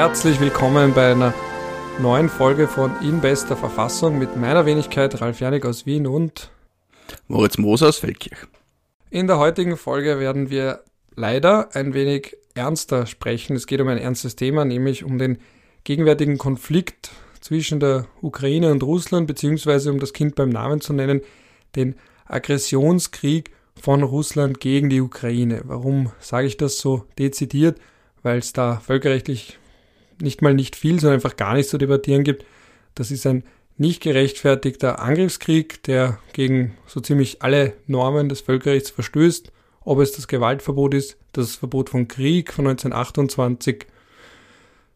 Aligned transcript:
Herzlich 0.00 0.40
willkommen 0.40 0.94
bei 0.94 1.12
einer 1.12 1.34
neuen 2.00 2.30
Folge 2.30 2.68
von 2.68 2.90
In 3.02 3.20
bester 3.20 3.54
Verfassung 3.54 4.18
mit 4.18 4.34
meiner 4.34 4.64
Wenigkeit 4.64 5.20
Ralf 5.20 5.40
Janik 5.40 5.66
aus 5.66 5.84
Wien 5.84 6.06
und 6.06 6.50
Moritz 7.28 7.58
Moser 7.58 7.88
aus 7.88 7.98
Feldkirch. 7.98 8.46
In 9.10 9.26
der 9.26 9.36
heutigen 9.36 9.76
Folge 9.76 10.18
werden 10.18 10.48
wir 10.48 10.80
leider 11.16 11.76
ein 11.76 11.92
wenig 11.92 12.34
ernster 12.54 13.04
sprechen. 13.04 13.54
Es 13.54 13.66
geht 13.66 13.82
um 13.82 13.88
ein 13.88 13.98
ernstes 13.98 14.36
Thema, 14.36 14.64
nämlich 14.64 15.04
um 15.04 15.18
den 15.18 15.36
gegenwärtigen 15.84 16.38
Konflikt 16.38 17.10
zwischen 17.42 17.78
der 17.78 18.06
Ukraine 18.22 18.72
und 18.72 18.82
Russland, 18.82 19.26
beziehungsweise 19.26 19.92
um 19.92 20.00
das 20.00 20.14
Kind 20.14 20.34
beim 20.34 20.48
Namen 20.48 20.80
zu 20.80 20.94
nennen, 20.94 21.20
den 21.76 21.94
Aggressionskrieg 22.24 23.50
von 23.78 24.02
Russland 24.02 24.60
gegen 24.60 24.88
die 24.88 25.02
Ukraine. 25.02 25.60
Warum 25.64 26.10
sage 26.20 26.46
ich 26.46 26.56
das 26.56 26.78
so 26.78 27.04
dezidiert? 27.18 27.78
Weil 28.22 28.38
es 28.38 28.54
da 28.54 28.76
völkerrechtlich 28.76 29.59
nicht 30.20 30.42
mal 30.42 30.54
nicht 30.54 30.76
viel, 30.76 31.00
sondern 31.00 31.16
einfach 31.16 31.36
gar 31.36 31.54
nichts 31.54 31.70
zu 31.70 31.78
debattieren 31.78 32.24
gibt. 32.24 32.44
Das 32.94 33.10
ist 33.10 33.26
ein 33.26 33.44
nicht 33.76 34.02
gerechtfertigter 34.02 35.00
Angriffskrieg, 35.00 35.82
der 35.84 36.18
gegen 36.32 36.76
so 36.86 37.00
ziemlich 37.00 37.42
alle 37.42 37.72
Normen 37.86 38.28
des 38.28 38.42
Völkerrechts 38.42 38.90
verstößt, 38.90 39.50
ob 39.82 40.00
es 40.00 40.12
das 40.12 40.28
Gewaltverbot 40.28 40.92
ist, 40.94 41.16
das 41.32 41.56
Verbot 41.56 41.88
von 41.88 42.06
Krieg 42.06 42.52
von 42.52 42.66
1928, 42.66 43.86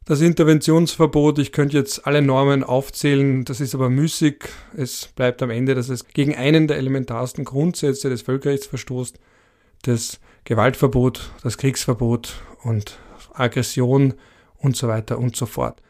das 0.05 0.20
Interventionsverbot, 0.20 1.38
ich 1.38 1.50
könnte 1.50 1.78
jetzt 1.78 2.06
alle 2.06 2.20
Normen 2.20 2.62
aufzählen, 2.62 3.47
das 3.47 3.62
ist 3.62 3.75
aber 3.75 3.88
müßig. 3.88 4.45
Es 4.77 5.09
bleibt 5.16 5.42
am 5.42 5.48
Ende, 5.48 5.75
dass 5.75 5.88
es 5.88 6.09
gegen 6.09 6.34
einen 6.34 6.69
der 6.69 6.77
elementarsten 6.77 7.47
Grundsätze 7.47 8.11
des 8.11 8.20
Völkerrechts 8.20 8.66
verstoßt, 8.66 9.19
das 9.83 10.20
Gewaltverbot, 10.45 11.30
das 11.42 11.56
Kriegsverbot 11.56 12.34
und 12.62 12.98
Aggression 13.33 14.12
und 14.64 14.76
so 14.76 14.88
weiter 14.88 15.18
und 15.18 15.36
so 15.36 15.46
fort. 15.46 15.80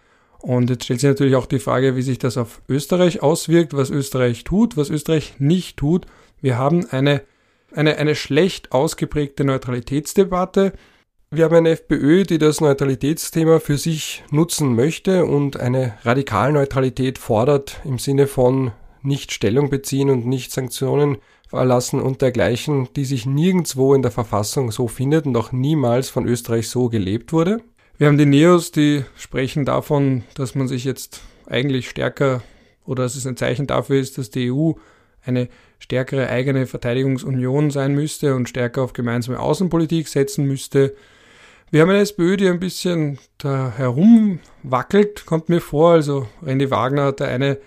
Und 0.40 0.68
jetzt 0.68 0.84
stellt 0.84 1.00
sich 1.00 1.08
natürlich 1.08 1.36
auch 1.36 1.46
die 1.46 1.58
Frage, 1.58 1.96
wie 1.96 2.02
sich 2.02 2.18
das 2.18 2.36
auf 2.36 2.60
Österreich 2.68 3.22
auswirkt, 3.22 3.74
was 3.74 3.88
Österreich 3.88 4.44
tut, 4.44 4.76
was 4.76 4.90
Österreich 4.90 5.36
nicht 5.38 5.78
tut. 5.78 6.06
Wir 6.42 6.58
haben 6.58 6.86
eine, 6.90 7.22
eine, 7.72 7.96
eine 7.96 8.14
schlecht 8.14 8.72
ausgeprägte 8.72 9.44
Neutralitätsdebatte. 9.44 10.74
Wir 11.30 11.46
haben 11.46 11.56
eine 11.56 11.70
FPÖ, 11.70 12.24
die 12.24 12.36
das 12.36 12.60
Neutralitätsthema 12.60 13.58
für 13.58 13.78
sich 13.78 14.22
nutzen 14.30 14.74
möchte 14.74 15.24
und 15.24 15.58
eine 15.58 15.94
Radikalneutralität 16.02 17.16
fordert 17.18 17.80
im 17.84 17.98
Sinne 17.98 18.26
von 18.26 18.72
nicht 19.00 19.32
Stellung 19.32 19.70
beziehen 19.70 20.10
und 20.10 20.26
nicht 20.26 20.52
Sanktionen 20.52 21.16
erlassen 21.52 22.00
und 22.00 22.20
dergleichen, 22.20 22.88
die 22.96 23.04
sich 23.04 23.26
nirgendwo 23.26 23.94
in 23.94 24.02
der 24.02 24.10
Verfassung 24.10 24.70
so 24.70 24.88
findet 24.88 25.24
und 25.24 25.36
auch 25.36 25.52
niemals 25.52 26.10
von 26.10 26.26
Österreich 26.26 26.68
so 26.68 26.88
gelebt 26.88 27.32
wurde. 27.32 27.62
Wir 27.96 28.08
haben 28.08 28.18
die 28.18 28.26
Neos, 28.26 28.72
die 28.72 29.04
sprechen 29.16 29.64
davon, 29.64 30.24
dass 30.34 30.56
man 30.56 30.66
sich 30.66 30.84
jetzt 30.84 31.20
eigentlich 31.46 31.88
stärker 31.88 32.42
oder 32.84 33.04
dass 33.04 33.14
es 33.14 33.24
ein 33.24 33.36
Zeichen 33.36 33.68
dafür 33.68 34.00
ist, 34.00 34.18
dass 34.18 34.30
die 34.30 34.50
EU 34.50 34.72
eine 35.24 35.48
stärkere 35.78 36.28
eigene 36.28 36.66
Verteidigungsunion 36.66 37.70
sein 37.70 37.94
müsste 37.94 38.34
und 38.34 38.48
stärker 38.48 38.82
auf 38.82 38.94
gemeinsame 38.94 39.38
Außenpolitik 39.38 40.08
setzen 40.08 40.44
müsste. 40.44 40.96
Wir 41.70 41.82
haben 41.82 41.90
eine 41.90 42.00
SPÖ, 42.00 42.36
die 42.36 42.48
ein 42.48 42.58
bisschen 42.58 43.18
da 43.38 43.72
herumwackelt, 43.76 45.24
kommt 45.24 45.48
mir 45.48 45.60
vor. 45.60 45.92
Also 45.92 46.26
Randy 46.42 46.72
Wagner 46.72 47.04
hatte 47.04 47.28
eine, 47.28 47.58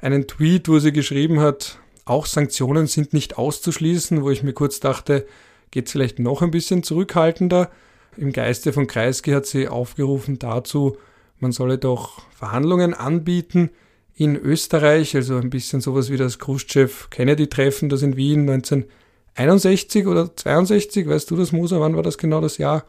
einen 0.00 0.28
Tweet, 0.28 0.68
wo 0.68 0.78
sie 0.78 0.92
geschrieben 0.92 1.40
hat, 1.40 1.80
auch 2.04 2.26
Sanktionen 2.26 2.86
sind 2.86 3.12
nicht 3.12 3.38
auszuschließen, 3.38 4.22
wo 4.22 4.30
ich 4.30 4.44
mir 4.44 4.52
kurz 4.52 4.78
dachte, 4.78 5.26
geht 5.72 5.86
es 5.86 5.92
vielleicht 5.92 6.20
noch 6.20 6.42
ein 6.42 6.52
bisschen 6.52 6.84
zurückhaltender. 6.84 7.72
Im 8.16 8.32
Geiste 8.32 8.72
von 8.72 8.86
Kreisky 8.86 9.32
hat 9.32 9.46
sie 9.46 9.68
aufgerufen 9.68 10.38
dazu, 10.38 10.96
man 11.38 11.52
solle 11.52 11.78
doch 11.78 12.22
Verhandlungen 12.30 12.94
anbieten 12.94 13.70
in 14.14 14.36
Österreich, 14.36 15.14
also 15.14 15.36
ein 15.36 15.50
bisschen 15.50 15.80
sowas 15.80 16.10
wie 16.10 16.16
das 16.16 16.40
Khrushchev-Kennedy-Treffen, 16.40 17.88
das 17.88 18.02
in 18.02 18.16
Wien 18.16 18.50
1961 18.50 20.06
oder 20.08 20.34
62, 20.34 21.08
weißt 21.08 21.30
du 21.30 21.36
das, 21.36 21.52
Moser, 21.52 21.80
wann 21.80 21.94
war 21.94 22.02
das 22.02 22.18
genau 22.18 22.40
das 22.40 22.58
Jahr? 22.58 22.84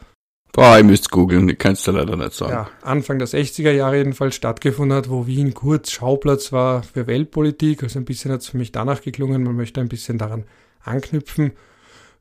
Boah, 0.51 0.77
ihr 0.77 0.83
müsst 0.83 1.11
googeln, 1.11 1.47
ich 1.47 1.59
kann 1.59 1.73
es 1.73 1.83
dir 1.83 1.91
leider 1.91 2.15
nicht 2.15 2.33
sagen. 2.33 2.51
Ja, 2.51 2.69
Anfang 2.81 3.19
der 3.19 3.27
60er 3.27 3.71
Jahre 3.71 3.97
jedenfalls 3.97 4.33
stattgefunden 4.35 4.97
hat, 4.97 5.09
wo 5.09 5.27
Wien 5.27 5.53
kurz 5.53 5.91
Schauplatz 5.91 6.51
war 6.51 6.81
für 6.81 7.05
Weltpolitik. 7.05 7.83
Also 7.83 7.99
ein 7.99 8.05
bisschen 8.05 8.31
hat 8.31 8.41
es 8.41 8.47
für 8.47 8.57
mich 8.57 8.71
danach 8.71 9.01
geklungen, 9.01 9.43
man 9.43 9.55
möchte 9.55 9.79
ein 9.79 9.89
bisschen 9.89 10.17
daran 10.17 10.45
anknüpfen. 10.83 11.51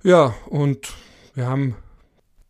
Ja, 0.03 0.35
und 0.47 0.89
wir 1.35 1.47
haben 1.47 1.77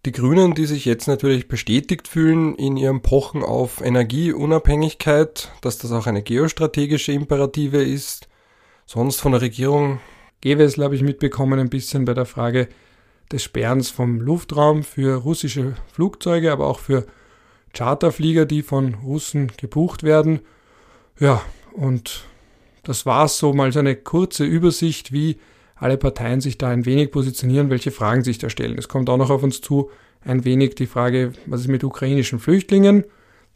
die 0.09 0.13
Grünen, 0.13 0.55
die 0.55 0.65
sich 0.65 0.87
jetzt 0.87 1.07
natürlich 1.07 1.49
bestätigt 1.49 2.09
fühlen 2.09 2.55
in 2.55 2.79
ihrem 2.79 3.03
Pochen 3.03 3.43
auf 3.43 3.83
Energieunabhängigkeit, 3.83 5.53
dass 5.61 5.77
das 5.77 5.93
auch 5.93 6.07
eine 6.07 6.23
geostrategische 6.23 7.13
Imperative 7.13 7.83
ist. 7.83 8.27
Sonst 8.87 9.21
von 9.21 9.33
der 9.33 9.43
Regierung 9.43 10.01
gäbe 10.41 10.63
es, 10.63 10.75
glaube 10.75 10.95
ich, 10.95 11.03
mitbekommen 11.03 11.61
ein 11.61 11.69
bisschen 11.69 12.07
bei 12.07 12.15
der 12.15 12.25
Frage 12.25 12.69
des 13.31 13.43
Sperrens 13.43 13.91
vom 13.91 14.23
Luftraum 14.23 14.83
für 14.83 15.17
russische 15.17 15.75
Flugzeuge, 15.93 16.53
aber 16.53 16.69
auch 16.69 16.79
für 16.79 17.05
Charterflieger, 17.75 18.47
die 18.47 18.63
von 18.63 18.95
Russen 18.95 19.53
gebucht 19.59 20.05
werden. 20.05 20.41
Ja, 21.21 21.43
und 21.75 22.25
das 22.83 23.05
war's 23.05 23.37
so 23.37 23.53
mal 23.53 23.73
so 23.73 23.81
eine 23.81 23.95
kurze 23.95 24.47
Übersicht, 24.47 25.13
wie 25.13 25.37
alle 25.78 25.97
Parteien 25.97 26.41
sich 26.41 26.59
da 26.59 26.69
ein 26.69 26.87
wenig 26.87 27.11
positionieren, 27.11 27.71
welche 27.71 27.91
Fragen 27.91 28.25
sich 28.25 28.39
da 28.39 28.50
stellen. 28.50 28.78
Es 28.78 28.89
kommt 28.89 29.09
auch 29.09 29.16
noch 29.16 29.31
auf 29.31 29.43
uns 29.43 29.61
zu 29.61 29.91
ein 30.21 30.44
wenig 30.44 30.75
die 30.75 30.87
Frage, 30.87 31.33
was 31.47 31.62
ist 31.62 31.69
mit 31.69 31.84
ukrainischen 31.84 32.39
Flüchtlingen? 32.39 33.05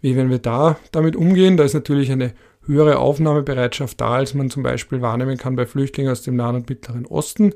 Wie 0.00 0.16
werden 0.16 0.30
wir 0.30 0.38
da 0.38 0.78
damit 0.92 1.16
umgehen? 1.16 1.56
Da 1.56 1.64
ist 1.64 1.74
natürlich 1.74 2.10
eine 2.10 2.34
höhere 2.64 2.98
Aufnahmebereitschaft 2.98 4.00
da, 4.00 4.14
als 4.14 4.34
man 4.34 4.50
zum 4.50 4.62
Beispiel 4.62 5.00
wahrnehmen 5.00 5.36
kann 5.36 5.56
bei 5.56 5.66
Flüchtlingen 5.66 6.12
aus 6.12 6.22
dem 6.22 6.36
Nahen 6.36 6.56
und 6.56 6.68
Mittleren 6.68 7.06
Osten. 7.06 7.54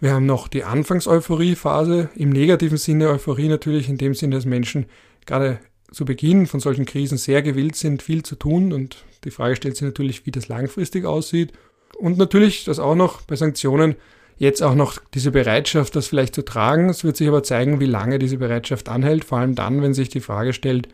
Wir 0.00 0.12
haben 0.12 0.26
noch 0.26 0.48
die 0.48 0.64
Anfangs-Euphorie-Phase, 0.64 2.10
im 2.14 2.30
negativen 2.30 2.78
Sinne 2.78 3.08
Euphorie 3.08 3.48
natürlich, 3.48 3.88
in 3.88 3.98
dem 3.98 4.14
Sinne, 4.14 4.36
dass 4.36 4.44
Menschen 4.46 4.86
gerade 5.26 5.58
zu 5.90 6.04
Beginn 6.04 6.46
von 6.46 6.60
solchen 6.60 6.86
Krisen 6.86 7.18
sehr 7.18 7.42
gewillt 7.42 7.76
sind, 7.76 8.02
viel 8.02 8.22
zu 8.22 8.36
tun 8.36 8.72
und 8.72 9.04
die 9.24 9.30
Frage 9.30 9.56
stellt 9.56 9.76
sich 9.76 9.86
natürlich, 9.86 10.24
wie 10.26 10.30
das 10.30 10.48
langfristig 10.48 11.04
aussieht. 11.04 11.52
Und 11.98 12.16
natürlich, 12.16 12.64
das 12.64 12.78
auch 12.78 12.94
noch 12.94 13.22
bei 13.22 13.36
Sanktionen, 13.36 13.96
jetzt 14.36 14.62
auch 14.62 14.74
noch 14.74 14.98
diese 15.14 15.32
Bereitschaft, 15.32 15.96
das 15.96 16.06
vielleicht 16.06 16.34
zu 16.34 16.44
tragen. 16.44 16.88
Es 16.88 17.04
wird 17.04 17.16
sich 17.16 17.28
aber 17.28 17.42
zeigen, 17.42 17.80
wie 17.80 17.86
lange 17.86 18.18
diese 18.18 18.38
Bereitschaft 18.38 18.88
anhält, 18.88 19.24
vor 19.24 19.38
allem 19.38 19.54
dann, 19.54 19.82
wenn 19.82 19.94
sich 19.94 20.08
die 20.08 20.20
Frage 20.20 20.52
stellt, 20.52 20.88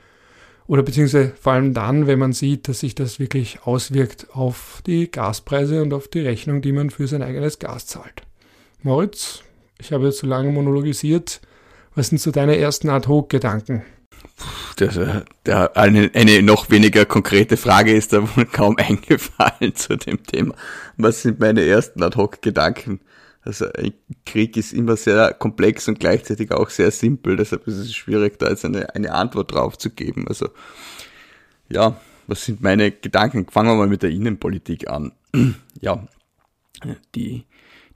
oder 0.66 0.82
beziehungsweise 0.82 1.32
vor 1.38 1.52
allem 1.52 1.74
dann, 1.74 2.06
wenn 2.06 2.18
man 2.18 2.32
sieht, 2.32 2.68
dass 2.68 2.80
sich 2.80 2.94
das 2.94 3.20
wirklich 3.20 3.58
auswirkt 3.64 4.28
auf 4.32 4.82
die 4.86 5.10
Gaspreise 5.10 5.82
und 5.82 5.92
auf 5.92 6.08
die 6.08 6.20
Rechnung, 6.20 6.62
die 6.62 6.72
man 6.72 6.88
für 6.88 7.06
sein 7.06 7.22
eigenes 7.22 7.58
Gas 7.58 7.86
zahlt. 7.86 8.22
Moritz, 8.82 9.42
ich 9.78 9.92
habe 9.92 10.06
jetzt 10.06 10.18
so 10.18 10.26
lange 10.26 10.50
monologisiert. 10.50 11.42
Was 11.94 12.08
sind 12.08 12.18
so 12.18 12.30
deine 12.30 12.56
ersten 12.56 12.88
Ad-Hoc-Gedanken? 12.88 13.84
Das, 14.76 14.98
der, 15.46 15.76
eine, 15.76 16.10
eine 16.14 16.42
noch 16.42 16.70
weniger 16.70 17.04
konkrete 17.04 17.56
Frage 17.56 17.92
ist 17.92 18.12
da 18.12 18.36
wohl 18.36 18.46
kaum 18.46 18.76
eingefallen 18.78 19.74
zu 19.74 19.96
dem 19.96 20.22
Thema. 20.24 20.54
Was 20.96 21.22
sind 21.22 21.40
meine 21.40 21.64
ersten 21.64 22.02
Ad-Hoc-Gedanken? 22.02 23.00
Also 23.42 23.66
Krieg 24.24 24.56
ist 24.56 24.72
immer 24.72 24.96
sehr 24.96 25.34
komplex 25.34 25.86
und 25.88 26.00
gleichzeitig 26.00 26.50
auch 26.50 26.70
sehr 26.70 26.90
simpel, 26.90 27.36
deshalb 27.36 27.66
ist 27.68 27.76
es 27.76 27.94
schwierig, 27.94 28.38
da 28.38 28.48
jetzt 28.48 28.64
eine, 28.64 28.94
eine 28.94 29.12
Antwort 29.12 29.52
drauf 29.52 29.76
zu 29.76 29.90
geben. 29.90 30.26
Also 30.28 30.48
ja, 31.68 32.00
was 32.26 32.44
sind 32.44 32.62
meine 32.62 32.90
Gedanken? 32.90 33.46
Fangen 33.50 33.70
wir 33.70 33.76
mal 33.76 33.88
mit 33.88 34.02
der 34.02 34.10
Innenpolitik 34.10 34.88
an. 34.88 35.12
ja, 35.80 36.06
die, 37.14 37.44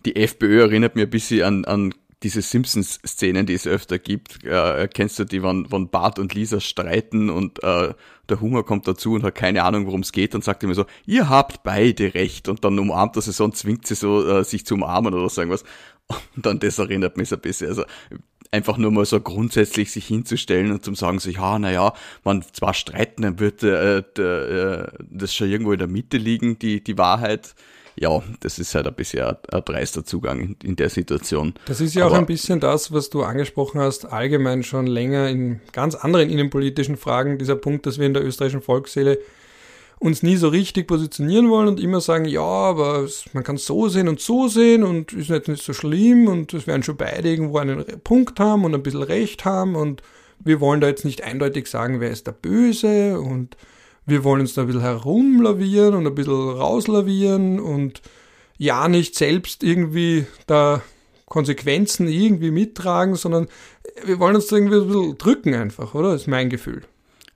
die 0.05 0.17
FPÖ 0.17 0.61
erinnert 0.61 0.97
mir 0.97 1.05
ein 1.05 1.11
bisschen 1.11 1.43
an, 1.43 1.65
an 1.65 1.95
diese 2.23 2.43
Simpsons-Szenen, 2.43 3.47
die 3.47 3.55
es 3.55 3.67
öfter 3.67 3.99
gibt, 3.99 4.45
äh, 4.45 4.89
kennst 4.93 5.19
du 5.19 5.25
die, 5.25 5.43
wann, 5.43 5.67
wann 5.71 5.89
Bart 5.89 6.19
und 6.19 6.35
Lisa 6.35 6.61
streiten 6.61 7.31
und 7.31 7.63
äh, 7.63 7.95
der 8.29 8.41
Hunger 8.41 8.65
kommt 8.65 8.89
dazu 8.89 9.15
und 9.15 9.23
hat 9.23 9.37
keine 9.37 9.63
Ahnung, 9.63 9.87
worum 9.87 10.01
es 10.01 10.13
geht 10.13 10.35
und 10.35 10.43
sagt 10.43 10.63
immer 10.65 10.75
so, 10.75 10.85
ihr 11.07 11.29
habt 11.29 11.63
beide 11.63 12.15
recht 12.15 12.49
und 12.49 12.65
dann 12.65 12.79
umarmt 12.79 13.17
er 13.17 13.23
sie 13.23 13.33
so 13.33 13.45
und 13.45 13.57
zwingt 13.57 13.87
sie 13.87 13.95
so, 13.95 14.27
äh, 14.27 14.45
sich 14.45 14.67
zu 14.67 14.75
umarmen 14.75 15.15
oder 15.15 15.29
so 15.29 15.41
irgendwas. 15.41 15.65
Und 16.37 16.47
dann 16.47 16.59
das 16.59 16.79
erinnert 16.79 17.17
mich 17.17 17.29
so 17.29 17.37
ein 17.37 17.43
bisschen. 17.43 17.69
Also 17.69 17.85
einfach 18.51 18.79
nur 18.79 18.91
mal 18.91 19.05
so 19.05 19.21
grundsätzlich 19.21 19.93
sich 19.93 20.07
hinzustellen 20.07 20.73
und 20.73 20.85
zum 20.85 20.95
sagen 20.95 21.19
so, 21.19 21.31
ja, 21.31 21.59
naja, 21.59 21.93
man 22.25 22.43
zwar 22.53 22.75
streiten, 22.75 23.23
dann 23.23 23.39
wird 23.39 23.63
äh, 23.63 23.99
äh, 23.99 24.87
das 25.11 25.35
schon 25.35 25.51
irgendwo 25.51 25.73
in 25.73 25.79
der 25.79 25.89
Mitte 25.89 26.17
liegen, 26.17 26.59
die, 26.59 26.83
die 26.83 26.99
Wahrheit 26.99 27.55
ja, 28.01 28.23
das 28.41 28.59
ist 28.59 28.75
halt 28.75 28.87
ein 28.87 28.95
bisschen 28.95 29.23
ein, 29.25 29.37
ein 29.51 29.65
dreister 29.65 30.05
Zugang 30.05 30.41
in, 30.41 30.57
in, 30.63 30.77
der 30.77 30.89
Situation. 30.89 31.55
Das 31.67 31.81
ist 31.81 31.95
ja 31.95 32.07
Aber, 32.07 32.15
auch 32.15 32.19
ein 32.19 32.27
bisschen 32.27 32.61
das, 32.61 32.93
was 32.93 33.11
du 33.11 33.23
angesprochen 33.23 33.81
hast, 33.81 34.07
allgemein 34.07 34.63
schon 34.63 34.87
länger 34.87 35.29
in 35.29 35.61
ganz 35.73 35.95
anderen 35.95 36.31
innenpolitischen 36.31 36.97
Fragen, 36.97 37.39
dieser 37.39 37.57
Punkt, 37.57 37.87
dass 37.87 37.99
wir 37.99 38.07
in 38.07 38.15
der 38.15 38.25
österreichischen 38.25 38.63
Volksseele 38.63 39.19
uns 39.99 40.23
nie 40.23 40.37
so 40.37 40.49
richtig 40.49 40.87
positionieren 40.87 41.51
wollen 41.51 41.67
und 41.67 41.81
immer 41.81 42.01
sagen, 42.01 42.25
ja, 42.25 42.43
aber 42.43 43.09
man 43.33 43.43
kann 43.43 43.57
so 43.57 43.89
sehen 43.89 44.09
und 44.09 44.21
so 44.21 44.47
sehen 44.47 44.85
und 44.85 45.13
ist 45.13 45.29
jetzt 45.29 45.49
nicht 45.49 45.65
so 45.65 45.73
schlimm 45.73 46.29
und 46.29 46.55
es 46.55 46.69
werden 46.69 46.85
schon 46.85 46.97
beide 46.97 47.29
irgendwo 47.29 47.59
einen 47.59 47.85
Punkt 48.05 48.39
haben 48.39 48.65
und 48.65 48.75
ein 48.75 48.83
bisschen 48.83 49.03
Recht 49.03 49.45
haben 49.45 49.75
und 49.75 50.03
wir 50.39 50.61
wollen 50.61 50.81
da 50.81 50.87
jetzt 50.87 51.05
nicht 51.05 51.25
eindeutig 51.25 51.67
sagen, 51.67 51.99
wer 52.01 52.11
ist 52.11 52.29
der 52.29 52.33
Böse 52.33 53.19
und 53.19 53.57
wir 54.09 54.25
wollen 54.25 54.41
uns 54.41 54.55
da 54.55 54.63
ein 54.63 54.67
bisschen 54.67 54.83
herumlavieren 54.83 55.95
und 55.95 56.07
ein 56.07 56.15
bisschen 56.15 56.51
rauslavieren 56.51 57.61
und 57.61 58.01
ja 58.57 58.89
nicht 58.89 59.15
selbst 59.15 59.63
irgendwie 59.63 60.27
da 60.47 60.83
Konsequenzen 61.27 62.09
irgendwie 62.09 62.51
mittragen, 62.51 63.15
sondern 63.15 63.49
wir 64.05 64.19
wollen 64.19 64.37
uns 64.37 64.47
da 64.47 64.57
irgendwie 64.57 64.77
ein 64.77 64.87
bisschen 64.87 65.19
drücken 65.19 65.55
einfach, 65.55 65.95
oder? 65.95 66.13
Das 66.13 66.23
ist 66.23 66.27
mein 66.27 66.49
Gefühl. 66.49 66.83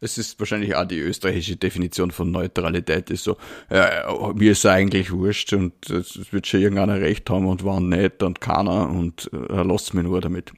Es 0.00 0.18
ist 0.18 0.40
wahrscheinlich 0.40 0.74
auch 0.74 0.84
die 0.84 0.98
österreichische 0.98 1.56
Definition 1.56 2.10
von 2.10 2.32
Neutralität, 2.32 3.10
ist 3.10 3.22
so, 3.22 3.36
ja, 3.70 4.32
mir 4.34 4.52
ist 4.52 4.66
eigentlich 4.66 5.12
wurscht 5.12 5.52
und 5.52 5.90
es 5.90 6.32
wird 6.32 6.46
schon 6.46 6.60
irgendeiner 6.60 7.00
recht 7.00 7.28
haben 7.30 7.46
und 7.46 7.64
wann 7.64 7.90
nicht 7.90 8.22
und 8.22 8.40
keiner 8.40 8.90
und 8.90 9.30
äh, 9.32 9.62
lasst 9.62 9.94
mir 9.94 10.02
nur 10.02 10.20
damit. 10.20 10.52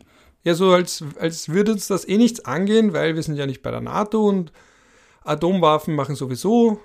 Ja, 0.45 0.55
so 0.55 0.71
als, 0.71 1.05
als 1.19 1.49
würde 1.49 1.73
uns 1.73 1.89
das 1.89 2.09
eh 2.09 2.17
nichts 2.17 2.45
angehen, 2.45 2.93
weil 2.93 3.17
wir 3.17 3.23
sind 3.23 3.37
ja 3.37 3.47
nicht 3.47 3.63
bei 3.63 3.71
der 3.71 3.81
NATO 3.81 4.27
und 4.27 4.53
Atomwaffen 5.25 5.95
machen 5.95 6.15
sowieso 6.15 6.81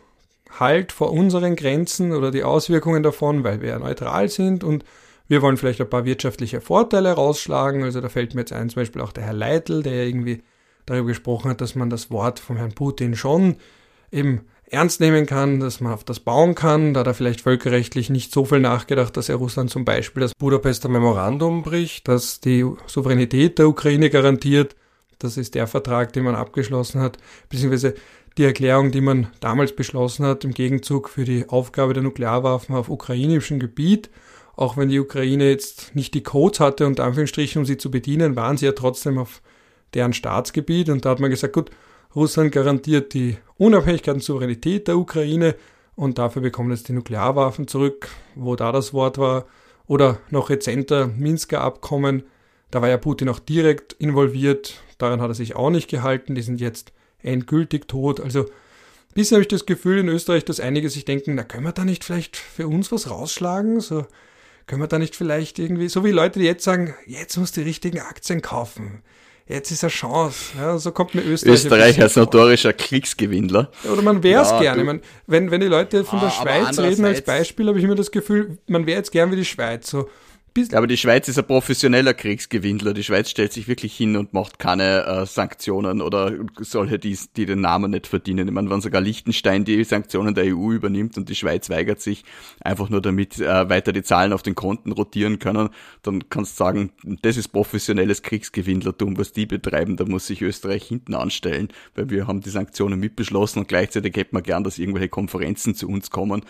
Halt 0.57 0.91
vor 0.91 1.11
unseren 1.11 1.55
Grenzen 1.55 2.11
oder 2.11 2.31
die 2.31 2.43
Auswirkungen 2.43 3.03
davon, 3.03 3.43
weil 3.43 3.61
wir 3.61 3.69
ja 3.69 3.79
neutral 3.79 4.29
sind 4.29 4.63
und 4.63 4.83
wir 5.27 5.43
wollen 5.43 5.57
vielleicht 5.57 5.79
ein 5.79 5.89
paar 5.89 6.05
wirtschaftliche 6.05 6.59
Vorteile 6.59 7.11
rausschlagen. 7.11 7.83
Also 7.83 8.01
da 8.01 8.09
fällt 8.09 8.33
mir 8.33 8.41
jetzt 8.41 8.51
ein, 8.51 8.67
zum 8.69 8.81
Beispiel 8.81 9.01
auch 9.01 9.11
der 9.11 9.25
Herr 9.25 9.33
Leitl, 9.33 9.83
der 9.83 9.93
ja 9.93 10.03
irgendwie 10.03 10.41
darüber 10.87 11.09
gesprochen 11.09 11.51
hat, 11.51 11.61
dass 11.61 11.75
man 11.75 11.91
das 11.91 12.09
Wort 12.09 12.39
von 12.39 12.57
Herrn 12.57 12.73
Putin 12.73 13.15
schon 13.15 13.57
eben 14.11 14.41
ernst 14.71 14.99
nehmen 14.99 15.27
kann, 15.27 15.59
dass 15.59 15.81
man 15.81 15.93
auf 15.93 16.03
das 16.03 16.19
bauen 16.19 16.55
kann. 16.55 16.95
Da 16.95 17.01
hat 17.01 17.07
er 17.07 17.13
vielleicht 17.13 17.41
völkerrechtlich 17.41 18.09
nicht 18.09 18.33
so 18.33 18.43
viel 18.45 18.59
nachgedacht, 18.59 19.15
dass 19.17 19.29
er 19.29 19.35
Russland 19.35 19.69
zum 19.69 19.85
Beispiel 19.85 20.21
das 20.21 20.33
Budapester 20.33 20.89
Memorandum 20.89 21.61
bricht, 21.61 22.07
das 22.07 22.39
die 22.39 22.65
Souveränität 22.87 23.59
der 23.59 23.67
Ukraine 23.67 24.09
garantiert. 24.09 24.75
Das 25.19 25.37
ist 25.37 25.53
der 25.53 25.67
Vertrag, 25.67 26.13
den 26.13 26.23
man 26.23 26.35
abgeschlossen 26.35 27.01
hat, 27.01 27.17
beziehungsweise 27.49 27.93
die 28.39 28.45
Erklärung, 28.45 28.91
die 28.91 29.01
man 29.01 29.27
damals 29.41 29.75
beschlossen 29.75 30.25
hat, 30.25 30.45
im 30.45 30.53
Gegenzug 30.53 31.09
für 31.09 31.25
die 31.25 31.49
Aufgabe 31.49 31.93
der 31.93 32.03
Nuklearwaffen 32.03 32.73
auf 32.73 32.89
ukrainischem 32.89 33.59
Gebiet. 33.59 34.09
Auch 34.55 34.77
wenn 34.77 34.87
die 34.87 34.99
Ukraine 34.99 35.49
jetzt 35.49 35.93
nicht 35.93 36.13
die 36.13 36.23
Codes 36.23 36.61
hatte, 36.61 36.87
unter 36.87 37.03
Anführungsstrichen, 37.03 37.59
um 37.59 37.65
sie 37.65 37.77
zu 37.77 37.91
bedienen, 37.91 38.37
waren 38.37 38.55
sie 38.55 38.65
ja 38.65 38.71
trotzdem 38.71 39.17
auf 39.17 39.41
deren 39.93 40.13
Staatsgebiet. 40.13 40.87
Und 40.87 41.03
da 41.03 41.09
hat 41.09 41.19
man 41.19 41.29
gesagt, 41.29 41.53
gut, 41.53 41.69
Russland 42.15 42.53
garantiert 42.53 43.13
die 43.13 43.37
Unabhängigkeit 43.57 44.15
und 44.15 44.23
Souveränität 44.23 44.87
der 44.87 44.97
Ukraine 44.97 45.55
und 45.95 46.17
dafür 46.17 46.41
bekommen 46.41 46.71
jetzt 46.71 46.87
die 46.87 46.93
Nuklearwaffen 46.93 47.67
zurück, 47.67 48.07
wo 48.35 48.55
da 48.55 48.71
das 48.71 48.93
Wort 48.93 49.17
war. 49.17 49.47
Oder 49.85 50.19
noch 50.29 50.49
rezenter 50.49 51.07
Minsker 51.07 51.59
Abkommen, 51.59 52.23
da 52.71 52.81
war 52.81 52.87
ja 52.87 52.97
Putin 52.97 53.27
auch 53.27 53.39
direkt 53.39 53.93
involviert, 53.93 54.81
daran 54.97 55.19
hat 55.19 55.29
er 55.29 55.33
sich 55.33 55.57
auch 55.57 55.71
nicht 55.71 55.89
gehalten, 55.89 56.35
die 56.35 56.41
sind 56.41 56.61
jetzt 56.61 56.93
endgültig 57.21 57.87
tot. 57.87 58.19
Also 58.19 58.45
bisher 59.13 59.37
habe 59.37 59.43
ich 59.43 59.47
das 59.47 59.65
Gefühl 59.65 59.99
in 59.99 60.09
Österreich, 60.09 60.45
dass 60.45 60.59
einige 60.59 60.89
sich 60.89 61.05
denken, 61.05 61.35
na 61.35 61.43
können 61.43 61.65
wir 61.65 61.71
da 61.71 61.85
nicht 61.85 62.03
vielleicht 62.03 62.37
für 62.37 62.67
uns 62.67 62.91
was 62.91 63.09
rausschlagen? 63.09 63.79
So 63.79 64.05
können 64.67 64.81
wir 64.81 64.87
da 64.87 64.99
nicht 64.99 65.15
vielleicht 65.15 65.59
irgendwie, 65.59 65.89
so 65.89 66.03
wie 66.03 66.11
Leute, 66.11 66.39
die 66.39 66.45
jetzt 66.45 66.63
sagen, 66.63 66.95
jetzt 67.07 67.37
muss 67.37 67.51
die 67.51 67.61
richtigen 67.61 67.99
Aktien 67.99 68.41
kaufen 68.41 69.01
jetzt 69.49 69.71
ist 69.71 69.83
eine 69.83 69.91
Chance. 69.91 70.53
Ja, 70.57 70.77
so 70.77 70.91
kommt 70.91 71.15
mir 71.15 71.23
Österreich. 71.23 71.55
Österreich 71.55 72.01
als 72.01 72.15
notorischer 72.15 72.71
Kriegsgewinnler. 72.71 73.71
Oder 73.91 74.01
man 74.01 74.23
wäre 74.23 74.43
es 74.43 74.51
ja, 74.51 74.59
gerne. 74.59 74.83
Man, 74.83 75.01
wenn, 75.27 75.51
wenn 75.51 75.59
die 75.59 75.67
Leute 75.67 76.05
von 76.05 76.19
ah, 76.19 76.25
der 76.25 76.29
Schweiz 76.29 76.79
reden 76.79 77.03
als 77.03 77.21
Beispiel, 77.21 77.67
habe 77.67 77.77
ich 77.77 77.83
immer 77.83 77.95
das 77.95 78.11
Gefühl, 78.11 78.59
man 78.67 78.85
wäre 78.85 78.99
jetzt 78.99 79.11
gern 79.11 79.31
wie 79.31 79.35
die 79.35 79.45
Schweiz. 79.45 79.89
So, 79.89 80.07
ja, 80.67 80.77
aber 80.77 80.87
die 80.87 80.97
Schweiz 80.97 81.27
ist 81.27 81.37
ein 81.37 81.47
professioneller 81.47 82.13
Kriegsgewinnler. 82.13 82.93
Die 82.93 83.03
Schweiz 83.03 83.29
stellt 83.29 83.53
sich 83.53 83.67
wirklich 83.67 83.95
hin 83.95 84.15
und 84.17 84.33
macht 84.33 84.59
keine 84.59 85.05
äh, 85.05 85.25
Sanktionen 85.25 86.01
oder 86.01 86.33
solche, 86.59 86.99
die, 86.99 87.17
die 87.35 87.45
den 87.45 87.61
Namen 87.61 87.91
nicht 87.91 88.07
verdienen. 88.07 88.47
Ich 88.47 88.53
meine, 88.53 88.69
wenn 88.69 88.81
sogar 88.81 89.01
Liechtenstein 89.01 89.65
die 89.65 89.83
Sanktionen 89.83 90.35
der 90.35 90.45
EU 90.55 90.71
übernimmt 90.71 91.17
und 91.17 91.29
die 91.29 91.35
Schweiz 91.35 91.69
weigert 91.69 92.01
sich, 92.01 92.23
einfach 92.61 92.89
nur 92.89 93.01
damit 93.01 93.39
äh, 93.39 93.69
weiter 93.69 93.93
die 93.93 94.03
Zahlen 94.03 94.33
auf 94.33 94.43
den 94.43 94.55
Konten 94.55 94.91
rotieren 94.91 95.39
können, 95.39 95.69
dann 96.03 96.29
kannst 96.29 96.59
du 96.59 96.63
sagen, 96.63 96.91
das 97.21 97.37
ist 97.37 97.49
professionelles 97.49 98.21
Kriegsgewinnlertum, 98.21 99.17
was 99.17 99.31
die 99.31 99.45
betreiben. 99.45 99.97
Da 99.97 100.05
muss 100.05 100.27
sich 100.27 100.41
Österreich 100.41 100.83
hinten 100.83 101.15
anstellen, 101.15 101.69
weil 101.95 102.09
wir 102.09 102.27
haben 102.27 102.41
die 102.41 102.49
Sanktionen 102.49 102.99
mitbeschlossen 102.99 103.59
und 103.59 103.67
gleichzeitig 103.67 104.15
hätten 104.15 104.35
wir 104.35 104.41
gern, 104.41 104.63
dass 104.63 104.77
irgendwelche 104.77 105.09
Konferenzen 105.09 105.75
zu 105.75 105.87
uns 105.87 106.09
kommen 106.11 106.43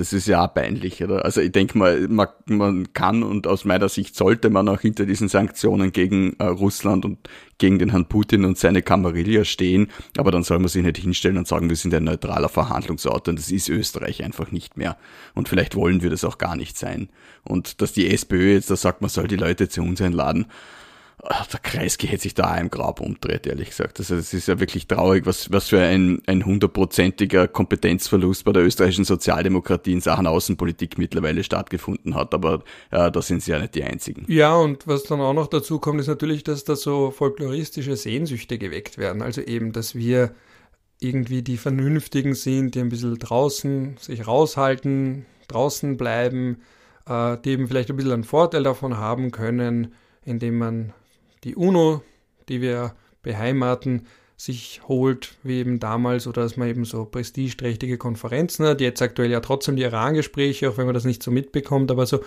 das 0.00 0.14
ist 0.14 0.26
ja 0.28 0.46
auch 0.46 0.54
peinlich, 0.54 1.04
oder? 1.04 1.26
Also 1.26 1.42
ich 1.42 1.52
denke 1.52 1.76
mal, 1.76 2.08
man, 2.08 2.28
man 2.46 2.92
kann 2.94 3.22
und 3.22 3.46
aus 3.46 3.66
meiner 3.66 3.90
Sicht 3.90 4.16
sollte 4.16 4.48
man 4.48 4.66
auch 4.70 4.80
hinter 4.80 5.04
diesen 5.04 5.28
Sanktionen 5.28 5.92
gegen 5.92 6.32
äh, 6.38 6.44
Russland 6.44 7.04
und 7.04 7.18
gegen 7.58 7.78
den 7.78 7.90
Herrn 7.90 8.06
Putin 8.06 8.46
und 8.46 8.56
seine 8.56 8.80
Kamarilla 8.80 9.44
stehen, 9.44 9.88
aber 10.16 10.30
dann 10.30 10.42
soll 10.42 10.58
man 10.58 10.68
sich 10.68 10.82
nicht 10.82 10.96
hinstellen 10.96 11.36
und 11.36 11.46
sagen, 11.46 11.68
wir 11.68 11.76
sind 11.76 11.92
ein 11.92 12.04
neutraler 12.04 12.48
Verhandlungsort 12.48 13.28
und 13.28 13.38
das 13.38 13.50
ist 13.50 13.68
Österreich 13.68 14.24
einfach 14.24 14.50
nicht 14.50 14.78
mehr. 14.78 14.96
Und 15.34 15.50
vielleicht 15.50 15.76
wollen 15.76 16.02
wir 16.02 16.08
das 16.08 16.24
auch 16.24 16.38
gar 16.38 16.56
nicht 16.56 16.78
sein. 16.78 17.10
Und 17.44 17.82
dass 17.82 17.92
die 17.92 18.10
SPÖ 18.10 18.54
jetzt 18.54 18.70
da 18.70 18.76
sagt, 18.76 19.02
man 19.02 19.10
soll 19.10 19.28
die 19.28 19.36
Leute 19.36 19.68
zu 19.68 19.82
uns 19.82 20.00
einladen, 20.00 20.46
der 21.52 21.60
Kreisky 21.60 22.06
hätte 22.06 22.22
sich 22.22 22.34
da 22.34 22.56
im 22.56 22.70
Grab 22.70 23.00
umdreht, 23.00 23.46
ehrlich 23.46 23.70
gesagt. 23.70 23.98
Also 23.98 24.14
es 24.14 24.32
ist 24.32 24.48
ja 24.48 24.58
wirklich 24.58 24.86
traurig, 24.86 25.26
was, 25.26 25.52
was 25.52 25.68
für 25.68 25.80
ein, 25.80 26.22
ein 26.26 26.44
hundertprozentiger 26.44 27.46
Kompetenzverlust 27.46 28.44
bei 28.44 28.52
der 28.52 28.64
österreichischen 28.64 29.04
Sozialdemokratie 29.04 29.92
in 29.92 30.00
Sachen 30.00 30.26
Außenpolitik 30.26 30.98
mittlerweile 30.98 31.44
stattgefunden 31.44 32.14
hat. 32.14 32.32
Aber 32.32 32.62
äh, 32.90 33.10
da 33.10 33.22
sind 33.22 33.42
sie 33.42 33.50
ja 33.50 33.58
nicht 33.58 33.74
die 33.74 33.84
Einzigen. 33.84 34.24
Ja, 34.28 34.56
und 34.56 34.86
was 34.86 35.02
dann 35.02 35.20
auch 35.20 35.34
noch 35.34 35.48
dazu 35.48 35.78
kommt, 35.78 36.00
ist 36.00 36.06
natürlich, 36.06 36.42
dass 36.42 36.64
da 36.64 36.74
so 36.76 37.10
folkloristische 37.10 37.96
Sehnsüchte 37.96 38.58
geweckt 38.58 38.96
werden. 38.96 39.20
Also 39.20 39.42
eben, 39.42 39.72
dass 39.72 39.94
wir 39.94 40.34
irgendwie 41.00 41.42
die 41.42 41.56
Vernünftigen 41.56 42.34
sind, 42.34 42.74
die 42.74 42.80
ein 42.80 42.88
bisschen 42.88 43.18
draußen 43.18 43.96
sich 43.98 44.26
raushalten, 44.26 45.26
draußen 45.48 45.96
bleiben, 45.96 46.62
äh, 47.06 47.36
die 47.44 47.50
eben 47.50 47.68
vielleicht 47.68 47.90
ein 47.90 47.96
bisschen 47.96 48.12
einen 48.12 48.24
Vorteil 48.24 48.62
davon 48.62 48.96
haben 48.96 49.30
können, 49.30 49.94
indem 50.24 50.58
man 50.58 50.92
die 51.44 51.56
UNO, 51.56 52.02
die 52.48 52.60
wir 52.60 52.94
beheimaten, 53.22 54.06
sich 54.36 54.80
holt, 54.88 55.34
wie 55.42 55.58
eben 55.58 55.80
damals, 55.80 56.26
oder 56.26 56.42
dass 56.42 56.56
man 56.56 56.68
eben 56.68 56.86
so 56.86 57.04
prestigeträchtige 57.04 57.98
Konferenzen 57.98 58.64
hat. 58.64 58.80
Jetzt 58.80 59.02
aktuell 59.02 59.30
ja 59.30 59.40
trotzdem 59.40 59.76
die 59.76 59.82
Iran-Gespräche, 59.82 60.70
auch 60.70 60.78
wenn 60.78 60.86
man 60.86 60.94
das 60.94 61.04
nicht 61.04 61.22
so 61.22 61.30
mitbekommt, 61.30 61.90
aber 61.90 62.06
so, 62.06 62.20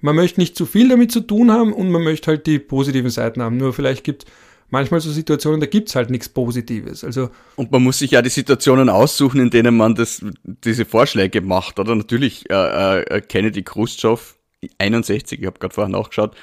man 0.00 0.16
möchte 0.16 0.40
nicht 0.40 0.56
zu 0.56 0.64
viel 0.64 0.88
damit 0.88 1.12
zu 1.12 1.20
tun 1.20 1.52
haben 1.52 1.74
und 1.74 1.90
man 1.90 2.02
möchte 2.02 2.30
halt 2.30 2.46
die 2.46 2.58
positiven 2.58 3.10
Seiten 3.10 3.42
haben. 3.42 3.58
Nur 3.58 3.74
vielleicht 3.74 4.02
gibt 4.02 4.24
manchmal 4.70 5.00
so 5.00 5.10
Situationen, 5.10 5.60
da 5.60 5.66
gibt's 5.66 5.94
halt 5.94 6.08
nichts 6.08 6.28
Positives. 6.28 7.04
Also 7.04 7.28
und 7.56 7.70
man 7.70 7.82
muss 7.82 7.98
sich 7.98 8.12
ja 8.12 8.22
die 8.22 8.30
Situationen 8.30 8.88
aussuchen, 8.88 9.38
in 9.38 9.50
denen 9.50 9.76
man 9.76 9.94
das, 9.94 10.24
diese 10.42 10.86
Vorschläge 10.86 11.42
macht. 11.42 11.78
Oder 11.78 11.94
natürlich 11.94 12.50
äh, 12.50 13.02
äh, 13.02 13.20
Kennedy 13.20 13.62
Khrushchev 13.62 14.34
61, 14.78 15.40
ich 15.40 15.46
habe 15.46 15.58
gerade 15.58 15.74
vorher 15.74 15.90
nachgeschaut, 15.90 16.36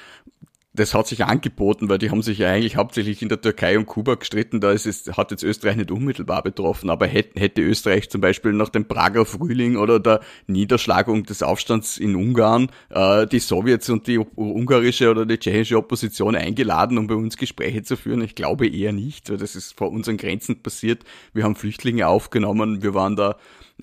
das 0.79 0.93
hat 0.93 1.07
sich 1.07 1.25
angeboten, 1.25 1.89
weil 1.89 1.97
die 1.97 2.09
haben 2.09 2.21
sich 2.21 2.37
ja 2.37 2.49
eigentlich 2.49 2.77
hauptsächlich 2.77 3.21
in 3.21 3.27
der 3.27 3.41
Türkei 3.41 3.77
und 3.77 3.85
Kuba 3.85 4.15
gestritten. 4.15 4.61
Da 4.61 4.71
ist 4.71 4.85
es, 4.85 5.11
hat 5.17 5.31
jetzt 5.31 5.43
Österreich 5.43 5.75
nicht 5.75 5.91
unmittelbar 5.91 6.41
betroffen, 6.41 6.89
aber 6.89 7.05
hätte, 7.05 7.39
hätte 7.39 7.61
Österreich 7.61 8.09
zum 8.09 8.21
Beispiel 8.21 8.53
nach 8.53 8.69
dem 8.69 8.85
Prager 8.85 9.25
Frühling 9.25 9.75
oder 9.75 9.99
der 9.99 10.21
Niederschlagung 10.47 11.23
des 11.23 11.43
Aufstands 11.43 11.97
in 11.97 12.15
Ungarn 12.15 12.71
äh, 12.89 13.27
die 13.27 13.39
Sowjets 13.39 13.89
und 13.89 14.07
die 14.07 14.19
ungarische 14.19 15.11
oder 15.11 15.25
die 15.25 15.37
tschechische 15.37 15.77
Opposition 15.77 16.35
eingeladen, 16.35 16.97
um 16.97 17.07
bei 17.07 17.15
uns 17.15 17.35
Gespräche 17.35 17.83
zu 17.83 17.97
führen? 17.97 18.21
Ich 18.21 18.35
glaube 18.35 18.67
eher 18.67 18.93
nicht, 18.93 19.29
weil 19.29 19.37
das 19.37 19.55
ist 19.57 19.77
vor 19.77 19.91
unseren 19.91 20.15
Grenzen 20.15 20.61
passiert. 20.61 21.03
Wir 21.33 21.43
haben 21.43 21.55
Flüchtlinge 21.55 22.07
aufgenommen, 22.07 22.81
wir 22.81 22.93
waren 22.93 23.17
da 23.17 23.35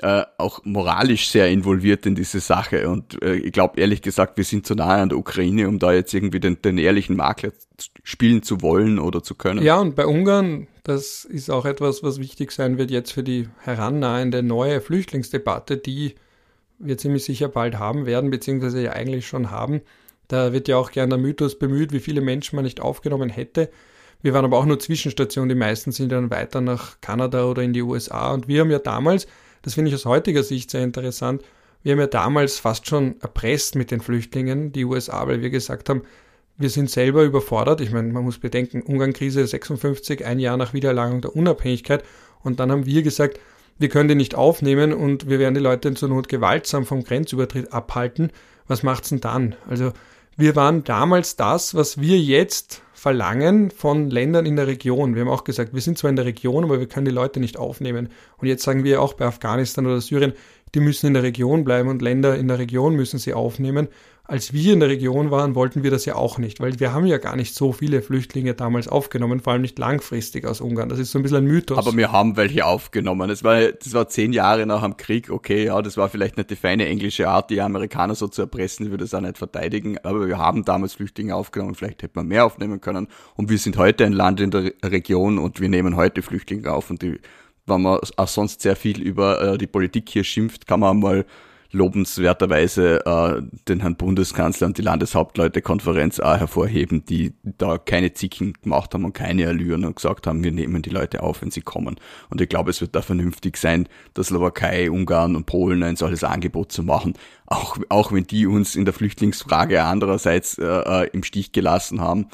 äh, 0.02 0.24
auch 0.38 0.64
moralisch 0.64 1.28
sehr 1.28 1.48
involviert 1.48 2.06
in 2.06 2.14
diese 2.14 2.40
Sache. 2.40 2.88
Und 2.88 3.22
äh, 3.22 3.34
ich 3.36 3.52
glaube 3.52 3.80
ehrlich 3.80 4.02
gesagt, 4.02 4.36
wir 4.36 4.44
sind 4.44 4.66
zu 4.66 4.74
nahe 4.74 5.00
an 5.00 5.08
der 5.08 5.18
Ukraine, 5.18 5.68
um 5.68 5.78
da 5.78 5.92
jetzt 5.92 6.12
irgendwie 6.14 6.40
den, 6.40 6.60
den 6.62 6.78
ehrlichen 6.78 7.16
Makler 7.16 7.52
spielen 8.02 8.42
zu 8.42 8.62
wollen 8.62 8.98
oder 8.98 9.22
zu 9.22 9.34
können. 9.34 9.62
Ja, 9.62 9.80
und 9.80 9.94
bei 9.94 10.06
Ungarn, 10.06 10.66
das 10.84 11.24
ist 11.24 11.50
auch 11.50 11.64
etwas, 11.64 12.02
was 12.02 12.18
wichtig 12.18 12.52
sein 12.52 12.78
wird 12.78 12.90
jetzt 12.90 13.12
für 13.12 13.22
die 13.22 13.48
herannahende 13.60 14.42
neue 14.42 14.80
Flüchtlingsdebatte, 14.80 15.76
die 15.76 16.14
wir 16.78 16.98
ziemlich 16.98 17.24
sicher 17.24 17.48
bald 17.48 17.78
haben 17.78 18.06
werden, 18.06 18.30
beziehungsweise 18.30 18.82
ja 18.82 18.92
eigentlich 18.92 19.26
schon 19.26 19.50
haben. 19.50 19.80
Da 20.28 20.52
wird 20.52 20.68
ja 20.68 20.76
auch 20.76 20.90
gern 20.90 21.10
der 21.10 21.18
Mythos 21.18 21.58
bemüht, 21.58 21.92
wie 21.92 22.00
viele 22.00 22.20
Menschen 22.20 22.56
man 22.56 22.64
nicht 22.64 22.80
aufgenommen 22.80 23.30
hätte. 23.30 23.70
Wir 24.22 24.34
waren 24.34 24.44
aber 24.44 24.58
auch 24.58 24.66
nur 24.66 24.78
Zwischenstation, 24.78 25.48
die 25.48 25.54
meisten 25.54 25.92
sind 25.92 26.10
dann 26.10 26.30
weiter 26.30 26.60
nach 26.60 27.00
Kanada 27.00 27.44
oder 27.44 27.62
in 27.62 27.72
die 27.72 27.82
USA. 27.82 28.32
Und 28.32 28.48
wir 28.48 28.60
haben 28.60 28.70
ja 28.70 28.78
damals 28.78 29.26
das 29.66 29.74
finde 29.74 29.88
ich 29.88 29.96
aus 29.96 30.04
heutiger 30.04 30.44
Sicht 30.44 30.70
sehr 30.70 30.84
interessant. 30.84 31.42
Wir 31.82 31.90
haben 31.90 31.98
ja 31.98 32.06
damals 32.06 32.60
fast 32.60 32.86
schon 32.86 33.16
erpresst 33.20 33.74
mit 33.74 33.90
den 33.90 34.00
Flüchtlingen, 34.00 34.70
die 34.70 34.84
USA, 34.84 35.26
weil 35.26 35.42
wir 35.42 35.50
gesagt 35.50 35.88
haben, 35.88 36.02
wir 36.56 36.70
sind 36.70 36.88
selber 36.88 37.24
überfordert. 37.24 37.80
Ich 37.80 37.90
meine, 37.90 38.12
man 38.12 38.22
muss 38.22 38.38
bedenken, 38.38 38.80
Ungarn-Krise 38.80 39.44
56, 39.44 40.24
ein 40.24 40.38
Jahr 40.38 40.56
nach 40.56 40.72
Wiedererlangung 40.72 41.20
der 41.20 41.34
Unabhängigkeit. 41.34 42.04
Und 42.44 42.60
dann 42.60 42.70
haben 42.70 42.86
wir 42.86 43.02
gesagt, 43.02 43.40
wir 43.76 43.88
können 43.88 44.08
die 44.08 44.14
nicht 44.14 44.36
aufnehmen 44.36 44.92
und 44.92 45.28
wir 45.28 45.40
werden 45.40 45.54
die 45.54 45.60
Leute 45.60 45.92
zur 45.94 46.10
Not 46.10 46.28
gewaltsam 46.28 46.86
vom 46.86 47.02
Grenzübertritt 47.02 47.72
abhalten. 47.72 48.30
Was 48.68 48.84
macht's 48.84 49.08
denn 49.08 49.20
dann? 49.20 49.56
Also, 49.68 49.92
wir 50.36 50.54
waren 50.54 50.84
damals 50.84 51.34
das, 51.34 51.74
was 51.74 52.00
wir 52.00 52.20
jetzt 52.20 52.82
verlangen 52.96 53.70
von 53.70 54.08
Ländern 54.08 54.46
in 54.46 54.56
der 54.56 54.66
Region. 54.66 55.14
Wir 55.14 55.20
haben 55.20 55.28
auch 55.28 55.44
gesagt, 55.44 55.74
wir 55.74 55.82
sind 55.82 55.98
zwar 55.98 56.08
in 56.08 56.16
der 56.16 56.24
Region, 56.24 56.64
aber 56.64 56.80
wir 56.80 56.88
können 56.88 57.04
die 57.04 57.12
Leute 57.12 57.40
nicht 57.40 57.58
aufnehmen. 57.58 58.08
Und 58.38 58.48
jetzt 58.48 58.62
sagen 58.62 58.84
wir 58.84 59.02
auch 59.02 59.12
bei 59.12 59.26
Afghanistan 59.26 59.84
oder 59.84 60.00
Syrien, 60.00 60.32
die 60.76 60.80
müssen 60.80 61.08
in 61.08 61.14
der 61.14 61.22
Region 61.22 61.64
bleiben 61.64 61.88
und 61.88 62.02
Länder 62.02 62.36
in 62.36 62.46
der 62.46 62.58
Region 62.58 62.94
müssen 62.94 63.18
sie 63.18 63.34
aufnehmen 63.34 63.88
als 64.28 64.52
wir 64.52 64.72
in 64.72 64.80
der 64.80 64.88
Region 64.88 65.30
waren, 65.30 65.54
wollten 65.54 65.82
wir 65.82 65.90
das 65.90 66.04
ja 66.04 66.16
auch 66.16 66.38
nicht, 66.38 66.60
weil 66.60 66.80
wir 66.80 66.92
haben 66.92 67.06
ja 67.06 67.18
gar 67.18 67.36
nicht 67.36 67.54
so 67.54 67.72
viele 67.72 68.02
Flüchtlinge 68.02 68.54
damals 68.54 68.88
aufgenommen, 68.88 69.40
vor 69.40 69.52
allem 69.52 69.62
nicht 69.62 69.78
langfristig 69.78 70.44
aus 70.46 70.60
Ungarn. 70.60 70.88
Das 70.88 70.98
ist 70.98 71.12
so 71.12 71.18
ein 71.18 71.22
bisschen 71.22 71.38
ein 71.38 71.44
Mythos. 71.44 71.78
Aber 71.78 71.96
wir 71.96 72.10
haben 72.10 72.36
welche 72.36 72.66
aufgenommen. 72.66 73.28
Das 73.28 73.44
war, 73.44 73.72
das 73.72 73.94
war 73.94 74.08
zehn 74.08 74.32
Jahre 74.32 74.66
nach 74.66 74.82
dem 74.82 74.96
Krieg. 74.96 75.30
Okay, 75.30 75.66
ja, 75.66 75.80
das 75.80 75.96
war 75.96 76.08
vielleicht 76.08 76.36
nicht 76.36 76.50
die 76.50 76.56
feine 76.56 76.86
englische 76.86 77.28
Art, 77.28 77.50
die 77.50 77.60
Amerikaner 77.60 78.16
so 78.16 78.26
zu 78.26 78.42
erpressen. 78.42 78.86
Ich 78.86 78.90
würde 78.90 79.04
das 79.04 79.14
auch 79.14 79.20
nicht 79.20 79.38
verteidigen. 79.38 79.98
Aber 80.02 80.26
wir 80.26 80.38
haben 80.38 80.64
damals 80.64 80.94
Flüchtlinge 80.94 81.34
aufgenommen. 81.36 81.76
Vielleicht 81.76 82.02
hätte 82.02 82.16
man 82.16 82.26
mehr 82.26 82.44
aufnehmen 82.44 82.80
können. 82.80 83.06
Und 83.36 83.48
wir 83.48 83.58
sind 83.58 83.76
heute 83.76 84.04
ein 84.04 84.12
Land 84.12 84.40
in 84.40 84.50
der 84.50 84.72
Region 84.84 85.38
und 85.38 85.60
wir 85.60 85.68
nehmen 85.68 85.94
heute 85.94 86.22
Flüchtlinge 86.22 86.72
auf. 86.72 86.90
Und 86.90 87.02
die, 87.02 87.20
wenn 87.66 87.82
man 87.82 88.00
auch 88.16 88.28
sonst 88.28 88.62
sehr 88.62 88.76
viel 88.76 89.00
über 89.00 89.40
äh, 89.42 89.58
die 89.58 89.66
Politik 89.66 90.08
hier 90.08 90.24
schimpft, 90.24 90.66
kann 90.66 90.80
man 90.80 91.00
mal 91.00 91.26
lobenswerterweise 91.72 93.04
äh, 93.04 93.42
den 93.68 93.80
Herrn 93.80 93.96
Bundeskanzler 93.96 94.66
und 94.66 94.78
die 94.78 94.82
Landeshauptleutekonferenz 94.82 96.20
auch 96.20 96.38
hervorheben, 96.38 97.04
die 97.04 97.34
da 97.42 97.78
keine 97.78 98.12
Zicken 98.12 98.54
gemacht 98.62 98.94
haben 98.94 99.04
und 99.04 99.12
keine 99.12 99.48
Allüren 99.48 99.84
und 99.84 99.96
gesagt 99.96 100.26
haben, 100.26 100.42
wir 100.42 100.52
nehmen 100.52 100.82
die 100.82 100.90
Leute 100.90 101.22
auf, 101.22 101.42
wenn 101.42 101.50
sie 101.50 101.60
kommen. 101.60 101.96
Und 102.30 102.40
ich 102.40 102.48
glaube, 102.48 102.70
es 102.70 102.80
wird 102.80 102.94
da 102.94 103.02
vernünftig 103.02 103.56
sein, 103.56 103.88
der 104.16 104.24
Slowakei, 104.24 104.90
Ungarn 104.90 105.36
und 105.36 105.46
Polen 105.46 105.82
ein 105.82 105.96
solches 105.96 106.24
Angebot 106.24 106.72
zu 106.72 106.82
machen, 106.82 107.14
auch, 107.46 107.76
auch 107.88 108.12
wenn 108.12 108.26
die 108.26 108.46
uns 108.46 108.74
in 108.74 108.84
der 108.84 108.94
Flüchtlingsfrage 108.94 109.82
andererseits 109.82 110.58
äh, 110.58 110.64
äh 110.64 111.10
im 111.12 111.22
Stich 111.22 111.52
gelassen 111.52 112.00
haben 112.00 112.26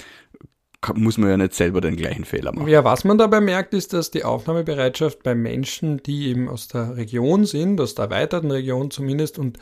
muss 0.94 1.18
man 1.18 1.30
ja 1.30 1.36
nicht 1.36 1.54
selber 1.54 1.80
den 1.80 1.96
gleichen 1.96 2.24
Fehler 2.24 2.52
machen. 2.52 2.68
Ja, 2.68 2.84
was 2.84 3.04
man 3.04 3.18
dabei 3.18 3.40
merkt, 3.40 3.72
ist, 3.74 3.92
dass 3.92 4.10
die 4.10 4.24
Aufnahmebereitschaft 4.24 5.22
bei 5.22 5.34
Menschen, 5.34 6.02
die 6.02 6.28
eben 6.28 6.48
aus 6.48 6.68
der 6.68 6.96
Region 6.96 7.44
sind, 7.44 7.80
aus 7.80 7.94
der 7.94 8.06
erweiterten 8.06 8.50
Region 8.50 8.90
zumindest, 8.90 9.38
und 9.38 9.58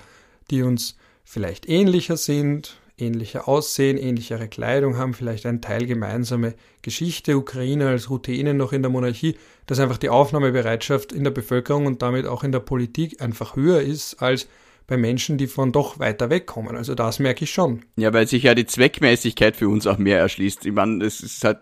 die 0.50 0.62
uns 0.62 0.96
vielleicht 1.24 1.68
ähnlicher 1.68 2.16
sind, 2.16 2.80
ähnlicher 3.00 3.48
aussehen, 3.48 3.98
ähnlichere 3.98 4.48
Kleidung 4.48 4.96
haben, 4.96 5.14
vielleicht 5.14 5.46
ein 5.46 5.60
Teil 5.60 5.86
gemeinsame 5.86 6.54
Geschichte, 6.82 7.36
Ukraine 7.36 7.88
als 7.88 8.10
Routine 8.10 8.54
noch 8.54 8.72
in 8.72 8.82
der 8.82 8.90
Monarchie, 8.90 9.36
dass 9.66 9.78
einfach 9.78 9.98
die 9.98 10.08
Aufnahmebereitschaft 10.08 11.12
in 11.12 11.24
der 11.24 11.30
Bevölkerung 11.30 11.86
und 11.86 12.02
damit 12.02 12.26
auch 12.26 12.44
in 12.44 12.52
der 12.52 12.60
Politik 12.60 13.22
einfach 13.22 13.56
höher 13.56 13.80
ist 13.80 14.22
als 14.22 14.48
bei 14.90 14.96
Menschen, 14.96 15.38
die 15.38 15.46
von 15.46 15.70
doch 15.70 16.00
weiter 16.00 16.30
weg 16.30 16.46
kommen. 16.46 16.76
Also 16.76 16.94
das 16.96 17.20
merke 17.20 17.44
ich 17.44 17.52
schon. 17.52 17.82
Ja, 17.96 18.12
weil 18.12 18.26
sich 18.26 18.42
ja 18.42 18.56
die 18.56 18.66
Zweckmäßigkeit 18.66 19.56
für 19.56 19.68
uns 19.68 19.86
auch 19.86 19.98
mehr 19.98 20.18
erschließt. 20.18 20.66
Ich 20.66 20.72
meine, 20.72 21.04
es 21.04 21.20
ist 21.20 21.44
halt 21.44 21.60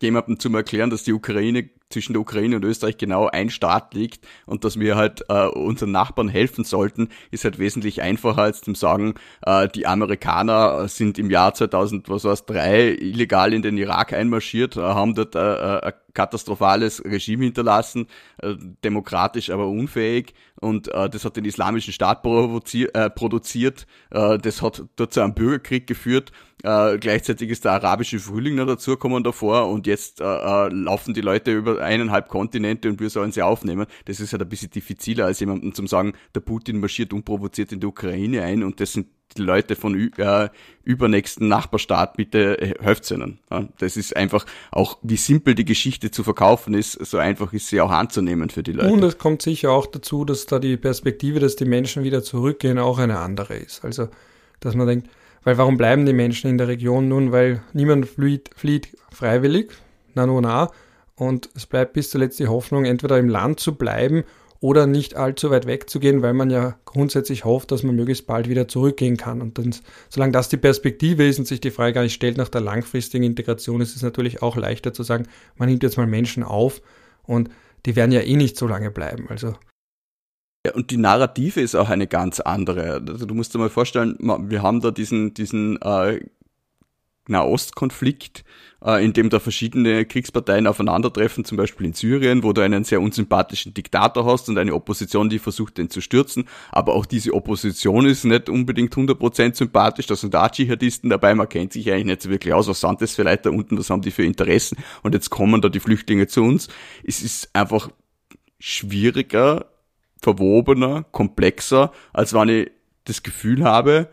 jemandem 0.00 0.38
zum 0.38 0.54
Erklären, 0.54 0.88
dass 0.88 1.02
die 1.02 1.12
Ukraine 1.12 1.68
zwischen 1.90 2.12
der 2.12 2.22
Ukraine 2.22 2.56
und 2.56 2.64
Österreich 2.64 2.96
genau 2.96 3.26
ein 3.26 3.50
Staat 3.50 3.94
liegt 3.94 4.24
und 4.46 4.64
dass 4.64 4.78
wir 4.78 4.94
halt 4.94 5.24
äh, 5.28 5.46
unseren 5.46 5.90
Nachbarn 5.90 6.28
helfen 6.28 6.62
sollten, 6.62 7.08
ist 7.32 7.44
halt 7.44 7.58
wesentlich 7.58 8.00
einfacher 8.00 8.42
als 8.42 8.60
zum 8.60 8.76
sagen, 8.76 9.14
äh, 9.42 9.68
die 9.68 9.86
Amerikaner 9.86 10.86
sind 10.86 11.18
im 11.18 11.30
Jahr 11.30 11.52
2000, 11.52 12.08
was 12.08 12.24
war's, 12.24 12.46
drei 12.46 12.90
illegal 12.90 13.52
in 13.52 13.62
den 13.62 13.76
Irak 13.76 14.12
einmarschiert, 14.12 14.76
äh, 14.76 14.80
haben 14.80 15.16
dort 15.16 15.34
äh, 15.34 15.88
äh, 15.88 15.92
katastrophales 16.14 17.04
Regime 17.04 17.44
hinterlassen, 17.44 18.06
äh, 18.38 18.54
demokratisch 18.84 19.50
aber 19.50 19.68
unfähig. 19.68 20.34
Und 20.60 20.88
äh, 20.88 21.08
das 21.08 21.24
hat 21.24 21.36
den 21.36 21.44
islamischen 21.44 21.92
Staat 21.92 22.24
äh, 22.24 23.10
produziert, 23.10 23.86
äh, 24.10 24.38
das 24.38 24.62
hat 24.62 24.84
dort 24.96 25.12
zu 25.12 25.20
einem 25.20 25.34
Bürgerkrieg 25.34 25.86
geführt, 25.86 26.32
äh, 26.62 26.98
gleichzeitig 26.98 27.50
ist 27.50 27.64
der 27.64 27.72
arabische 27.72 28.18
Frühling 28.18 28.56
noch 28.56 28.66
dazugekommen 28.66 29.22
davor. 29.24 29.68
Und 29.68 29.86
jetzt 29.86 30.20
äh, 30.20 30.24
äh, 30.24 30.68
laufen 30.68 31.14
die 31.14 31.20
Leute 31.20 31.52
über 31.52 31.80
eineinhalb 31.80 32.28
Kontinente 32.28 32.88
und 32.88 33.00
wir 33.00 33.10
sollen 33.10 33.32
sie 33.32 33.42
aufnehmen. 33.42 33.86
Das 34.04 34.20
ist 34.20 34.32
halt 34.32 34.42
ein 34.42 34.48
bisschen 34.48 34.70
diffiziler, 34.70 35.26
als 35.26 35.40
jemandem 35.40 35.74
zu 35.74 35.86
sagen, 35.86 36.12
der 36.34 36.40
Putin 36.40 36.80
marschiert 36.80 37.12
unprovoziert 37.12 37.72
in 37.72 37.80
die 37.80 37.86
Ukraine 37.86 38.42
ein. 38.42 38.62
Und 38.62 38.80
das 38.80 38.92
sind 38.92 39.08
die 39.36 39.42
Leute 39.42 39.76
von 39.76 40.12
äh, 40.16 40.48
übernächsten 40.84 41.48
Nachbarstaat 41.48 42.16
bitte 42.16 42.74
helft 42.80 43.10
ihnen. 43.10 43.38
Ja, 43.50 43.68
das 43.78 43.96
ist 43.96 44.16
einfach 44.16 44.46
auch, 44.70 44.98
wie 45.02 45.16
simpel 45.16 45.54
die 45.54 45.64
Geschichte 45.64 46.10
zu 46.10 46.24
verkaufen 46.24 46.74
ist, 46.74 46.92
so 47.04 47.18
einfach 47.18 47.52
ist 47.52 47.68
sie 47.68 47.80
auch 47.80 47.90
anzunehmen 47.90 48.50
für 48.50 48.62
die 48.62 48.72
Leute. 48.72 48.92
Und 48.92 49.02
es 49.02 49.18
kommt 49.18 49.42
sicher 49.42 49.70
auch 49.70 49.86
dazu, 49.86 50.24
dass 50.24 50.46
da 50.46 50.58
die 50.58 50.76
Perspektive, 50.76 51.40
dass 51.40 51.56
die 51.56 51.64
Menschen 51.64 52.02
wieder 52.02 52.22
zurückgehen, 52.22 52.78
auch 52.78 52.98
eine 52.98 53.18
andere 53.18 53.54
ist. 53.56 53.84
Also, 53.84 54.08
dass 54.60 54.74
man 54.74 54.86
denkt, 54.86 55.08
weil 55.44 55.56
warum 55.58 55.76
bleiben 55.76 56.04
die 56.04 56.12
Menschen 56.12 56.50
in 56.50 56.58
der 56.58 56.68
Region 56.68 57.08
nun? 57.08 57.32
Weil 57.32 57.62
niemand 57.72 58.06
flieht, 58.06 58.50
flieht 58.56 58.96
freiwillig, 59.10 59.72
na 60.14 60.26
no, 60.26 60.40
na, 60.40 60.70
und 61.14 61.50
es 61.54 61.66
bleibt 61.66 61.92
bis 61.92 62.10
zuletzt 62.10 62.38
die 62.40 62.48
Hoffnung, 62.48 62.86
entweder 62.86 63.18
im 63.18 63.28
Land 63.28 63.60
zu 63.60 63.74
bleiben 63.74 64.24
oder 64.60 64.86
nicht 64.86 65.16
allzu 65.16 65.50
weit 65.50 65.66
wegzugehen, 65.66 66.20
weil 66.22 66.34
man 66.34 66.50
ja 66.50 66.78
grundsätzlich 66.84 67.44
hofft, 67.46 67.72
dass 67.72 67.82
man 67.82 67.96
möglichst 67.96 68.26
bald 68.26 68.48
wieder 68.48 68.68
zurückgehen 68.68 69.16
kann. 69.16 69.40
Und 69.40 69.56
dann, 69.56 69.74
solange 70.10 70.32
das 70.32 70.50
die 70.50 70.58
Perspektive 70.58 71.26
ist 71.26 71.38
und 71.38 71.46
sich 71.46 71.60
die 71.60 71.70
Frage 71.70 71.94
gar 71.94 72.02
nicht 72.02 72.12
stellt 72.12 72.36
nach 72.36 72.50
der 72.50 72.60
langfristigen 72.60 73.24
Integration, 73.24 73.80
ist 73.80 73.96
es 73.96 74.02
natürlich 74.02 74.42
auch 74.42 74.56
leichter 74.56 74.92
zu 74.92 75.02
sagen, 75.02 75.26
man 75.56 75.68
nimmt 75.68 75.82
jetzt 75.82 75.96
mal 75.96 76.06
Menschen 76.06 76.42
auf 76.42 76.82
und 77.22 77.48
die 77.86 77.96
werden 77.96 78.12
ja 78.12 78.20
eh 78.20 78.36
nicht 78.36 78.58
so 78.58 78.66
lange 78.66 78.90
bleiben. 78.90 79.26
Also 79.30 79.54
ja, 80.66 80.74
und 80.74 80.90
die 80.90 80.98
Narrative 80.98 81.60
ist 81.60 81.74
auch 81.74 81.88
eine 81.88 82.06
ganz 82.06 82.38
andere. 82.38 83.02
Also 83.08 83.24
du 83.24 83.34
musst 83.34 83.54
dir 83.54 83.58
mal 83.58 83.70
vorstellen, 83.70 84.18
wir 84.20 84.62
haben 84.62 84.82
da 84.82 84.90
diesen, 84.90 85.32
diesen 85.32 85.80
äh, 85.80 86.20
Nahostkonflikt, 87.28 88.44
äh, 88.84 89.04
in 89.04 89.12
dem 89.12 89.30
da 89.30 89.38
verschiedene 89.40 90.04
Kriegsparteien 90.04 90.66
aufeinandertreffen, 90.66 91.44
zum 91.44 91.56
Beispiel 91.56 91.86
in 91.86 91.92
Syrien, 91.92 92.42
wo 92.42 92.52
du 92.52 92.62
einen 92.62 92.84
sehr 92.84 93.00
unsympathischen 93.00 93.74
Diktator 93.74 94.24
hast 94.24 94.48
und 94.48 94.58
eine 94.58 94.74
Opposition, 94.74 95.28
die 95.28 95.38
versucht, 95.38 95.78
den 95.78 95.90
zu 95.90 96.00
stürzen. 96.00 96.48
Aber 96.72 96.94
auch 96.94 97.06
diese 97.06 97.34
Opposition 97.34 98.06
ist 98.06 98.24
nicht 98.24 98.48
unbedingt 98.48 98.94
100% 98.94 99.54
sympathisch. 99.54 100.06
Da 100.06 100.16
sind 100.16 100.34
auch 100.34 100.50
Dschihadisten 100.50 101.10
dabei, 101.10 101.34
man 101.34 101.48
kennt 101.48 101.72
sich 101.72 101.90
eigentlich 101.90 102.06
nicht 102.06 102.22
so 102.22 102.30
wirklich 102.30 102.54
aus. 102.54 102.68
Was 102.68 102.80
sind 102.80 103.00
das 103.00 103.14
für 103.14 103.22
Leute 103.22 103.44
da 103.44 103.50
unten, 103.50 103.78
was 103.78 103.90
haben 103.90 104.02
die 104.02 104.10
für 104.10 104.24
Interessen? 104.24 104.78
Und 105.02 105.14
jetzt 105.14 105.30
kommen 105.30 105.60
da 105.60 105.68
die 105.68 105.80
Flüchtlinge 105.80 106.26
zu 106.26 106.42
uns. 106.42 106.68
Es 107.04 107.22
ist 107.22 107.50
einfach 107.54 107.90
schwieriger, 108.58 109.66
verwobener, 110.20 111.04
komplexer, 111.12 111.92
als 112.12 112.34
wenn 112.34 112.48
ich 112.48 112.70
das 113.04 113.22
Gefühl 113.22 113.64
habe, 113.64 114.08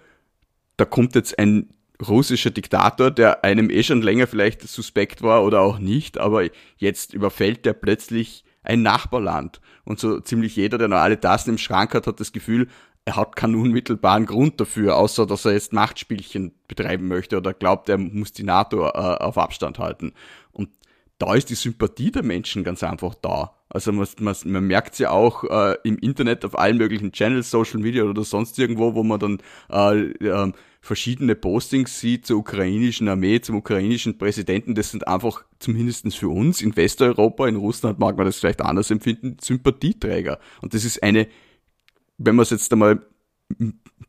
da 0.77 0.85
kommt 0.85 1.15
jetzt 1.15 1.37
ein 1.37 1.69
russischer 2.05 2.51
Diktator, 2.51 3.11
der 3.11 3.43
einem 3.43 3.69
eh 3.69 3.83
schon 3.83 4.01
länger 4.01 4.27
vielleicht 4.27 4.61
suspekt 4.61 5.21
war 5.21 5.43
oder 5.43 5.61
auch 5.61 5.79
nicht, 5.79 6.17
aber 6.17 6.47
jetzt 6.77 7.13
überfällt 7.13 7.65
er 7.65 7.73
plötzlich 7.73 8.43
ein 8.63 8.81
Nachbarland. 8.81 9.61
Und 9.85 9.99
so 9.99 10.19
ziemlich 10.19 10.55
jeder, 10.55 10.77
der 10.77 10.89
noch 10.89 10.97
alle 10.97 11.19
Tassen 11.19 11.51
im 11.51 11.57
Schrank 11.57 11.93
hat, 11.93 12.07
hat 12.07 12.19
das 12.19 12.33
Gefühl, 12.33 12.67
er 13.05 13.15
hat 13.15 13.37
keinen 13.37 13.55
unmittelbaren 13.55 14.25
Grund 14.25 14.59
dafür, 14.59 14.97
außer 14.97 15.25
dass 15.25 15.45
er 15.45 15.53
jetzt 15.53 15.71
Machtspielchen 15.71 16.53
betreiben 16.67 17.07
möchte 17.07 17.37
oder 17.37 17.53
glaubt, 17.53 17.87
er 17.87 17.97
muss 17.97 18.33
die 18.33 18.43
NATO 18.43 18.85
äh, 18.85 18.89
auf 18.89 19.37
Abstand 19.37 19.79
halten. 19.79 20.11
Und 20.51 20.69
da 21.17 21.33
ist 21.33 21.49
die 21.49 21.55
Sympathie 21.55 22.11
der 22.11 22.23
Menschen 22.23 22.63
ganz 22.63 22.83
einfach 22.83 23.15
da. 23.15 23.53
Also 23.69 23.91
man, 23.91 24.07
man, 24.19 24.35
man 24.45 24.63
merkt 24.65 24.97
ja 24.99 25.09
auch 25.09 25.43
äh, 25.43 25.77
im 25.83 25.97
Internet 25.97 26.45
auf 26.45 26.57
allen 26.57 26.77
möglichen 26.77 27.11
Channels, 27.11 27.51
Social 27.51 27.79
Media 27.79 28.03
oder 28.03 28.23
sonst 28.23 28.57
irgendwo, 28.59 28.93
wo 28.93 29.03
man 29.03 29.19
dann 29.19 29.41
äh, 29.69 30.11
äh, 30.25 30.51
verschiedene 30.79 31.35
Postings 31.35 31.99
sieht 31.99 32.25
zur 32.25 32.37
ukrainischen 32.37 33.09
Armee, 33.09 33.41
zum 33.41 33.57
ukrainischen 33.57 34.17
Präsidenten. 34.17 34.75
Das 34.75 34.91
sind 34.91 35.07
einfach 35.07 35.43
zumindestens 35.59 36.15
für 36.15 36.29
uns 36.29 36.61
in 36.61 36.75
Westeuropa, 36.75 37.47
in 37.47 37.57
Russland 37.57 37.99
mag 37.99 38.15
man 38.15 38.25
das 38.25 38.37
vielleicht 38.37 38.61
anders 38.61 38.91
empfinden, 38.91 39.37
Sympathieträger. 39.41 40.39
Und 40.61 40.73
das 40.73 40.85
ist 40.85 41.03
eine, 41.03 41.27
wenn 42.17 42.35
man 42.35 42.43
es 42.43 42.51
jetzt 42.51 42.71
einmal 42.71 43.01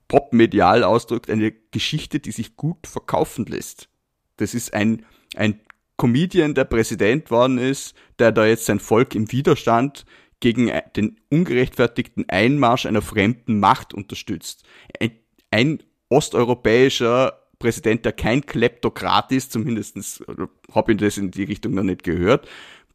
popmedial 0.08 0.84
ausdrückt, 0.84 1.30
eine 1.30 1.52
Geschichte, 1.52 2.20
die 2.20 2.32
sich 2.32 2.56
gut 2.56 2.86
verkaufen 2.86 3.46
lässt. 3.46 3.88
Das 4.36 4.54
ist 4.54 4.72
ein, 4.72 5.04
ein 5.36 5.60
Comedian, 5.98 6.54
der 6.54 6.64
Präsident 6.64 7.30
worden 7.30 7.58
ist, 7.58 7.94
der 8.18 8.32
da 8.32 8.46
jetzt 8.46 8.64
sein 8.64 8.80
Volk 8.80 9.14
im 9.14 9.30
Widerstand 9.30 10.06
gegen 10.40 10.70
den 10.96 11.20
ungerechtfertigten 11.30 12.28
Einmarsch 12.28 12.86
einer 12.86 13.02
fremden 13.02 13.60
Macht 13.60 13.92
unterstützt. 13.92 14.62
Ein, 15.00 15.10
ein 15.50 15.82
osteuropäischer 16.08 17.42
Präsident, 17.58 18.04
der 18.04 18.12
kein 18.12 18.46
Kleptokrat 18.46 19.32
ist, 19.32 19.52
zumindestens 19.52 20.24
habe 20.72 20.92
ich 20.92 20.98
das 20.98 21.18
in 21.18 21.32
die 21.32 21.44
Richtung 21.44 21.74
noch 21.74 21.82
nicht 21.82 22.04
gehört. 22.04 22.48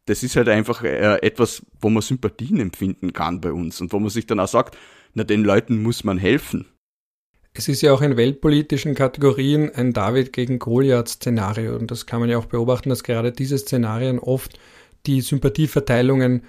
Das 0.06 0.22
ist 0.22 0.36
halt 0.36 0.48
einfach 0.48 0.82
äh, 0.82 1.18
etwas, 1.22 1.64
wo 1.80 1.90
man 1.90 2.02
Sympathien 2.02 2.58
empfinden 2.58 3.12
kann 3.12 3.42
bei 3.42 3.52
uns 3.52 3.80
und 3.80 3.92
wo 3.92 3.98
man 3.98 4.10
sich 4.10 4.26
dann 4.26 4.40
auch 4.40 4.48
sagt, 4.48 4.76
na, 5.12 5.24
den 5.24 5.44
Leuten 5.44 5.82
muss 5.82 6.04
man 6.04 6.18
helfen. 6.18 6.66
Es 7.56 7.68
ist 7.68 7.82
ja 7.82 7.92
auch 7.92 8.02
in 8.02 8.16
weltpolitischen 8.16 8.96
Kategorien 8.96 9.72
ein 9.72 9.92
David 9.92 10.32
gegen 10.32 10.58
Goliath-Szenario. 10.58 11.76
Und 11.76 11.88
das 11.92 12.04
kann 12.04 12.18
man 12.18 12.28
ja 12.28 12.36
auch 12.36 12.46
beobachten, 12.46 12.88
dass 12.88 13.04
gerade 13.04 13.30
diese 13.30 13.56
Szenarien 13.56 14.18
oft 14.18 14.58
die 15.06 15.20
Sympathieverteilungen 15.20 16.42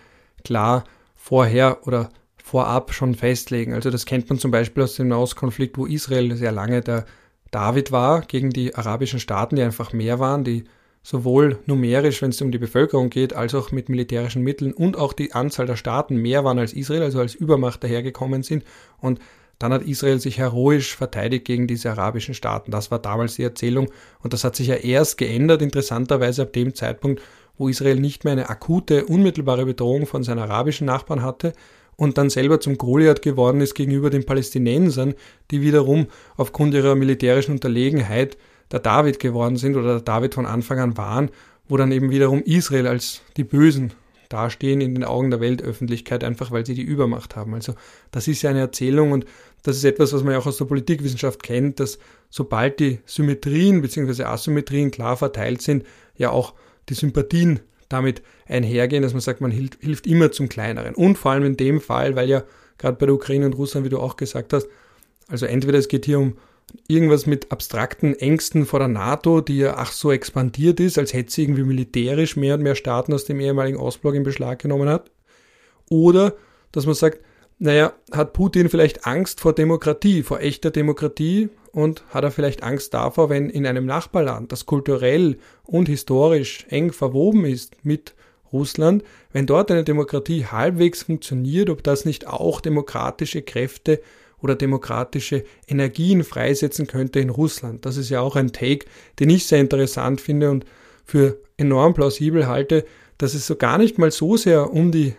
klar 0.44 0.84
vorher 1.16 1.86
oder 1.86 2.10
vorab 2.44 2.92
schon 2.92 3.14
festlegen. 3.14 3.74
Also 3.74 3.92
das 3.92 4.08
kennt 4.08 4.30
man 4.30 4.40
zum 4.40 4.50
Beispiel 4.50 4.82
aus 4.82 4.96
dem 4.96 5.10
Nahostkonflikt, 5.10 5.78
wo 5.78 5.86
Israel 5.86 6.36
sehr 6.36 6.52
lange 6.52 6.82
der 6.82 7.06
David 7.52 7.92
war 7.92 8.22
gegen 8.22 8.50
die 8.50 8.74
arabischen 8.74 9.20
Staaten, 9.20 9.58
die 9.58 9.62
einfach 9.62 9.94
mehr 9.94 10.18
waren, 10.18 10.44
die 10.44 10.64
sowohl 11.04 11.60
numerisch, 11.68 12.24
wenn 12.24 12.32
es 12.32 12.42
um 12.42 12.52
die 12.52 12.58
Bevölkerung 12.58 13.12
geht, 13.12 13.34
als 13.34 13.54
auch 13.54 13.72
mit 13.72 13.90
militärischen 13.90 14.42
Mitteln 14.42 14.74
und 14.74 14.98
auch 14.98 15.14
die 15.14 15.34
Anzahl 15.34 15.68
der 15.68 15.76
Staaten 15.76 16.16
mehr 16.16 16.44
waren 16.44 16.58
als 16.58 16.74
Israel, 16.74 17.04
also 17.04 17.20
als 17.20 17.36
Übermacht 17.36 17.84
dahergekommen 17.84 18.42
sind. 18.42 18.64
Und 19.00 19.20
dann 19.60 19.72
hat 19.72 19.84
Israel 19.84 20.20
sich 20.20 20.38
heroisch 20.38 20.96
verteidigt 20.96 21.46
gegen 21.46 21.68
diese 21.68 21.92
arabischen 21.92 22.34
Staaten. 22.34 22.72
Das 22.72 22.92
war 22.92 23.00
damals 23.00 23.36
die 23.36 23.44
Erzählung 23.44 23.90
und 24.22 24.34
das 24.34 24.44
hat 24.44 24.56
sich 24.56 24.68
ja 24.68 24.76
erst 24.76 25.18
geändert, 25.18 25.62
interessanterweise 25.62 26.44
ab 26.44 26.54
dem 26.54 26.76
Zeitpunkt, 26.76 27.22
wo 27.58 27.70
Israel 27.70 28.00
nicht 28.00 28.24
mehr 28.24 28.34
eine 28.34 28.50
akute, 28.50 29.06
unmittelbare 29.06 29.66
Bedrohung 29.66 30.08
von 30.08 30.24
seinen 30.24 30.40
arabischen 30.40 30.88
Nachbarn 30.88 31.22
hatte 31.22 31.54
und 31.96 32.18
dann 32.18 32.30
selber 32.30 32.60
zum 32.60 32.78
Goliath 32.78 33.22
geworden 33.22 33.62
ist 33.62 33.76
gegenüber 33.76 34.10
den 34.10 34.26
Palästinensern, 34.26 35.14
die 35.52 35.62
wiederum 35.62 36.08
aufgrund 36.36 36.74
ihrer 36.74 36.96
militärischen 36.96 37.52
Unterlegenheit 37.54 38.38
der 38.72 38.80
David 38.80 39.20
geworden 39.20 39.58
sind 39.58 39.76
oder 39.76 39.94
der 39.94 40.02
David 40.02 40.34
von 40.34 40.46
Anfang 40.46 40.80
an 40.80 40.98
waren, 40.98 41.30
wo 41.68 41.78
dann 41.78 41.92
eben 41.92 42.10
wiederum 42.10 42.42
Israel 42.44 42.88
als 42.88 43.22
die 43.38 43.44
Bösen 43.44 43.94
dastehen 44.30 44.82
in 44.82 44.96
den 44.96 45.04
Augen 45.04 45.30
der 45.30 45.40
Weltöffentlichkeit, 45.40 46.24
einfach 46.24 46.52
weil 46.52 46.66
sie 46.66 46.74
die 46.74 46.82
Übermacht 46.82 47.36
haben. 47.36 47.54
Also 47.54 47.76
das 48.12 48.28
ist 48.28 48.42
ja 48.42 48.50
eine 48.50 48.60
Erzählung 48.60 49.12
und 49.12 49.26
das 49.66 49.78
ist 49.78 49.84
etwas, 49.84 50.14
was 50.14 50.24
man 50.24 50.34
ja 50.34 50.40
auch 50.40 50.46
aus 50.46 50.58
der 50.58 50.66
Politikwissenschaft 50.66 51.42
kennt, 51.42 51.80
dass 51.80 51.98
sobald 52.30 52.80
die 52.80 53.00
Symmetrien 53.06 53.82
bzw. 53.82 54.24
Asymmetrien 54.24 54.92
klar 54.92 55.18
verteilt 55.18 55.64
sind, 55.64 55.86
ja 56.16 56.30
auch 56.30 56.54
die 56.88 56.94
Sympathien 56.94 57.62
damit 57.90 58.22
einhergehen, 58.48 59.02
dass 59.02 59.14
man 59.14 59.22
sagt, 59.22 59.42
man 59.42 59.50
hilft, 59.50 59.82
hilft 59.82 60.06
immer 60.06 60.32
zum 60.32 60.50
Kleineren. 60.50 60.94
Und 60.94 61.18
vor 61.18 61.32
allem 61.32 61.46
in 61.46 61.58
dem 61.58 61.82
Fall, 61.82 62.16
weil 62.16 62.30
ja 62.30 62.44
gerade 62.78 62.98
bei 62.98 63.08
der 63.08 63.16
Ukraine 63.16 63.48
und 63.48 63.58
Russland, 63.58 63.88
wie 63.88 63.90
du 63.90 63.98
auch 64.00 64.18
gesagt 64.18 64.54
hast, 64.54 64.68
also 65.28 65.48
entweder 65.48 65.80
es 65.80 65.88
geht 65.88 66.06
hier 66.06 66.20
um 66.20 66.38
irgendwas 66.88 67.26
mit 67.26 67.52
abstrakten 67.52 68.14
Ängsten 68.14 68.68
vor 68.68 68.78
der 68.78 68.88
NATO, 68.88 69.42
die 69.42 69.58
ja 69.58 69.78
ach 69.78 69.92
so 69.92 70.12
expandiert 70.12 70.80
ist, 70.80 71.00
als 71.00 71.14
hätte 71.14 71.32
sie 71.32 71.42
irgendwie 71.42 71.64
militärisch 71.64 72.36
mehr 72.36 72.54
und 72.54 72.62
mehr 72.62 72.76
Staaten 72.76 73.14
aus 73.14 73.26
dem 73.26 73.40
ehemaligen 73.40 73.78
Ostblock 73.78 74.14
in 74.14 74.24
Beschlag 74.24 74.60
genommen 74.60 74.90
hat. 74.90 75.10
Oder 75.90 76.36
dass 76.72 76.86
man 76.86 76.94
sagt, 76.94 77.20
naja, 77.58 77.94
hat 78.12 78.34
Putin 78.34 78.70
vielleicht 78.70 79.06
Angst 79.06 79.40
vor 79.40 79.54
Demokratie, 79.54 80.24
vor 80.24 80.42
echter 80.42 80.72
Demokratie 80.72 81.50
und 81.72 82.04
hat 82.10 82.24
er 82.24 82.32
vielleicht 82.32 82.64
Angst 82.64 82.94
davor, 82.94 83.30
wenn 83.30 83.50
in 83.50 83.66
einem 83.66 83.86
Nachbarland, 83.86 84.52
das 84.52 84.66
kulturell 84.66 85.38
und 85.64 85.88
historisch 85.88 86.66
eng 86.70 86.92
verwoben 86.92 87.46
ist 87.46 87.78
mit 87.84 88.14
Russland, 88.52 89.04
wenn 89.32 89.46
dort 89.46 89.72
eine 89.72 89.84
Demokratie 89.84 90.46
halbwegs 90.46 91.04
funktioniert, 91.04 91.70
ob 91.70 91.84
das 91.84 92.06
nicht 92.06 92.28
auch 92.28 92.62
demokratische 92.62 93.42
Kräfte 93.42 94.02
oder 94.42 94.56
demokratische 94.56 95.44
Energien 95.68 96.24
freisetzen 96.24 96.88
könnte 96.88 97.20
in 97.20 97.30
Russland. 97.30 97.86
Das 97.86 97.98
ist 97.98 98.10
ja 98.10 98.22
auch 98.22 98.36
ein 98.36 98.54
Take, 98.54 98.86
den 99.20 99.30
ich 99.30 99.48
sehr 99.48 99.60
interessant 99.60 100.22
finde 100.22 100.52
und 100.52 100.66
für 101.04 101.40
enorm 101.58 101.94
plausibel 101.94 102.48
halte, 102.48 102.86
dass 103.18 103.34
es 103.34 103.48
so 103.48 103.56
gar 103.56 103.78
nicht 103.78 103.98
mal 103.98 104.12
so 104.12 104.38
sehr 104.38 104.72
um 104.72 104.92
die 104.92 105.16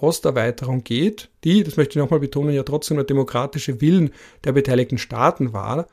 NATO-Osterweiterung 0.00 0.84
geht, 0.84 1.30
die, 1.44 1.62
das 1.62 1.76
möchte 1.76 1.98
ich 1.98 2.02
nochmal 2.02 2.20
betonen, 2.20 2.54
ja 2.54 2.62
trotzdem 2.62 2.96
der 2.96 3.04
demokratische 3.04 3.80
Willen 3.80 4.10
der 4.44 4.52
beteiligten 4.52 4.98
Staaten 4.98 5.52
war, 5.52 5.86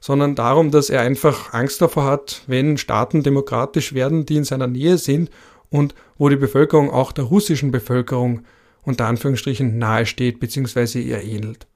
sondern 0.00 0.34
darum, 0.34 0.70
dass 0.70 0.90
er 0.90 1.00
einfach 1.00 1.52
Angst 1.54 1.80
davor 1.80 2.04
hat, 2.04 2.42
wenn 2.46 2.76
Staaten 2.76 3.22
demokratisch 3.22 3.94
werden, 3.94 4.26
die 4.26 4.36
in 4.36 4.44
seiner 4.44 4.66
Nähe 4.66 4.98
sind 4.98 5.30
und 5.70 5.94
wo 6.18 6.28
die 6.28 6.36
Bevölkerung 6.36 6.90
auch 6.90 7.12
der 7.12 7.24
russischen 7.24 7.70
Bevölkerung 7.70 8.44
unter 8.82 9.06
Anführungsstrichen 9.06 9.78
nahe 9.78 10.04
steht 10.04 10.40
bzw. 10.40 11.00
ihr 11.00 11.22
ähnelt. 11.22 11.66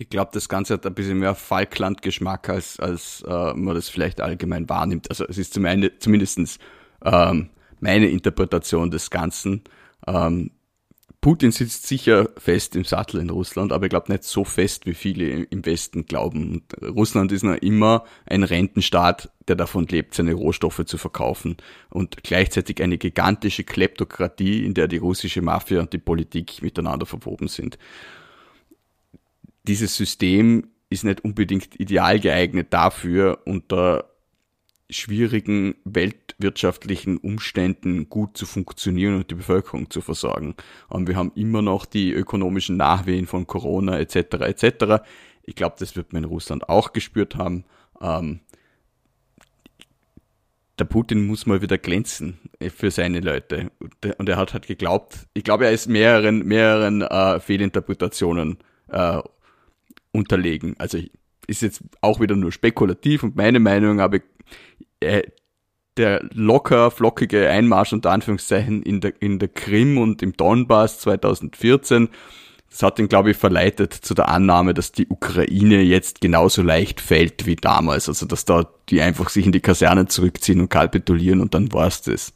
Ich 0.00 0.08
glaube, 0.08 0.30
das 0.32 0.48
Ganze 0.48 0.74
hat 0.74 0.86
ein 0.86 0.94
bisschen 0.94 1.18
mehr 1.18 1.34
Falkland-Geschmack, 1.34 2.48
als, 2.48 2.78
als 2.78 3.24
äh, 3.26 3.52
man 3.54 3.74
das 3.74 3.88
vielleicht 3.88 4.20
allgemein 4.20 4.68
wahrnimmt. 4.68 5.10
Also 5.10 5.26
es 5.26 5.38
ist 5.38 5.52
zum 5.52 5.66
zumindest 5.98 6.60
ähm, 7.04 7.50
meine 7.80 8.08
Interpretation 8.08 8.92
des 8.92 9.10
Ganzen. 9.10 9.64
Ähm, 10.06 10.52
Putin 11.20 11.50
sitzt 11.50 11.86
sicher 11.88 12.28
fest 12.36 12.76
im 12.76 12.84
Sattel 12.84 13.20
in 13.20 13.30
Russland, 13.30 13.72
aber 13.72 13.86
ich 13.86 13.90
glaube 13.90 14.12
nicht 14.12 14.22
so 14.22 14.44
fest, 14.44 14.86
wie 14.86 14.94
viele 14.94 15.42
im 15.42 15.66
Westen 15.66 16.06
glauben. 16.06 16.52
Und 16.52 16.96
Russland 16.96 17.32
ist 17.32 17.42
noch 17.42 17.56
immer 17.56 18.04
ein 18.24 18.44
Rentenstaat, 18.44 19.30
der 19.48 19.56
davon 19.56 19.86
lebt, 19.86 20.14
seine 20.14 20.34
Rohstoffe 20.34 20.84
zu 20.86 20.96
verkaufen 20.96 21.56
und 21.90 22.22
gleichzeitig 22.22 22.80
eine 22.82 22.98
gigantische 22.98 23.64
Kleptokratie, 23.64 24.64
in 24.64 24.74
der 24.74 24.86
die 24.86 24.98
russische 24.98 25.42
Mafia 25.42 25.80
und 25.80 25.92
die 25.92 25.98
Politik 25.98 26.62
miteinander 26.62 27.04
verwoben 27.04 27.48
sind. 27.48 27.78
Dieses 29.66 29.96
System 29.96 30.68
ist 30.88 31.02
nicht 31.02 31.24
unbedingt 31.24 31.80
ideal 31.80 32.20
geeignet 32.20 32.68
dafür, 32.70 33.40
unter 33.44 34.08
schwierigen 34.90 35.74
weltwirtschaftlichen 35.84 37.18
Umständen 37.18 38.08
gut 38.08 38.36
zu 38.36 38.46
funktionieren 38.46 39.16
und 39.16 39.30
die 39.30 39.34
Bevölkerung 39.34 39.90
zu 39.90 40.00
versorgen. 40.00 40.54
Und 40.88 41.08
wir 41.08 41.16
haben 41.16 41.32
immer 41.34 41.62
noch 41.62 41.84
die 41.84 42.10
ökonomischen 42.12 42.76
Nachwehen 42.76 43.26
von 43.26 43.46
Corona 43.46 43.98
etc. 43.98 44.16
etc. 44.40 45.04
Ich 45.42 45.54
glaube, 45.54 45.76
das 45.78 45.94
wird 45.94 46.12
man 46.12 46.24
in 46.24 46.30
Russland 46.30 46.68
auch 46.68 46.92
gespürt 46.92 47.36
haben. 47.36 47.64
Ähm, 48.00 48.40
der 50.78 50.84
Putin 50.84 51.26
muss 51.26 51.46
mal 51.46 51.60
wieder 51.60 51.76
glänzen 51.76 52.38
für 52.74 52.90
seine 52.90 53.20
Leute. 53.20 53.70
Und 54.16 54.28
er 54.28 54.36
hat 54.36 54.52
halt 54.52 54.66
geglaubt, 54.66 55.26
ich 55.34 55.44
glaube, 55.44 55.66
er 55.66 55.72
ist 55.72 55.88
mehreren, 55.88 56.46
mehreren 56.46 57.02
äh, 57.02 57.40
Fehlinterpretationen 57.40 58.58
äh, 58.88 59.20
unterlegen. 60.12 60.76
Also 60.78 60.98
ist 61.46 61.62
jetzt 61.62 61.82
auch 62.00 62.20
wieder 62.20 62.36
nur 62.36 62.52
spekulativ 62.52 63.22
und 63.22 63.36
meine 63.36 63.58
Meinung, 63.58 64.00
aber 64.00 64.20
äh, 65.00 65.22
der 65.96 66.24
locker 66.32 66.90
flockige 66.90 67.48
Einmarsch 67.48 67.92
unter 67.92 68.12
Anführungszeichen 68.12 68.82
in 68.82 69.00
der, 69.00 69.20
in 69.20 69.38
der 69.38 69.48
Krim 69.48 69.98
und 69.98 70.22
im 70.22 70.36
Donbass 70.36 71.00
2014, 71.00 72.08
das 72.70 72.82
hat 72.82 72.98
ihn, 72.98 73.08
glaube 73.08 73.30
ich, 73.30 73.36
verleitet 73.36 73.94
zu 73.94 74.14
der 74.14 74.28
Annahme, 74.28 74.74
dass 74.74 74.92
die 74.92 75.08
Ukraine 75.08 75.80
jetzt 75.80 76.20
genauso 76.20 76.62
leicht 76.62 77.00
fällt 77.00 77.46
wie 77.46 77.56
damals. 77.56 78.08
Also, 78.08 78.26
dass 78.26 78.44
da 78.44 78.68
die 78.90 79.00
einfach 79.00 79.30
sich 79.30 79.46
in 79.46 79.52
die 79.52 79.60
Kasernen 79.60 80.08
zurückziehen 80.08 80.60
und 80.60 80.68
kapitulieren 80.68 81.40
und 81.40 81.54
dann 81.54 81.72
war's 81.72 82.02
das 82.02 82.34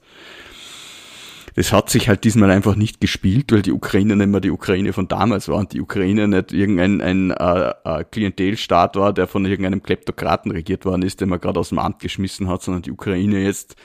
das 1.54 1.72
hat 1.72 1.90
sich 1.90 2.08
halt 2.08 2.24
diesmal 2.24 2.50
einfach 2.50 2.76
nicht 2.76 3.00
gespielt, 3.00 3.52
weil 3.52 3.62
die 3.62 3.72
Ukraine 3.72 4.16
nicht 4.16 4.28
mehr 4.28 4.40
die 4.40 4.50
Ukraine 4.50 4.92
von 4.92 5.08
damals 5.08 5.48
war 5.48 5.58
und 5.58 5.72
die 5.72 5.80
Ukraine 5.80 6.28
nicht 6.28 6.52
irgendein 6.52 7.00
ein, 7.00 7.30
äh, 7.30 7.72
äh, 7.84 8.04
Klientelstaat 8.04 8.96
war, 8.96 9.12
der 9.12 9.26
von 9.26 9.44
irgendeinem 9.44 9.82
Kleptokraten 9.82 10.50
regiert 10.50 10.84
worden 10.84 11.02
ist, 11.02 11.20
den 11.20 11.28
man 11.28 11.40
gerade 11.40 11.60
aus 11.60 11.68
dem 11.68 11.78
Amt 11.78 12.00
geschmissen 12.00 12.48
hat, 12.48 12.62
sondern 12.62 12.82
die 12.82 12.92
Ukraine 12.92 13.42
jetzt 13.42 13.76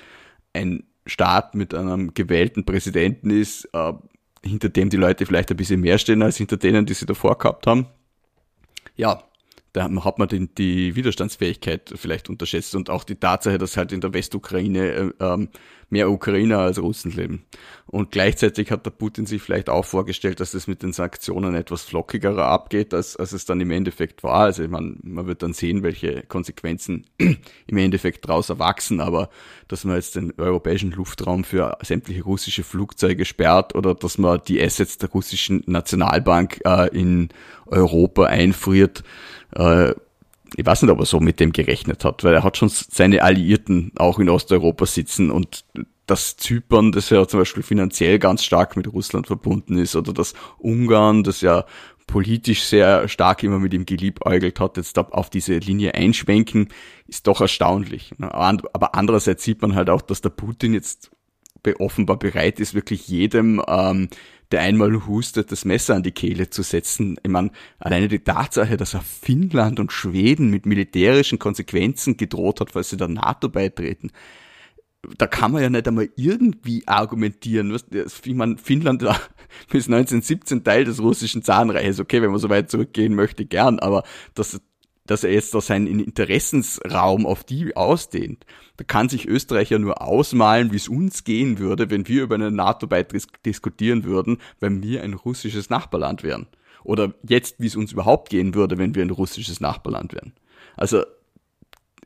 ein 0.54 0.84
Staat 1.06 1.56
mit 1.56 1.74
einem 1.74 2.14
gewählten 2.14 2.66
Präsidenten 2.66 3.30
ist, 3.32 3.70
äh, 3.74 3.94
hinter 4.44 4.70
dem 4.70 4.90
die 4.90 4.98
Leute 4.98 5.26
vielleicht 5.26 5.52
ein 5.52 5.58
bisschen 5.58 5.82
mehr 5.82 5.98
stehen 5.98 6.22
als 6.22 6.38
hinter 6.38 6.58
denen, 6.58 6.86
die 6.86 6.94
sie 6.94 7.06
davor 7.06 7.38
gehabt 7.38 7.68
haben. 7.68 7.88
Ja, 8.96 9.24
da 9.78 10.04
hat 10.04 10.18
man 10.18 10.28
den, 10.28 10.50
die 10.56 10.96
Widerstandsfähigkeit 10.96 11.94
vielleicht 11.96 12.30
unterschätzt 12.30 12.74
und 12.74 12.90
auch 12.90 13.04
die 13.04 13.16
Tatsache, 13.16 13.60
dass 13.60 13.78
halt 13.78 13.92
in 13.92 14.02
der 14.02 14.14
Westukraine 14.14 14.80
äh, 14.80 15.12
ähm, 15.20 15.50
mehr 15.90 16.10
Ukrainer 16.10 16.60
als 16.60 16.82
Russen 16.82 17.12
leben. 17.12 17.46
Und 17.86 18.12
gleichzeitig 18.12 18.72
hat 18.72 18.86
der 18.86 18.92
Putin 18.92 19.26
sich 19.26 19.42
vielleicht 19.42 19.70
auch 19.70 19.86
vorgestellt, 19.86 20.42
dass 20.42 20.54
es 20.54 20.68
mit 20.68 20.84
den 20.84 20.92
Sanktionen 20.92 21.56
etwas 21.56 21.84
flockiger 21.84 22.38
abgeht, 22.38 22.94
als, 22.94 23.16
als 23.16 23.32
es 23.32 23.46
dann 23.46 23.62
im 23.62 23.72
Endeffekt 23.72 24.24
war. 24.24 24.42
Also 24.42 24.68
meine, 24.68 24.96
man 25.04 25.28
wird 25.28 25.44
dann 25.44 25.54
sehen, 25.54 25.84
welche 25.84 26.24
Konsequenzen 26.24 27.06
im 27.20 27.78
Endeffekt 27.78 28.28
daraus 28.28 28.50
erwachsen, 28.50 29.00
aber 29.00 29.30
dass 29.70 29.86
man 29.86 29.96
jetzt 29.96 30.16
den 30.16 30.34
europäischen 30.38 30.92
Luftraum 30.92 31.44
für 31.44 31.78
sämtliche 31.82 32.24
russische 32.24 32.64
Flugzeuge 32.64 33.24
sperrt 33.24 33.74
oder 33.76 33.96
dass 33.96 34.18
man 34.18 34.42
die 34.48 34.62
Assets 34.62 34.98
der 34.98 35.10
russischen 35.10 35.64
Nationalbank 35.68 36.60
äh, 36.66 36.90
in 36.98 37.30
Europa 37.72 38.26
einfriert, 38.26 39.04
äh, 39.56 39.92
ich 40.56 40.66
weiß 40.66 40.82
nicht, 40.82 40.92
ob 40.92 41.00
er 41.00 41.06
so 41.06 41.20
mit 41.20 41.40
dem 41.40 41.52
gerechnet 41.52 42.06
hat, 42.06 42.24
weil 42.24 42.34
er 42.34 42.44
hat 42.44 42.58
schon 42.58 42.70
seine 42.70 43.22
Alliierten 43.22 43.92
auch 43.98 44.20
in 44.20 44.30
Osteuropa 44.30 44.86
sitzen 44.86 45.30
und 45.30 45.66
das 46.06 46.38
Zypern, 46.38 46.94
das 46.94 47.10
ja 47.10 47.28
zum 47.28 47.42
Beispiel 47.42 47.64
finanziell 47.64 48.18
ganz 48.18 48.44
stark 48.44 48.78
mit 48.78 48.92
Russland 48.92 49.28
verbunden 49.28 49.78
ist, 49.78 49.96
oder 49.96 50.14
das 50.14 50.34
Ungarn, 50.58 51.24
das 51.24 51.42
ja 51.42 51.66
politisch 52.08 52.64
sehr 52.64 53.10
stark 53.10 53.44
immer 53.44 53.60
mit 53.60 53.74
ihm 53.74 53.86
geliebäugelt 53.86 54.62
hat, 54.62 54.78
jetzt 54.78 54.98
auf 54.98 55.30
diese 55.30 55.58
Linie 55.58 55.94
einschwenken, 55.94 56.70
ist 57.08 57.28
doch 57.28 57.42
erstaunlich. 57.42 58.18
Ne? 58.18 58.34
Aber 58.34 58.96
andererseits 58.96 59.44
sieht 59.44 59.62
man 59.62 59.76
halt 59.76 59.90
auch, 59.90 60.02
dass 60.02 60.22
der 60.22 60.30
Putin 60.30 60.74
jetzt 60.74 61.12
offenbar 61.80 62.18
bereit 62.18 62.62
ist, 62.62 62.74
wirklich 62.74 63.10
jedem 63.10 63.62
ähm, 63.68 64.08
der 64.52 64.62
einmal 64.62 65.06
hustet, 65.08 65.52
das 65.52 65.66
Messer 65.66 65.96
an 65.96 66.04
die 66.04 66.12
Kehle 66.12 66.50
zu 66.50 66.64
setzen. 66.64 67.18
Ich 67.24 67.30
meine, 67.30 67.52
alleine 67.80 68.08
die 68.08 68.20
Tatsache, 68.20 68.78
dass 68.78 68.94
er 68.94 69.02
Finnland 69.02 69.80
und 69.80 69.92
Schweden 69.92 70.50
mit 70.50 70.66
militärischen 70.66 71.40
Konsequenzen 71.40 72.18
gedroht 72.18 72.62
hat, 72.62 72.72
falls 72.72 72.90
sie 72.90 72.98
der 72.98 73.10
NATO 73.10 73.50
beitreten, 73.50 74.12
da 75.18 75.28
kann 75.28 75.52
man 75.52 75.62
ja 75.62 75.70
nicht 75.70 75.88
einmal 75.88 76.10
irgendwie 76.16 76.88
argumentieren. 76.88 77.78
Ich 77.92 78.34
meine, 78.34 78.58
Finnland 78.58 79.04
war 79.04 79.20
bis 79.70 79.86
1917 79.86 80.64
Teil 80.64 80.86
des 80.86 81.02
russischen 81.02 81.44
Zarenreiches. 81.44 82.00
Okay, 82.00 82.22
wenn 82.22 82.32
man 82.32 82.40
so 82.40 82.50
weit 82.50 82.72
zurückgehen 82.72 83.16
möchte, 83.16 83.46
gern, 83.46 83.80
aber 83.80 84.04
dass 84.34 84.60
dass 85.08 85.24
er 85.24 85.32
jetzt 85.32 85.54
da 85.54 85.62
seinen 85.62 86.00
Interessensraum 86.00 87.26
auf 87.26 87.44
die 87.44 87.76
ausdehnt. 87.76 88.46
Da 88.78 88.84
kann 88.84 89.10
sich 89.10 89.28
Österreich 89.28 89.72
ja 89.72 89.80
nur 89.80 90.02
ausmalen, 90.02 90.72
wie 90.72 90.78
es 90.78 90.88
uns 90.88 91.24
gehen 91.24 91.58
würde, 91.58 91.90
wenn 91.90 92.08
wir 92.08 92.24
über 92.24 92.36
einen 92.36 92.56
NATO-Beitritt 92.56 93.28
diskutieren 93.46 94.04
würden, 94.04 94.38
wenn 94.60 94.84
wir 94.84 95.04
ein 95.04 95.14
russisches 95.14 95.70
Nachbarland 95.70 96.24
wären. 96.24 96.48
Oder 96.84 97.14
jetzt, 97.28 97.56
wie 97.60 97.68
es 97.68 97.76
uns 97.76 97.92
überhaupt 97.92 98.30
gehen 98.30 98.54
würde, 98.54 98.78
wenn 98.78 98.96
wir 98.96 99.02
ein 99.02 99.10
russisches 99.10 99.60
Nachbarland 99.60 100.14
wären. 100.14 100.34
Also 100.76 101.04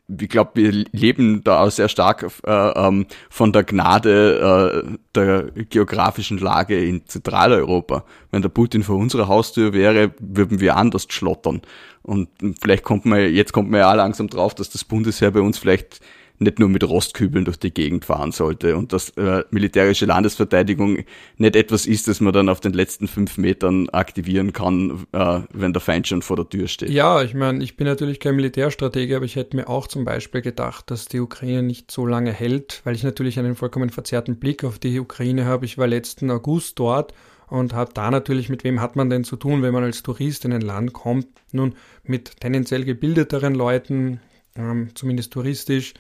ich 0.08 0.30
glaube, 0.30 0.52
wir 0.56 0.72
leben 0.92 1.44
da 1.44 1.64
auch 1.64 1.70
sehr 1.72 1.88
stark 1.88 2.26
äh, 2.46 2.52
ähm, 2.52 3.06
von 3.30 3.54
der 3.54 3.64
Gnade 3.64 4.84
äh, 4.86 4.98
der 5.16 5.44
geografischen 5.66 6.38
Lage 6.38 6.84
in 6.84 7.06
Zentraleuropa. 7.06 8.04
Wenn 8.30 8.42
der 8.42 8.50
Putin 8.50 8.84
vor 8.84 8.98
unserer 8.98 9.28
Haustür 9.28 9.74
wäre, 9.74 10.12
würden 10.20 10.60
wir 10.60 10.76
anders 10.76 11.08
schlottern. 11.10 11.62
Und 12.04 12.30
vielleicht 12.60 12.84
kommt 12.84 13.06
man, 13.06 13.34
jetzt 13.34 13.54
kommt 13.54 13.70
man 13.70 13.80
ja 13.80 13.92
auch 13.92 13.96
langsam 13.96 14.28
drauf, 14.28 14.56
dass 14.56 14.70
das 14.70 14.84
Bundesheer 14.84 15.32
bei 15.32 15.42
uns 15.42 15.58
vielleicht 15.58 16.02
nicht 16.42 16.60
nur 16.60 16.70
mit 16.70 16.84
Rostkübeln 16.84 17.46
durch 17.46 17.58
die 17.58 17.74
Gegend 17.74 18.06
fahren 18.06 18.32
sollte 18.32 18.76
und 18.76 18.94
dass 18.94 19.10
äh, 19.12 19.44
militärische 19.52 20.06
Landesverteidigung 20.06 21.04
nicht 21.38 21.56
etwas 21.56 21.86
ist, 21.86 22.08
das 22.08 22.20
man 22.20 22.34
dann 22.34 22.50
auf 22.50 22.60
den 22.60 22.74
letzten 22.74 23.08
fünf 23.08 23.38
Metern 23.38 23.90
aktivieren 23.90 24.52
kann, 24.52 25.06
äh, 25.12 25.42
wenn 25.54 25.74
der 25.74 25.82
Feind 25.82 26.08
schon 26.08 26.22
vor 26.22 26.36
der 26.36 26.50
Tür 26.50 26.68
steht. 26.68 26.90
Ja, 26.90 27.22
ich 27.22 27.36
meine, 27.36 27.64
ich 27.64 27.78
bin 27.78 27.86
natürlich 27.86 28.20
kein 28.20 28.36
Militärstratege, 28.36 29.16
aber 29.16 29.26
ich 29.26 29.36
hätte 29.36 29.56
mir 29.56 29.70
auch 29.70 29.88
zum 29.88 30.04
Beispiel 30.04 30.42
gedacht, 30.42 30.90
dass 30.90 31.06
die 31.06 31.20
Ukraine 31.20 31.64
nicht 31.64 31.92
so 31.92 32.06
lange 32.06 32.34
hält, 32.34 32.82
weil 32.84 32.96
ich 32.96 33.04
natürlich 33.04 33.38
einen 33.38 33.56
vollkommen 33.56 33.90
verzerrten 33.92 34.38
Blick 34.38 34.64
auf 34.64 34.80
die 34.80 35.00
Ukraine 35.00 35.46
habe. 35.46 35.66
Ich 35.66 35.78
war 35.78 35.88
letzten 35.88 36.32
August 36.32 36.80
dort 36.80 37.14
und 37.48 37.74
habe 37.74 37.94
da 37.94 38.10
natürlich, 38.10 38.50
mit 38.50 38.64
wem 38.64 38.82
hat 38.82 38.96
man 38.96 39.10
denn 39.10 39.24
zu 39.24 39.36
tun, 39.36 39.62
wenn 39.62 39.74
man 39.74 39.84
als 39.84 40.02
Tourist 40.02 40.46
in 40.46 40.54
ein 40.54 40.62
Land 40.62 40.94
kommt? 40.94 41.28
Nun, 41.52 41.76
mit 42.04 42.40
tendenziell 42.40 42.86
gebildeteren 42.86 43.54
Leuten, 43.54 44.22
ähm, 44.56 44.90
zumindest 44.96 45.34
touristisch, 45.34 45.94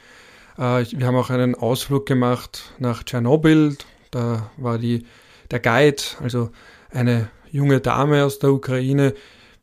wir 0.57 1.07
haben 1.07 1.15
auch 1.15 1.29
einen 1.29 1.55
Ausflug 1.55 2.05
gemacht 2.05 2.73
nach 2.77 3.03
Tschernobyl. 3.03 3.77
Da 4.11 4.49
war 4.57 4.77
die, 4.77 5.05
der 5.49 5.59
Guide, 5.59 6.01
also 6.21 6.49
eine 6.91 7.29
junge 7.51 7.79
Dame 7.79 8.25
aus 8.25 8.39
der 8.39 8.51
Ukraine, 8.51 9.13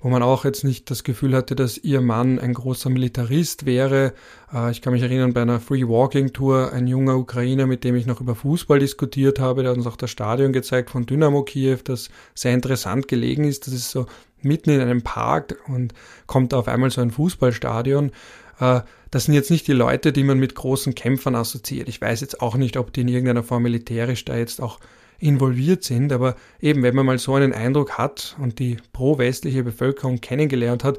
wo 0.01 0.09
man 0.09 0.23
auch 0.23 0.45
jetzt 0.45 0.63
nicht 0.63 0.91
das 0.91 1.03
Gefühl 1.03 1.35
hatte, 1.35 1.57
dass 1.57 1.77
ihr 1.77 2.01
Mann 2.01 2.39
ein 2.39 2.55
großer 2.55 2.89
Militarist 2.89 3.67
wäre. 3.67 4.13
Äh, 4.53 4.71
ich 4.71 4.81
kann 4.81 4.93
mich 4.93 5.03
erinnern, 5.03 5.35
bei 5.35 5.43
einer 5.43 5.61
Free 5.61 5.89
Walking 5.89 6.33
Tour 6.33 6.73
ein 6.73 6.87
junger 6.87 7.17
Ukrainer, 7.17 7.67
mit 7.67 7.83
dem 7.83 7.97
ich 7.97 8.07
noch 8.07 8.21
über 8.21 8.37
Fußball 8.37 8.79
diskutiert 8.79 9.41
habe, 9.41 9.63
der 9.63 9.73
hat 9.73 9.79
uns 9.79 9.87
auch 9.87 9.97
das 9.97 10.11
Stadion 10.11 10.53
gezeigt 10.53 10.91
von 10.91 11.05
Dynamo 11.05 11.43
Kiew, 11.43 11.79
das 11.83 12.11
sehr 12.35 12.55
interessant 12.55 13.09
gelegen 13.09 13.45
ist. 13.45 13.67
Das 13.67 13.75
ist 13.75 13.91
so 13.91 14.07
mitten 14.41 14.71
in 14.71 14.81
einem 14.81 15.03
Park 15.03 15.57
und 15.67 15.95
kommt 16.27 16.55
auf 16.55 16.69
einmal 16.69 16.91
so 16.91 17.01
ein 17.01 17.11
Fußballstadion. 17.11 18.13
Äh, 18.61 18.81
das 19.11 19.25
sind 19.25 19.35
jetzt 19.35 19.51
nicht 19.51 19.67
die 19.67 19.73
Leute, 19.73 20.13
die 20.13 20.25
man 20.25 20.39
mit 20.39 20.55
großen 20.55 20.95
Kämpfern 20.95 21.35
assoziiert. 21.35 21.89
Ich 21.89 22.01
weiß 22.01 22.21
jetzt 22.21 22.41
auch 22.43 22.57
nicht, 22.57 22.77
ob 22.77 22.93
die 22.93 23.01
in 23.03 23.09
irgendeiner 23.09 23.43
Form 23.43 23.63
militärisch 23.63 24.25
da 24.25 24.37
jetzt 24.37 24.61
auch 24.61 24.79
involviert 25.19 25.83
sind, 25.83 26.13
aber 26.13 26.37
eben, 26.61 26.83
wenn 26.83 26.95
man 26.95 27.07
mal 27.07 27.19
so 27.19 27.35
einen 27.35 27.53
Eindruck 27.53 27.99
hat 27.99 28.37
und 28.39 28.59
die 28.59 28.77
pro-westliche 28.93 29.65
Bevölkerung 29.65 30.21
kennengelernt 30.21 30.85
hat, 30.85 30.99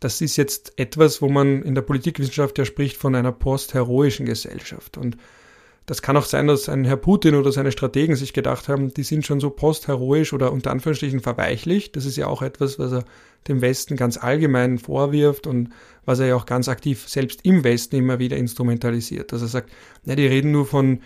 das 0.00 0.20
ist 0.20 0.36
jetzt 0.36 0.78
etwas, 0.78 1.22
wo 1.22 1.28
man 1.28 1.62
in 1.62 1.74
der 1.74 1.82
Politikwissenschaft 1.82 2.58
ja 2.58 2.66
spricht 2.66 2.96
von 2.98 3.14
einer 3.14 3.32
postheroischen 3.32 4.26
Gesellschaft. 4.26 4.98
Und 4.98 5.16
das 5.86 6.00
kann 6.00 6.16
auch 6.16 6.24
sein, 6.24 6.46
dass 6.46 6.68
ein 6.68 6.84
Herr 6.84 6.96
Putin 6.96 7.34
oder 7.34 7.52
seine 7.52 7.70
Strategen 7.70 8.16
sich 8.16 8.32
gedacht 8.32 8.68
haben, 8.68 8.94
die 8.94 9.02
sind 9.02 9.26
schon 9.26 9.40
so 9.40 9.50
postheroisch 9.50 10.32
oder 10.32 10.50
unter 10.50 10.70
Anführungsstrichen 10.70 11.20
verweichlich. 11.20 11.92
Das 11.92 12.06
ist 12.06 12.16
ja 12.16 12.26
auch 12.26 12.40
etwas, 12.40 12.78
was 12.78 12.92
er 12.92 13.04
dem 13.48 13.60
Westen 13.60 13.96
ganz 13.96 14.16
allgemein 14.16 14.78
vorwirft 14.78 15.46
und 15.46 15.70
was 16.06 16.20
er 16.20 16.28
ja 16.28 16.36
auch 16.36 16.46
ganz 16.46 16.68
aktiv 16.68 17.06
selbst 17.06 17.40
im 17.44 17.64
Westen 17.64 17.96
immer 17.96 18.18
wieder 18.18 18.38
instrumentalisiert. 18.38 19.32
Dass 19.32 19.42
er 19.42 19.48
sagt, 19.48 19.70
ja, 20.06 20.16
die 20.16 20.26
reden 20.26 20.52
nur 20.52 20.64
von 20.64 21.00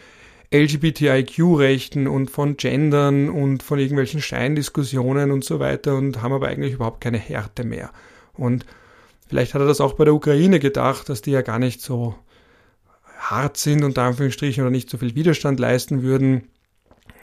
LGBTIQ-Rechten 0.55 2.07
und 2.07 2.31
von 2.31 2.57
Gendern 2.57 3.29
und 3.31 3.65
von 3.65 3.81
irgendwelchen 3.81 4.23
Scheindiskussionen 4.23 5.33
und 5.33 5.45
so 5.45 5.59
weiter 5.59 5.97
und 5.97 6.23
haben 6.23 6.33
aber 6.33 6.47
eigentlich 6.47 6.75
überhaupt 6.75 7.01
keine 7.01 7.19
Härte 7.19 7.65
mehr. 7.65 7.91
Und 8.33 8.65
vielleicht 9.29 9.55
hat 9.55 9.61
er 9.61 9.67
das 9.67 9.81
auch 9.81 9.95
bei 9.95 10.05
der 10.05 10.15
Ukraine 10.15 10.61
gedacht, 10.61 11.09
dass 11.09 11.21
die 11.21 11.33
ja 11.33 11.43
gar 11.43 11.59
nicht 11.59 11.81
so 11.81 12.15
hart 13.19 13.57
sind, 13.57 13.85
unter 13.85 14.03
Anführungsstrichen, 14.03 14.63
oder 14.63 14.71
nicht 14.71 14.89
so 14.89 14.97
viel 14.97 15.15
Widerstand 15.15 15.61
leisten 15.61 16.03
würden. 16.03 16.45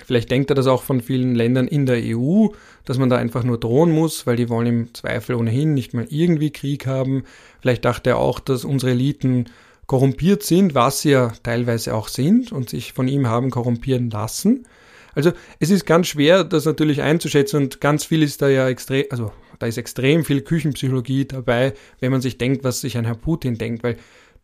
Vielleicht 0.05 0.29
denkt 0.29 0.51
er 0.51 0.55
das 0.55 0.67
auch 0.67 0.83
von 0.83 1.01
vielen 1.01 1.33
Ländern 1.33 1.67
in 1.67 1.87
der 1.87 1.99
EU, 1.99 2.49
dass 2.83 2.99
man 2.99 3.09
da 3.09 3.17
einfach 3.17 3.43
nur 3.43 3.59
drohen 3.59 3.91
muss, 3.91 4.27
weil 4.27 4.35
die 4.35 4.49
wollen 4.49 4.67
im 4.67 4.93
Zweifel 4.93 5.35
ohnehin 5.35 5.73
nicht 5.73 5.93
mal 5.93 6.05
irgendwie 6.09 6.51
Krieg 6.51 6.85
haben. 6.85 7.23
Vielleicht 7.61 7.85
dachte 7.85 8.11
er 8.11 8.17
auch, 8.17 8.39
dass 8.39 8.65
unsere 8.65 8.91
Eliten 8.91 9.45
korrumpiert 9.87 10.43
sind, 10.43 10.75
was 10.75 11.01
sie 11.01 11.11
ja 11.11 11.33
teilweise 11.43 11.95
auch 11.95 12.07
sind 12.07 12.51
und 12.51 12.69
sich 12.69 12.93
von 12.93 13.07
ihm 13.07 13.27
haben 13.27 13.49
korrumpieren 13.49 14.09
lassen. 14.09 14.67
Also 15.15 15.31
es 15.59 15.71
ist 15.71 15.85
ganz 15.85 16.07
schwer, 16.07 16.43
das 16.43 16.65
natürlich 16.65 17.01
einzuschätzen 17.01 17.63
und 17.63 17.81
ganz 17.81 18.03
viel 18.03 18.21
ist 18.21 18.41
da 18.41 18.49
ja 18.49 18.67
extrem, 18.67 19.05
also 19.09 19.31
da 19.59 19.65
ist 19.65 19.77
extrem 19.77 20.25
viel 20.25 20.41
Küchenpsychologie 20.41 21.25
dabei, 21.25 21.73
wenn 21.99 22.11
man 22.11 22.21
sich 22.21 22.37
denkt, 22.37 22.63
was 22.63 22.81
sich 22.81 22.97
ein 22.97 23.05
Herr 23.05 23.15
Putin 23.15 23.57
denkt, 23.57 23.83
weil 23.83 23.95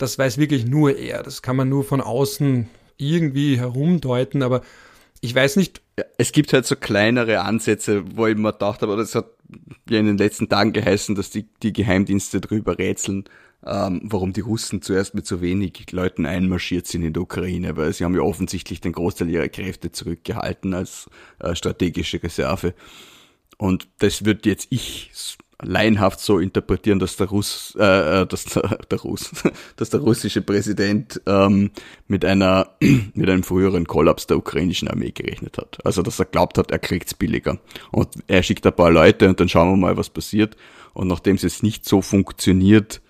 das 0.02 0.18
weiß 0.18 0.38
wirklich 0.38 0.66
nur 0.66 0.98
er. 0.98 1.24
Das 1.24 1.42
kann 1.42 1.56
man 1.56 1.70
nur 1.70 1.84
von 1.84 2.02
außen 2.02 2.68
irgendwie 2.98 3.60
herumdeuten, 3.60 4.44
aber 4.44 4.62
ich 5.22 5.34
weiß 5.34 5.56
nicht. 5.58 5.82
Es 6.18 6.32
gibt 6.32 6.52
halt 6.54 6.66
so 6.66 6.76
kleinere 6.76 7.42
Ansätze, 7.42 8.04
wo 8.16 8.26
ich 8.26 8.36
mir 8.36 8.54
gedacht 8.54 8.82
habe, 8.82 8.98
das 8.98 9.14
hat 9.14 9.28
ja 9.90 10.00
in 10.00 10.08
den 10.08 10.18
letzten 10.18 10.50
Tagen 10.50 10.74
geheißen, 10.74 11.14
dass 11.16 11.30
die, 11.30 11.48
die 11.62 11.74
Geheimdienste 11.74 12.42
drüber 12.42 12.80
rätseln, 12.80 13.26
ähm, 13.64 14.02
warum 14.04 14.34
die 14.34 14.42
Russen 14.42 14.82
zuerst 14.82 15.14
mit 15.14 15.28
so 15.28 15.42
wenig 15.42 15.92
Leuten 15.92 16.26
einmarschiert 16.26 16.88
sind 16.88 17.04
in 17.04 17.14
der 17.14 17.22
Ukraine, 17.22 17.78
weil 17.78 17.94
sie 17.94 18.04
haben 18.04 18.16
ja 18.16 18.22
offensichtlich 18.22 18.82
den 18.82 18.94
Großteil 18.94 19.30
ihrer 19.30 19.50
Kräfte 19.50 19.92
zurückgehalten 19.92 20.74
als 20.74 21.08
äh, 21.40 21.54
strategische 21.54 22.24
Reserve. 22.24 22.74
Und 23.58 23.88
das 24.00 24.26
wird 24.26 24.48
jetzt 24.48 24.68
ich 24.72 25.12
laienhaft 25.64 26.20
so 26.20 26.40
interpretieren, 26.40 27.00
dass 27.00 27.16
der 27.16 27.28
Russ, 27.28 27.76
äh, 27.80 28.22
äh 28.22 28.26
dass 28.26 28.46
der, 28.46 28.62
der 28.92 29.00
Russ, 29.00 29.32
dass 29.76 29.90
der 29.90 30.00
russische 30.00 30.42
Präsident 30.42 31.22
ähm, 31.26 31.72
mit 32.08 32.26
einer 32.26 32.72
mit 33.14 33.30
einem 33.30 33.44
früheren 33.44 33.86
Kollaps 33.86 34.28
der 34.28 34.38
ukrainischen 34.38 34.88
Armee 34.88 35.12
gerechnet 35.12 35.58
hat. 35.58 35.78
Also 35.86 36.02
dass 36.02 36.20
er 36.20 36.26
glaubt 36.26 36.58
hat, 36.58 36.72
er 36.72 36.80
kriegt's 36.80 37.14
billiger. 37.14 37.60
Und 37.92 38.10
er 38.28 38.44
schickt 38.44 38.66
ein 38.66 38.74
paar 38.74 38.92
Leute 38.92 39.30
und 39.30 39.40
dann 39.40 39.50
schauen 39.50 39.70
wir 39.70 39.78
mal, 39.78 39.98
was 39.98 40.10
passiert. 40.10 40.56
Und 40.94 41.08
nachdem 41.08 41.36
es 41.36 41.44
jetzt 41.44 41.64
nicht 41.64 41.86
so 41.86 42.02
funktioniert, 42.02 43.02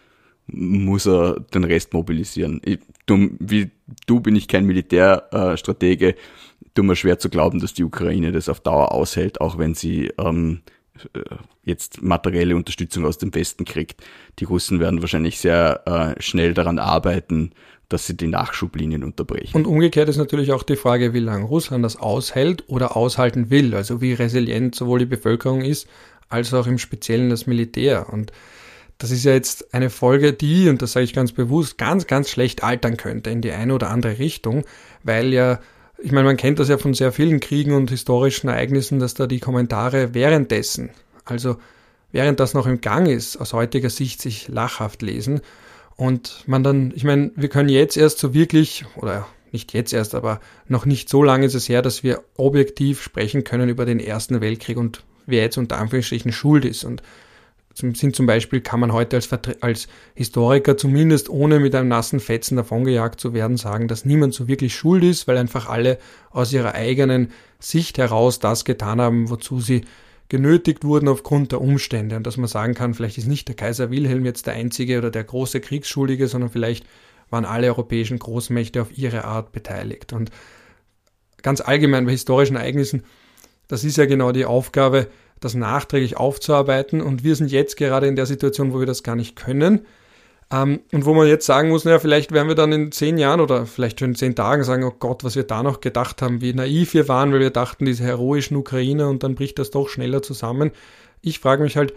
muss 0.48 1.08
er 1.08 1.40
den 1.54 1.64
Rest 1.64 1.94
mobilisieren. 1.94 2.62
Ich, 2.64 2.80
du, 3.06 3.30
wie 3.40 3.72
du 4.06 4.20
bin 4.20 4.36
ich 4.36 4.48
kein 4.48 4.66
Militärstratege. 4.66 6.10
Äh, 6.10 6.16
tut 6.74 6.86
mir 6.86 6.96
schwer 6.96 7.20
zu 7.20 7.30
glauben, 7.30 7.60
dass 7.60 7.74
die 7.74 7.84
Ukraine 7.84 8.32
das 8.32 8.50
auf 8.50 8.60
Dauer 8.60 8.92
aushält, 8.92 9.42
auch 9.42 9.58
wenn 9.58 9.74
sie 9.76 10.12
ähm, 10.18 10.62
äh, 10.66 10.81
jetzt 11.64 12.02
materielle 12.02 12.56
Unterstützung 12.56 13.06
aus 13.06 13.18
dem 13.18 13.34
Westen 13.34 13.66
kriegt. 13.66 14.02
Die 14.40 14.46
Russen 14.46 14.80
werden 14.80 15.02
wahrscheinlich 15.02 15.40
sehr 15.40 15.82
äh, 15.86 16.22
schnell 16.22 16.54
daran 16.54 16.80
arbeiten, 16.80 17.52
dass 17.90 18.08
sie 18.08 18.16
die 18.16 18.28
Nachschublinien 18.28 19.04
unterbrechen. 19.04 19.56
Und 19.56 19.68
umgekehrt 19.68 20.10
ist 20.10 20.18
natürlich 20.18 20.52
auch 20.52 20.64
die 20.64 20.78
Frage, 20.78 21.14
wie 21.14 21.20
lange 21.20 21.46
Russland 21.46 21.84
das 21.84 21.98
aushält 21.98 22.64
oder 22.68 22.96
aushalten 22.96 23.50
will. 23.50 23.76
Also 23.76 24.02
wie 24.02 24.14
resilient 24.14 24.76
sowohl 24.76 25.00
die 25.00 25.06
Bevölkerung 25.06 25.62
ist, 25.62 25.88
als 26.30 26.54
auch 26.54 26.68
im 26.68 26.78
Speziellen 26.78 27.30
das 27.30 27.48
Militär. 27.48 28.08
Und 28.12 28.32
das 28.98 29.12
ist 29.12 29.26
ja 29.26 29.34
jetzt 29.34 29.74
eine 29.74 29.90
Folge, 29.90 30.32
die, 30.32 30.70
und 30.70 30.82
das 30.82 30.94
sage 30.94 31.04
ich 31.04 31.14
ganz 31.14 31.32
bewusst, 31.32 31.78
ganz, 31.78 32.08
ganz 32.08 32.30
schlecht 32.30 32.64
altern 32.64 32.98
könnte 32.98 33.30
in 33.30 33.42
die 33.42 33.52
eine 33.52 33.74
oder 33.74 33.90
andere 33.90 34.20
Richtung, 34.20 34.64
weil 35.04 35.34
ja 35.34 35.60
ich 36.04 36.12
meine, 36.12 36.26
man 36.26 36.38
kennt 36.38 36.60
das 36.60 36.70
ja 36.70 36.78
von 36.78 36.94
sehr 36.94 37.12
vielen 37.12 37.40
Kriegen 37.40 37.74
und 37.74 37.90
historischen 37.90 38.50
Ereignissen, 38.50 39.00
dass 39.00 39.14
da 39.14 39.28
die 39.28 39.40
Kommentare 39.40 40.14
währenddessen, 40.14 40.90
also 41.26 41.58
während 42.12 42.40
das 42.40 42.54
noch 42.54 42.68
im 42.68 42.82
Gang 42.82 43.08
ist, 43.08 43.38
aus 43.38 43.54
heutiger 43.54 43.90
Sicht 43.90 44.22
sich 44.22 44.48
lachhaft 44.48 45.02
lesen. 45.02 45.42
Und 45.96 46.44
man 46.48 46.64
dann, 46.64 46.92
ich 46.96 47.04
meine, 47.04 47.32
wir 47.36 47.50
können 47.50 47.70
jetzt 47.70 47.98
erst 47.98 48.20
so 48.20 48.34
wirklich, 48.34 48.86
oder 48.96 49.28
nicht 49.52 49.74
jetzt 49.74 49.94
erst, 49.94 50.16
aber 50.16 50.40
noch 50.68 50.86
nicht 50.86 51.10
so 51.10 51.24
lange 51.24 51.46
ist 51.46 51.56
es 51.56 51.70
her, 51.70 51.82
dass 51.82 52.04
wir 52.04 52.24
objektiv 52.38 53.02
sprechen 53.02 53.44
können 53.44 53.70
über 53.70 53.86
den 53.86 54.00
Ersten 54.00 54.42
Weltkrieg 54.42 54.78
und 54.78 55.04
wer 55.26 55.44
jetzt 55.44 55.58
unter 55.58 55.78
Anführungsstrichen 55.78 56.32
schuld 56.32 56.66
ist. 56.66 56.84
Und 56.84 57.04
sind 57.74 58.16
zum 58.16 58.26
Beispiel, 58.26 58.62
kann 58.62 58.80
man 58.80 58.92
heute 58.92 59.16
als, 59.16 59.30
als 59.62 59.88
Historiker 60.14 60.78
zumindest 60.78 61.30
ohne 61.30 61.60
mit 61.60 61.74
einem 61.74 61.88
nassen 61.88 62.20
Fetzen 62.20 62.58
davongejagt 62.58 63.20
zu 63.20 63.34
werden 63.34 63.58
sagen, 63.58 63.88
dass 63.88 64.06
niemand 64.06 64.34
so 64.34 64.48
wirklich 64.48 64.76
schuld 64.76 65.04
ist, 65.04 65.28
weil 65.28 65.38
einfach 65.38 65.70
alle 65.70 65.98
aus 66.32 66.52
ihrer 66.52 66.76
eigenen 66.76 67.32
Sicht 67.60 67.98
heraus 67.98 68.40
das 68.40 68.66
getan 68.66 69.00
haben, 69.00 69.30
wozu 69.30 69.62
sie 69.62 69.82
genötigt 70.28 70.84
wurden 70.84 71.08
aufgrund 71.08 71.52
der 71.52 71.62
Umstände. 71.62 72.16
Und 72.16 72.28
dass 72.28 72.38
man 72.38 72.48
sagen 72.48 72.74
kann, 72.74 72.94
vielleicht 72.94 73.18
ist 73.18 73.28
nicht 73.28 73.48
der 73.48 73.56
Kaiser 73.56 73.92
Wilhelm 73.92 74.26
jetzt 74.26 74.48
der 74.48 74.54
einzige 74.54 74.98
oder 74.98 75.12
der 75.12 75.24
große 75.24 75.60
Kriegsschuldige, 75.60 76.28
sondern 76.28 76.50
vielleicht 76.50 76.86
waren 77.30 77.46
alle 77.46 77.68
europäischen 77.68 78.20
Großmächte 78.20 78.82
auf 78.82 78.98
ihre 78.98 79.26
Art 79.26 79.52
beteiligt. 79.52 80.14
Und 80.14 80.32
ganz 81.42 81.62
allgemein 81.62 82.06
bei 82.06 82.12
historischen 82.12 82.56
Ereignissen, 82.56 83.04
das 83.68 83.84
ist 83.84 83.98
ja 83.98 84.06
genau 84.06 84.32
die 84.32 84.46
Aufgabe, 84.46 85.08
das 85.42 85.56
nachträglich 85.56 86.16
aufzuarbeiten. 86.16 87.02
Und 87.02 87.26
wir 87.26 87.36
sind 87.36 87.52
jetzt 87.52 87.76
gerade 87.76 88.08
in 88.08 88.16
der 88.16 88.26
Situation, 88.26 88.72
wo 88.72 88.80
wir 88.80 88.86
das 88.86 89.04
gar 89.04 89.16
nicht 89.16 89.36
können. 89.36 89.86
Ähm, 90.52 90.82
und 90.92 91.06
wo 91.06 91.14
man 91.14 91.28
jetzt 91.28 91.46
sagen 91.46 91.70
muss, 91.70 91.84
naja, 91.84 92.00
vielleicht 92.00 92.32
werden 92.32 92.48
wir 92.48 92.56
dann 92.56 92.72
in 92.72 92.92
zehn 92.92 93.18
Jahren 93.18 93.42
oder 93.42 93.66
vielleicht 93.66 94.00
schon 94.00 94.10
in 94.10 94.16
zehn 94.16 94.36
Tagen 94.36 94.64
sagen, 94.64 94.84
oh 94.84 94.94
Gott, 94.98 95.24
was 95.24 95.36
wir 95.36 95.44
da 95.44 95.64
noch 95.64 95.82
gedacht 95.82 96.22
haben, 96.22 96.42
wie 96.42 96.54
naiv 96.54 96.94
wir 96.94 97.08
waren, 97.08 97.34
weil 97.34 97.40
wir 97.40 97.50
dachten, 97.50 97.86
diese 97.86 98.04
heroischen 98.04 98.56
Ukrainer 98.56 99.10
und 99.10 99.24
dann 99.24 99.36
bricht 99.36 99.60
das 99.60 99.72
doch 99.72 99.90
schneller 99.90 100.22
zusammen. 100.22 100.72
Ich 101.22 101.40
frage 101.40 101.64
mich 101.64 101.78
halt 101.78 101.94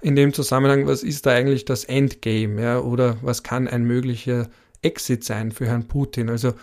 in 0.00 0.16
dem 0.16 0.32
Zusammenhang, 0.32 0.86
was 0.86 1.02
ist 1.04 1.26
da 1.26 1.30
eigentlich 1.30 1.64
das 1.64 1.84
Endgame, 1.84 2.60
ja, 2.60 2.80
oder 2.80 3.16
was 3.22 3.42
kann 3.42 3.68
ein 3.68 3.84
möglicher 3.84 4.48
Exit 4.82 5.22
sein 5.22 5.52
für 5.52 5.66
Herrn 5.66 5.86
Putin? 5.86 6.28
Also 6.28 6.54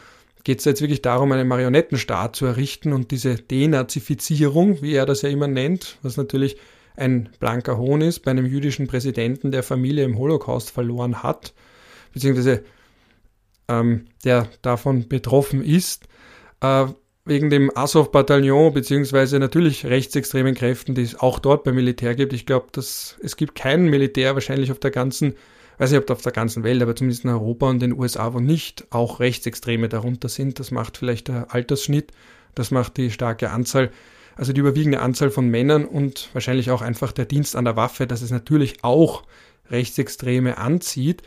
geht 0.44 0.60
es 0.60 0.66
jetzt 0.66 0.82
wirklich 0.82 1.02
darum, 1.02 1.32
einen 1.32 1.48
Marionettenstaat 1.48 2.36
zu 2.36 2.46
errichten 2.46 2.94
und 2.94 3.12
diese 3.12 3.36
Denazifizierung, 3.36 4.82
wie 4.82 4.94
er 4.94 5.06
das 5.06 5.22
ja 5.22 5.30
immer 5.30 5.48
nennt, 5.48 5.98
was 6.02 6.18
natürlich 6.18 6.58
ein 6.96 7.30
blanker 7.40 7.78
Hohn 7.78 8.02
ist 8.02 8.20
bei 8.20 8.32
einem 8.32 8.46
jüdischen 8.46 8.88
Präsidenten, 8.88 9.52
der 9.52 9.64
Familie 9.64 10.04
im 10.04 10.18
Holocaust 10.18 10.72
verloren 10.72 11.24
hat, 11.24 11.54
beziehungsweise 12.14 12.64
ähm, 13.68 14.06
der 14.26 14.48
davon 14.62 15.08
betroffen 15.08 15.64
ist, 15.64 16.08
äh, 16.62 16.88
wegen 17.26 17.50
dem 17.50 17.72
Azov-Bataillon, 17.76 18.74
beziehungsweise 18.74 19.40
natürlich 19.40 19.86
rechtsextremen 19.86 20.56
Kräften, 20.56 20.96
die 20.96 21.04
es 21.04 21.20
auch 21.20 21.40
dort 21.40 21.64
beim 21.64 21.76
Militär 21.76 22.16
gibt. 22.16 22.34
Ich 22.34 22.46
glaube, 22.46 22.68
es 22.76 23.18
gibt 23.38 23.56
kein 23.56 23.86
Militär 23.86 24.34
wahrscheinlich 24.34 24.72
auf 24.72 24.80
der 24.80 24.92
ganzen, 24.92 25.36
weiß 25.80 25.92
nicht, 25.92 26.00
ob 26.00 26.10
auf 26.12 26.22
der 26.22 26.32
ganzen 26.32 26.64
Welt, 26.64 26.82
aber 26.82 26.96
zumindest 26.96 27.24
in 27.24 27.32
Europa 27.32 27.70
und 27.70 27.80
den 27.80 27.98
USA, 27.98 28.34
wo 28.34 28.40
nicht 28.40 28.86
auch 28.92 29.20
Rechtsextreme 29.20 29.90
darunter 29.90 30.30
sind. 30.30 30.60
Das 30.60 30.72
macht 30.72 30.98
vielleicht 30.98 31.28
der 31.28 31.54
Altersschnitt, 31.54 32.12
das 32.56 32.72
macht 32.72 32.98
die 32.98 33.12
starke 33.12 33.50
Anzahl 33.50 33.90
also 34.40 34.54
die 34.54 34.62
überwiegende 34.62 35.02
Anzahl 35.02 35.32
von 35.32 35.50
Männern 35.50 35.84
und 35.84 36.30
wahrscheinlich 36.32 36.72
auch 36.72 36.82
einfach 36.82 37.12
der 37.12 37.26
Dienst 37.26 37.58
an 37.58 37.66
der 37.66 37.76
Waffe, 37.76 38.08
dass 38.08 38.22
es 38.22 38.32
natürlich 38.32 38.86
auch 38.86 39.24
Rechtsextreme 39.70 40.58
anzieht. 40.58 41.24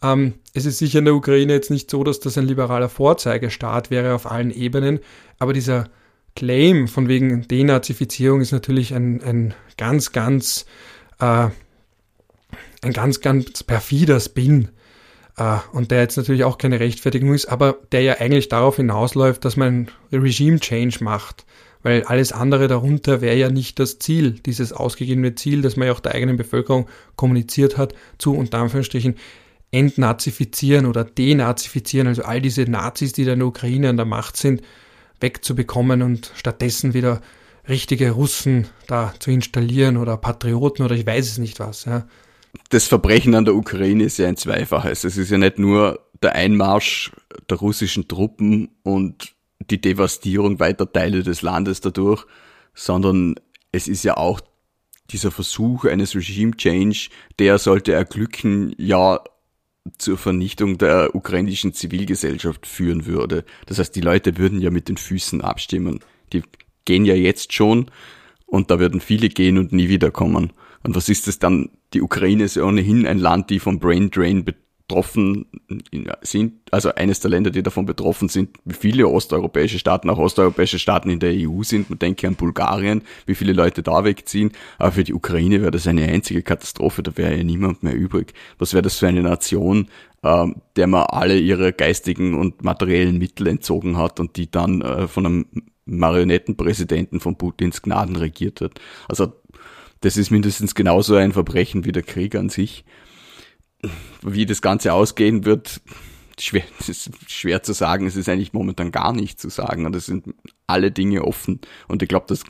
Ähm, 0.00 0.34
es 0.54 0.64
ist 0.64 0.78
sicher 0.78 1.00
in 1.00 1.06
der 1.06 1.16
Ukraine 1.16 1.54
jetzt 1.54 1.72
nicht 1.72 1.90
so, 1.90 2.04
dass 2.04 2.20
das 2.20 2.38
ein 2.38 2.46
liberaler 2.46 2.88
Vorzeigestaat 2.88 3.90
wäre 3.90 4.14
auf 4.14 4.30
allen 4.30 4.52
Ebenen, 4.52 5.00
aber 5.40 5.52
dieser 5.52 5.88
Claim 6.36 6.86
von 6.86 7.08
wegen 7.08 7.48
Denazifizierung 7.48 8.40
ist 8.40 8.52
natürlich 8.52 8.94
ein, 8.94 9.20
ein 9.22 9.54
ganz, 9.76 10.12
ganz, 10.12 10.64
äh, 11.18 11.48
ein 12.82 12.92
ganz, 12.92 13.20
ganz 13.20 13.62
perfider 13.62 14.20
Spin. 14.20 14.68
Uh, 15.40 15.60
und 15.72 15.90
der 15.90 16.02
jetzt 16.02 16.18
natürlich 16.18 16.44
auch 16.44 16.58
keine 16.58 16.78
Rechtfertigung 16.78 17.32
ist, 17.32 17.46
aber 17.46 17.78
der 17.90 18.02
ja 18.02 18.18
eigentlich 18.18 18.50
darauf 18.50 18.76
hinausläuft, 18.76 19.42
dass 19.46 19.56
man 19.56 19.90
Regime 20.12 20.60
Change 20.60 21.02
macht 21.02 21.46
weil 21.82 22.04
alles 22.04 22.32
andere 22.32 22.68
darunter 22.68 23.20
wäre 23.20 23.36
ja 23.36 23.50
nicht 23.50 23.78
das 23.78 23.98
Ziel, 23.98 24.32
dieses 24.32 24.72
ausgegebene 24.72 25.34
Ziel, 25.34 25.62
das 25.62 25.76
man 25.76 25.86
ja 25.86 25.92
auch 25.92 26.00
der 26.00 26.14
eigenen 26.14 26.36
Bevölkerung 26.36 26.88
kommuniziert 27.16 27.76
hat, 27.76 27.94
zu 28.18 28.34
unter 28.34 28.58
Anführungsstrichen 28.58 29.16
entnazifizieren 29.72 30.86
oder 30.86 31.04
denazifizieren, 31.04 32.06
also 32.06 32.22
all 32.22 32.40
diese 32.40 32.62
Nazis, 32.62 33.12
die 33.12 33.24
da 33.24 33.32
in 33.32 33.40
der 33.40 33.48
Ukraine 33.48 33.88
an 33.88 33.96
der 33.96 34.06
Macht 34.06 34.36
sind, 34.36 34.62
wegzubekommen 35.20 36.02
und 36.02 36.32
stattdessen 36.34 36.94
wieder 36.94 37.20
richtige 37.68 38.10
Russen 38.10 38.66
da 38.86 39.14
zu 39.18 39.30
installieren 39.30 39.96
oder 39.96 40.16
Patrioten 40.16 40.84
oder 40.84 40.94
ich 40.94 41.06
weiß 41.06 41.26
es 41.26 41.38
nicht 41.38 41.58
was. 41.58 41.84
Ja. 41.84 42.06
Das 42.68 42.86
Verbrechen 42.86 43.34
an 43.34 43.44
der 43.44 43.54
Ukraine 43.54 44.04
ist 44.04 44.18
ja 44.18 44.28
ein 44.28 44.36
zweifaches. 44.36 45.04
Es 45.04 45.16
ist 45.16 45.30
ja 45.30 45.38
nicht 45.38 45.58
nur 45.58 46.00
der 46.22 46.34
Einmarsch 46.34 47.12
der 47.48 47.58
russischen 47.58 48.08
Truppen 48.08 48.70
und 48.82 49.34
die 49.70 49.80
Devastierung 49.80 50.60
weiter 50.60 50.90
Teile 50.90 51.22
des 51.22 51.42
Landes 51.42 51.80
dadurch, 51.80 52.26
sondern 52.74 53.36
es 53.70 53.88
ist 53.88 54.04
ja 54.04 54.16
auch 54.16 54.40
dieser 55.10 55.30
Versuch 55.30 55.84
eines 55.84 56.14
Regime 56.14 56.56
Change, 56.56 57.08
der 57.38 57.58
sollte 57.58 57.92
erglücken, 57.92 58.74
ja 58.78 59.20
zur 59.98 60.16
Vernichtung 60.16 60.78
der 60.78 61.14
ukrainischen 61.14 61.74
Zivilgesellschaft 61.74 62.66
führen 62.66 63.06
würde. 63.06 63.44
Das 63.66 63.78
heißt, 63.78 63.94
die 63.96 64.00
Leute 64.00 64.38
würden 64.38 64.60
ja 64.60 64.70
mit 64.70 64.88
den 64.88 64.96
Füßen 64.96 65.40
abstimmen. 65.40 66.00
Die 66.32 66.42
gehen 66.84 67.04
ja 67.04 67.14
jetzt 67.14 67.52
schon 67.52 67.90
und 68.46 68.70
da 68.70 68.78
würden 68.78 69.00
viele 69.00 69.28
gehen 69.28 69.58
und 69.58 69.72
nie 69.72 69.88
wiederkommen. 69.88 70.52
Und 70.82 70.94
was 70.94 71.08
ist 71.08 71.28
es 71.28 71.38
dann? 71.38 71.70
Die 71.92 72.02
Ukraine 72.02 72.44
ist 72.44 72.56
ja 72.56 72.64
ohnehin 72.64 73.06
ein 73.06 73.18
Land, 73.18 73.50
die 73.50 73.58
vom 73.58 73.78
Brain 73.78 74.10
Drain 74.10 74.44
betroffen 74.44 75.46
sind, 76.22 76.54
also 76.70 76.94
eines 76.94 77.20
der 77.20 77.30
Länder, 77.30 77.50
die 77.50 77.62
davon 77.62 77.86
betroffen 77.86 78.28
sind, 78.28 78.58
wie 78.64 78.74
viele 78.74 79.08
osteuropäische 79.08 79.78
Staaten, 79.78 80.10
auch 80.10 80.18
osteuropäische 80.18 80.78
Staaten 80.78 81.08
in 81.08 81.20
der 81.20 81.32
EU 81.32 81.62
sind. 81.62 81.88
Man 81.88 81.98
denke 81.98 82.26
an 82.26 82.34
Bulgarien, 82.34 83.02
wie 83.26 83.34
viele 83.34 83.52
Leute 83.52 83.82
da 83.82 84.04
wegziehen. 84.04 84.52
Aber 84.78 84.92
für 84.92 85.04
die 85.04 85.14
Ukraine 85.14 85.60
wäre 85.60 85.70
das 85.70 85.86
eine 85.86 86.06
einzige 86.06 86.42
Katastrophe, 86.42 87.02
da 87.02 87.16
wäre 87.16 87.36
ja 87.36 87.44
niemand 87.44 87.82
mehr 87.82 87.94
übrig. 87.94 88.34
Was 88.58 88.74
wäre 88.74 88.82
das 88.82 88.98
für 88.98 89.08
eine 89.08 89.22
Nation, 89.22 89.88
ähm, 90.22 90.56
der 90.76 90.86
man 90.86 91.04
alle 91.04 91.38
ihre 91.38 91.72
geistigen 91.72 92.34
und 92.34 92.62
materiellen 92.62 93.18
Mittel 93.18 93.46
entzogen 93.46 93.96
hat 93.96 94.20
und 94.20 94.36
die 94.36 94.50
dann 94.50 94.82
äh, 94.82 95.08
von 95.08 95.26
einem 95.26 95.46
Marionettenpräsidenten 95.84 97.20
von 97.20 97.36
Putins 97.36 97.82
Gnaden 97.82 98.16
regiert 98.16 98.60
wird. 98.60 98.80
Also 99.08 99.32
das 100.02 100.16
ist 100.16 100.30
mindestens 100.30 100.74
genauso 100.74 101.16
ein 101.16 101.32
Verbrechen 101.32 101.84
wie 101.84 101.92
der 101.92 102.02
Krieg 102.02 102.34
an 102.34 102.48
sich 102.48 102.84
wie 104.22 104.46
das 104.46 104.62
Ganze 104.62 104.92
ausgehen 104.92 105.44
wird, 105.44 105.80
schwer, 106.38 106.62
ist 106.86 107.10
schwer 107.28 107.62
zu 107.62 107.72
sagen. 107.72 108.06
Es 108.06 108.16
ist 108.16 108.28
eigentlich 108.28 108.52
momentan 108.52 108.92
gar 108.92 109.12
nicht 109.12 109.40
zu 109.40 109.48
sagen. 109.48 109.86
Und 109.86 109.96
es 109.96 110.06
sind 110.06 110.26
alle 110.66 110.90
Dinge 110.90 111.24
offen. 111.24 111.60
Und 111.88 112.02
ich 112.02 112.08
glaube, 112.08 112.26
das 112.28 112.44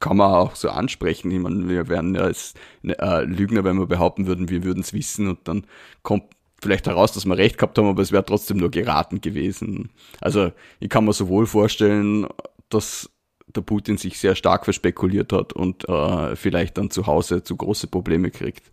kann 0.00 0.16
man 0.16 0.32
auch 0.32 0.56
so 0.56 0.68
ansprechen. 0.68 1.30
Ich 1.30 1.38
meine, 1.38 1.68
wir 1.68 1.88
wären 1.88 2.14
ja 2.14 2.22
als 2.22 2.54
äh, 2.82 3.24
Lügner, 3.24 3.64
wenn 3.64 3.78
wir 3.78 3.86
behaupten 3.86 4.26
würden, 4.26 4.48
wir 4.48 4.64
würden 4.64 4.80
es 4.80 4.92
wissen 4.92 5.28
und 5.28 5.46
dann 5.46 5.64
kommt 6.02 6.24
vielleicht 6.60 6.88
heraus, 6.88 7.12
dass 7.12 7.24
wir 7.24 7.36
recht 7.36 7.58
gehabt 7.58 7.78
haben, 7.78 7.86
aber 7.86 8.02
es 8.02 8.10
wäre 8.10 8.24
trotzdem 8.24 8.56
nur 8.56 8.70
geraten 8.70 9.20
gewesen. 9.20 9.90
Also 10.20 10.52
ich 10.80 10.88
kann 10.88 11.04
mir 11.04 11.12
sowohl 11.12 11.46
vorstellen, 11.46 12.26
dass 12.68 13.10
der 13.56 13.62
Putin 13.62 13.96
sich 13.96 14.18
sehr 14.18 14.34
stark 14.34 14.64
verspekuliert 14.64 15.32
hat 15.32 15.52
und 15.52 15.88
äh, 15.88 16.36
vielleicht 16.36 16.78
dann 16.78 16.90
zu 16.90 17.06
Hause 17.06 17.42
zu 17.42 17.56
große 17.56 17.86
Probleme 17.86 18.30
kriegt. 18.30 18.70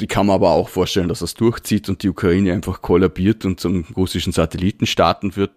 Die 0.00 0.06
kann 0.06 0.26
man 0.26 0.34
aber 0.34 0.50
auch 0.50 0.68
vorstellen, 0.68 1.08
dass 1.08 1.20
es 1.20 1.34
durchzieht 1.34 1.88
und 1.88 2.02
die 2.02 2.08
Ukraine 2.08 2.52
einfach 2.52 2.82
kollabiert 2.82 3.44
und 3.44 3.60
zum 3.60 3.84
russischen 3.96 4.32
Satelliten 4.32 4.86
starten 4.86 5.36
wird 5.36 5.52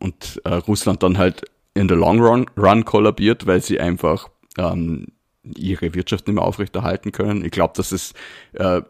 und 0.00 0.40
äh, 0.44 0.54
Russland 0.54 1.02
dann 1.02 1.18
halt 1.18 1.44
in 1.74 1.86
der 1.86 1.96
Long 1.96 2.20
Run, 2.20 2.46
Run 2.56 2.84
kollabiert, 2.84 3.46
weil 3.46 3.62
sie 3.62 3.78
einfach 3.78 4.28
ähm, 4.56 5.06
ihre 5.42 5.94
Wirtschaft 5.94 6.26
nicht 6.26 6.34
mehr 6.34 6.44
aufrechterhalten 6.44 7.12
können. 7.12 7.44
Ich 7.44 7.52
glaube, 7.52 7.74
dass 7.76 7.92
es 7.92 8.14
äh, 8.54 8.82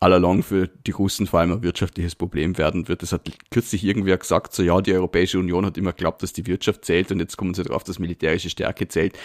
allalong 0.00 0.42
für 0.42 0.66
die 0.66 0.90
Russen 0.90 1.26
vor 1.26 1.40
allem 1.40 1.52
ein 1.52 1.62
wirtschaftliches 1.62 2.14
Problem 2.14 2.56
werden 2.56 2.88
wird. 2.88 3.02
Das 3.02 3.12
hat 3.12 3.30
kürzlich 3.50 3.84
irgendwer 3.84 4.16
gesagt, 4.16 4.54
so 4.54 4.62
ja, 4.62 4.80
die 4.80 4.94
Europäische 4.94 5.38
Union 5.38 5.66
hat 5.66 5.76
immer 5.76 5.92
geglaubt, 5.92 6.22
dass 6.22 6.32
die 6.32 6.46
Wirtschaft 6.46 6.86
zählt 6.86 7.12
und 7.12 7.20
jetzt 7.20 7.36
kommen 7.36 7.54
sie 7.54 7.62
darauf, 7.62 7.84
dass 7.84 7.98
militärische 7.98 8.48
Stärke 8.48 8.88
zählt. 8.88 9.16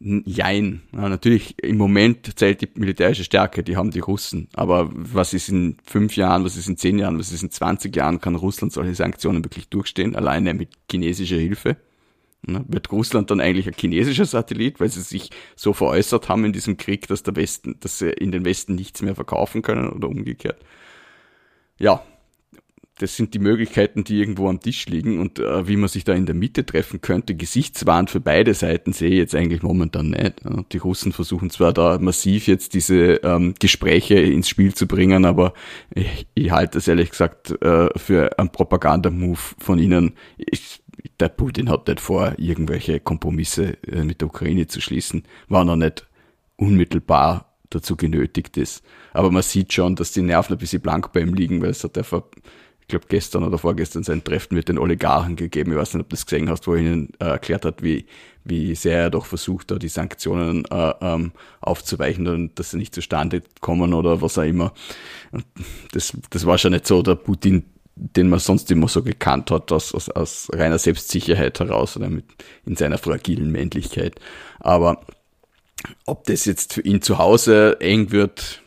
Jein. 0.00 0.82
Ja, 0.92 1.08
natürlich, 1.08 1.60
im 1.60 1.76
Moment 1.76 2.38
zählt 2.38 2.60
die 2.60 2.68
militärische 2.76 3.24
Stärke, 3.24 3.64
die 3.64 3.76
haben 3.76 3.90
die 3.90 3.98
Russen. 3.98 4.48
Aber 4.54 4.88
was 4.92 5.34
ist 5.34 5.48
in 5.48 5.76
fünf 5.84 6.14
Jahren, 6.14 6.44
was 6.44 6.56
ist 6.56 6.68
in 6.68 6.76
zehn 6.76 7.00
Jahren, 7.00 7.18
was 7.18 7.32
ist 7.32 7.42
in 7.42 7.50
20 7.50 7.94
Jahren, 7.96 8.20
kann 8.20 8.36
Russland 8.36 8.72
solche 8.72 8.94
Sanktionen 8.94 9.44
wirklich 9.44 9.68
durchstehen, 9.68 10.14
alleine 10.14 10.54
mit 10.54 10.68
chinesischer 10.88 11.36
Hilfe? 11.36 11.76
Ja, 12.46 12.64
wird 12.68 12.92
Russland 12.92 13.30
dann 13.30 13.40
eigentlich 13.40 13.66
ein 13.66 13.74
chinesischer 13.76 14.24
Satellit, 14.24 14.80
weil 14.80 14.88
sie 14.88 15.02
sich 15.02 15.30
so 15.56 15.72
veräußert 15.72 16.28
haben 16.28 16.44
in 16.44 16.52
diesem 16.52 16.76
Krieg, 16.76 17.08
dass 17.08 17.22
der 17.22 17.36
Westen, 17.36 17.76
dass 17.80 17.98
sie 17.98 18.10
in 18.10 18.30
den 18.30 18.44
Westen 18.44 18.74
nichts 18.74 19.02
mehr 19.02 19.14
verkaufen 19.14 19.62
können 19.62 19.88
oder 19.90 20.08
umgekehrt? 20.08 20.60
Ja, 21.78 22.02
das 22.98 23.16
sind 23.16 23.32
die 23.34 23.38
Möglichkeiten, 23.38 24.04
die 24.04 24.18
irgendwo 24.18 24.48
am 24.48 24.60
Tisch 24.60 24.86
liegen 24.86 25.20
und 25.20 25.38
äh, 25.38 25.68
wie 25.68 25.76
man 25.76 25.88
sich 25.88 26.04
da 26.04 26.14
in 26.14 26.26
der 26.26 26.34
Mitte 26.34 26.66
treffen 26.66 27.00
könnte. 27.00 27.34
Gesichtswahn 27.34 28.08
für 28.08 28.20
beide 28.20 28.54
Seiten 28.54 28.92
sehe 28.92 29.10
ich 29.10 29.16
jetzt 29.16 29.34
eigentlich 29.34 29.62
momentan 29.62 30.10
nicht. 30.10 30.42
Die 30.72 30.78
Russen 30.78 31.12
versuchen 31.12 31.50
zwar 31.50 31.72
da 31.72 31.98
massiv 31.98 32.48
jetzt 32.48 32.74
diese 32.74 33.20
ähm, 33.22 33.54
Gespräche 33.58 34.16
ins 34.16 34.48
Spiel 34.48 34.74
zu 34.74 34.86
bringen, 34.86 35.24
aber 35.24 35.54
ich, 35.94 36.26
ich 36.34 36.50
halte 36.50 36.78
es 36.78 36.88
ehrlich 36.88 37.10
gesagt 37.10 37.50
äh, 37.62 37.88
für 37.96 38.36
einen 38.38 38.50
Propagandamove 38.50 39.54
von 39.58 39.78
ihnen. 39.78 40.14
Ich, 40.36 40.80
der 41.20 41.28
Putin 41.28 41.68
hat 41.68 41.88
nicht 41.88 42.00
vor, 42.00 42.34
irgendwelche 42.38 43.00
Kompromisse 43.00 43.76
äh, 43.84 44.04
mit 44.04 44.20
der 44.20 44.28
Ukraine 44.28 44.66
zu 44.66 44.80
schließen, 44.80 45.24
war 45.48 45.66
er 45.66 45.76
nicht 45.76 46.06
unmittelbar 46.56 47.54
dazu 47.70 47.96
genötigt 47.96 48.56
ist. 48.56 48.82
Aber 49.12 49.30
man 49.30 49.42
sieht 49.42 49.72
schon, 49.72 49.94
dass 49.94 50.12
die 50.12 50.22
Nerven 50.22 50.54
ein 50.54 50.58
bisschen 50.58 50.82
blank 50.82 51.12
bei 51.12 51.20
ihm 51.20 51.34
liegen, 51.34 51.60
weil 51.60 51.70
es 51.70 51.84
hat 51.84 51.98
einfach 51.98 52.22
ich 52.88 52.90
glaube 52.90 53.04
gestern 53.10 53.44
oder 53.44 53.58
vorgestern 53.58 54.02
sein 54.02 54.24
Treffen 54.24 54.54
mit 54.54 54.70
den 54.70 54.78
Oligarchen 54.78 55.36
gegeben. 55.36 55.72
Ich 55.72 55.76
weiß 55.76 55.92
nicht, 55.92 56.04
ob 56.04 56.08
du 56.08 56.16
das 56.16 56.24
gesehen 56.24 56.48
hast, 56.48 56.66
wo 56.66 56.72
er 56.72 56.80
ihnen 56.80 57.10
äh, 57.20 57.26
erklärt 57.26 57.66
hat, 57.66 57.82
wie, 57.82 58.06
wie 58.44 58.74
sehr 58.74 58.98
er 58.98 59.10
doch 59.10 59.26
versucht, 59.26 59.70
da 59.70 59.74
die 59.74 59.88
Sanktionen 59.88 60.64
äh, 60.70 60.94
ähm, 61.02 61.32
aufzuweichen 61.60 62.26
und 62.28 62.58
dass 62.58 62.70
sie 62.70 62.78
nicht 62.78 62.94
zustande 62.94 63.42
kommen 63.60 63.92
oder 63.92 64.22
was 64.22 64.38
auch 64.38 64.44
immer. 64.44 64.72
Das, 65.92 66.16
das 66.30 66.46
war 66.46 66.56
schon 66.56 66.72
nicht 66.72 66.86
so 66.86 67.02
der 67.02 67.16
Putin 67.16 67.64
den 67.98 68.28
man 68.28 68.38
sonst 68.38 68.70
immer 68.70 68.88
so 68.88 69.02
gekannt 69.02 69.50
hat, 69.50 69.72
aus, 69.72 69.94
aus, 69.94 70.08
aus 70.08 70.48
reiner 70.52 70.78
Selbstsicherheit 70.78 71.58
heraus 71.58 71.96
oder 71.96 72.08
mit, 72.08 72.24
in 72.64 72.76
seiner 72.76 72.98
fragilen 72.98 73.50
Männlichkeit. 73.50 74.20
Aber 74.60 75.00
ob 76.06 76.24
das 76.24 76.44
jetzt 76.44 76.74
für 76.74 76.82
ihn 76.82 77.02
zu 77.02 77.18
Hause 77.18 77.76
eng 77.80 78.10
wird 78.10 78.62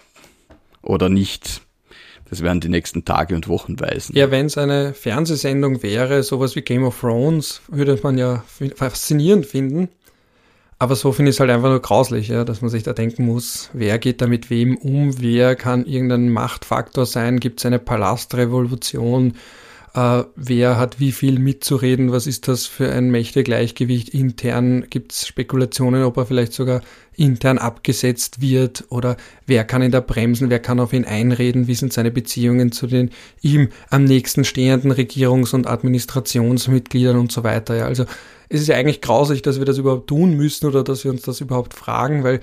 oder 0.82 1.10
nicht, 1.10 1.62
das 2.30 2.42
werden 2.42 2.62
die 2.62 2.70
nächsten 2.70 3.04
Tage 3.04 3.36
und 3.36 3.48
Wochen 3.48 3.80
weisen. 3.80 4.16
Ja, 4.16 4.32
wenn 4.32 4.46
es 4.46 4.58
eine 4.58 4.94
Fernsehsendung 4.94 5.84
wäre, 5.84 6.24
sowas 6.24 6.56
wie 6.56 6.62
Game 6.62 6.84
of 6.84 7.00
Thrones, 7.00 7.62
würde 7.68 8.00
man 8.04 8.18
ja 8.18 8.44
faszinierend 8.76 9.46
finden. 9.46 9.90
Aber 10.82 10.96
so 10.96 11.12
finde 11.12 11.30
ich 11.30 11.36
es 11.36 11.40
halt 11.40 11.52
einfach 11.52 11.70
nur 11.70 11.80
grauslich, 11.80 12.30
ja, 12.30 12.44
dass 12.44 12.62
man 12.62 12.72
sich 12.72 12.82
da 12.82 12.92
denken 12.92 13.24
muss, 13.24 13.70
wer 13.72 14.00
geht 14.00 14.20
da 14.20 14.26
mit 14.26 14.50
wem 14.50 14.78
um, 14.78 15.22
wer 15.22 15.56
kann 15.56 15.86
irgendein 15.86 16.30
Machtfaktor 16.30 17.06
sein, 17.06 17.40
gibt 17.40 17.60
es 17.60 17.68
eine 17.68 17.78
Palastrevolution, 17.78 19.36
äh, 19.94 20.24
wer 20.36 20.78
hat 20.78 21.00
wie 21.00 21.12
viel 21.12 21.38
mitzureden, 21.38 22.12
was 22.12 22.28
ist 22.28 22.48
das 22.48 22.66
für 22.66 22.92
ein 22.92 23.10
Mächtegleichgewicht 23.12 24.10
intern, 24.10 24.86
gibt 24.90 25.12
es 25.12 25.28
Spekulationen, 25.28 26.04
ob 26.04 26.18
er 26.18 26.26
vielleicht 26.26 26.54
sogar 26.54 26.82
intern 27.16 27.58
abgesetzt 27.58 28.40
wird 28.40 28.86
oder 28.90 29.18
wer 29.46 29.66
kann 29.66 29.82
ihn 29.82 29.92
da 29.92 30.00
bremsen, 30.00 30.50
wer 30.50 30.60
kann 30.60 30.80
auf 30.80 30.94
ihn 30.94 31.04
einreden, 31.04 31.68
wie 31.68 31.76
sind 31.76 31.92
seine 31.92 32.10
Beziehungen 32.10 32.72
zu 32.72 32.88
den 32.88 33.12
ihm 33.42 33.70
am 33.90 34.06
nächsten 34.06 34.46
stehenden 34.46 34.94
Regierungs- 34.94 35.54
und 35.54 35.68
Administrationsmitgliedern 35.68 37.18
und 37.18 37.32
so 37.32 37.44
weiter. 37.44 37.76
Ja, 37.76 37.86
also 37.86 38.06
es 38.48 38.62
ist 38.62 38.68
ja 38.68 38.78
eigentlich 38.78 39.02
grausig, 39.02 39.42
dass 39.42 39.60
wir 39.60 39.66
das 39.66 39.78
überhaupt 39.78 40.08
tun 40.08 40.36
müssen 40.36 40.68
oder 40.68 40.84
dass 40.84 41.04
wir 41.04 41.12
uns 41.12 41.24
das 41.24 41.42
überhaupt 41.42 41.74
fragen, 41.74 42.24
weil 42.24 42.40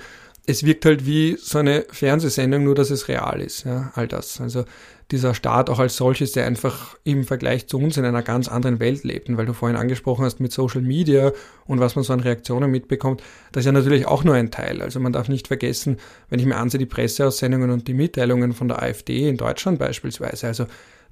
es 0.46 0.64
wirkt 0.64 0.86
halt 0.86 1.04
wie 1.04 1.36
so 1.38 1.58
eine 1.58 1.84
Fernsehsendung, 1.90 2.64
nur 2.64 2.74
dass 2.74 2.90
es 2.90 3.08
real 3.08 3.40
ist, 3.42 3.64
ja, 3.64 3.92
all 3.94 4.08
das. 4.08 4.40
Also 4.40 4.64
dieser 5.10 5.34
Staat 5.34 5.70
auch 5.70 5.78
als 5.78 5.96
solches, 5.96 6.32
der 6.32 6.46
einfach 6.46 6.96
im 7.02 7.24
Vergleich 7.24 7.66
zu 7.66 7.78
uns 7.78 7.96
in 7.96 8.04
einer 8.04 8.22
ganz 8.22 8.46
anderen 8.46 8.78
Welt 8.78 9.04
lebt. 9.04 9.28
Und 9.28 9.38
weil 9.38 9.46
du 9.46 9.54
vorhin 9.54 9.78
angesprochen 9.78 10.24
hast 10.24 10.38
mit 10.38 10.52
Social 10.52 10.82
Media 10.82 11.32
und 11.66 11.80
was 11.80 11.96
man 11.96 12.04
so 12.04 12.12
an 12.12 12.20
Reaktionen 12.20 12.70
mitbekommt, 12.70 13.22
das 13.52 13.62
ist 13.62 13.66
ja 13.66 13.72
natürlich 13.72 14.06
auch 14.06 14.22
nur 14.24 14.34
ein 14.34 14.50
Teil. 14.50 14.82
Also 14.82 15.00
man 15.00 15.12
darf 15.14 15.28
nicht 15.28 15.48
vergessen, 15.48 15.96
wenn 16.28 16.40
ich 16.40 16.46
mir 16.46 16.56
ansehe, 16.56 16.78
die 16.78 16.86
Presseaussendungen 16.86 17.70
und 17.70 17.88
die 17.88 17.94
Mitteilungen 17.94 18.52
von 18.52 18.68
der 18.68 18.82
AfD 18.82 19.28
in 19.28 19.38
Deutschland 19.38 19.78
beispielsweise, 19.78 20.46
also 20.46 20.66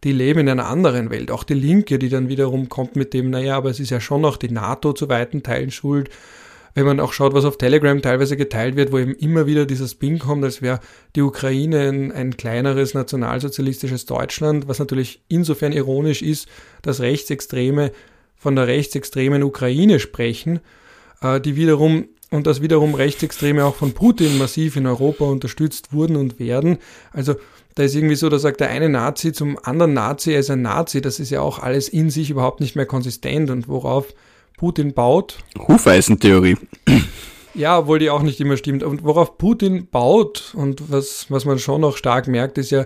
die 0.05 0.13
leben 0.13 0.41
in 0.41 0.51
einer 0.51 0.67
anderen 0.67 1.09
Welt. 1.09 1.31
Auch 1.31 1.43
die 1.45 1.55
Linke, 1.55 1.99
die 1.99 2.11
dann 2.11 2.29
wiederum 2.29 2.69
kommt 2.69 2.97
mit 2.97 3.15
dem, 3.15 3.31
naja, 3.31 3.57
aber 3.57 3.71
es 3.71 3.81
ist 3.81 3.89
ja 3.89 4.01
schon 4.01 4.21
noch 4.21 4.37
die 4.37 4.51
NATO 4.51 4.93
zu 4.93 5.09
weiten 5.09 5.43
Teilen 5.43 5.71
schuld. 5.71 6.11
Wenn 6.77 6.85
man 6.85 7.01
auch 7.01 7.15
schaut, 7.15 7.33
was 7.33 7.47
auf 7.47 7.57
Telegram 7.57 8.03
teilweise 8.03 8.37
geteilt 8.37 8.77
wird, 8.77 8.93
wo 8.93 8.99
eben 8.99 9.15
immer 9.15 9.47
wieder 9.47 9.65
dieser 9.65 9.89
Spin 9.89 10.19
kommt, 10.19 10.45
als 10.45 10.61
wäre 10.61 10.81
die 11.15 11.23
Ukraine 11.23 11.89
ein, 11.89 12.13
ein 12.13 12.37
kleineres 12.37 12.93
nationalsozialistisches 12.93 14.05
Deutschland, 14.05 14.69
was 14.69 14.79
natürlich 14.79 15.23
insofern 15.27 15.73
ironisch 15.73 16.21
ist, 16.21 16.49
dass 16.83 17.01
Rechtsextreme 17.01 17.93
von 18.37 18.57
der 18.57 18.67
rechtsextremen 18.67 19.43
Ukraine 19.43 19.99
sprechen, 19.99 20.61
äh, 21.23 21.41
die 21.41 21.57
wiederum 21.57 22.09
und 22.31 22.47
dass 22.47 22.61
wiederum 22.61 22.95
Rechtsextreme 22.95 23.65
auch 23.65 23.77
von 23.77 23.95
Putin 23.95 24.37
massiv 24.37 24.77
in 24.77 24.87
Europa 24.87 25.25
unterstützt 25.25 25.95
wurden 25.95 26.17
und 26.17 26.39
werden. 26.39 26.77
Also 27.11 27.37
da 27.75 27.85
ist 27.85 27.95
irgendwie 27.95 28.17
so, 28.17 28.29
da 28.29 28.39
sagt 28.39 28.61
der 28.61 28.69
eine 28.69 28.91
Nazi 28.91 29.33
zum 29.33 29.59
anderen 29.63 29.95
Nazi, 29.95 30.33
er 30.33 30.41
ist 30.41 30.51
ein 30.51 30.61
Nazi. 30.61 31.01
Das 31.01 31.21
ist 31.21 31.31
ja 31.31 31.41
auch 31.41 31.59
alles 31.59 31.89
in 31.89 32.11
sich 32.11 32.29
überhaupt 32.29 32.61
nicht 32.61 32.77
mehr 32.77 32.85
konsistent 32.85 33.49
und 33.49 33.67
worauf 33.67 34.13
Putin 34.57 34.95
baut. 34.95 35.39
Hufeisentheorie. 35.69 36.57
Ja, 37.55 37.79
obwohl 37.79 37.99
die 37.99 38.11
auch 38.11 38.23
nicht 38.23 38.41
immer 38.41 38.57
stimmt. 38.57 38.83
Und 38.83 39.03
worauf 39.03 39.39
Putin 39.39 39.89
baut 39.89 40.53
und 40.55 40.91
was, 40.91 41.27
was 41.31 41.45
man 41.45 41.59
schon 41.59 41.81
noch 41.81 41.97
stark 41.97 42.29
merkt, 42.29 42.59
ist 42.59 42.71
ja 42.71 42.85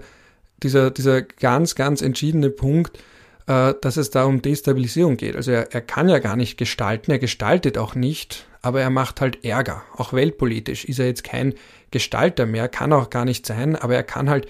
dieser, 0.62 0.90
dieser 0.90 1.22
ganz, 1.22 1.74
ganz 1.74 2.02
entschiedene 2.02 2.50
Punkt, 2.50 2.98
äh, 3.46 3.74
dass 3.80 3.96
es 3.96 4.10
da 4.10 4.24
um 4.24 4.42
Destabilisierung 4.42 5.16
geht. 5.16 5.34
Also 5.34 5.50
er, 5.50 5.72
er 5.72 5.80
kann 5.80 6.08
ja 6.08 6.18
gar 6.18 6.36
nicht 6.36 6.56
gestalten, 6.56 7.10
er 7.10 7.18
gestaltet 7.18 7.78
auch 7.78 7.94
nicht, 7.94 8.46
aber 8.62 8.80
er 8.80 8.90
macht 8.90 9.20
halt 9.20 9.44
Ärger. 9.44 9.82
Auch 9.96 10.12
weltpolitisch 10.12 10.84
ist 10.84 10.98
er 10.98 11.06
jetzt 11.06 11.24
kein 11.24 11.54
Gestalter 11.90 12.46
mehr, 12.46 12.68
kann 12.68 12.92
auch 12.92 13.10
gar 13.10 13.24
nicht 13.24 13.46
sein, 13.46 13.74
aber 13.74 13.94
er 13.94 14.04
kann 14.04 14.30
halt 14.30 14.46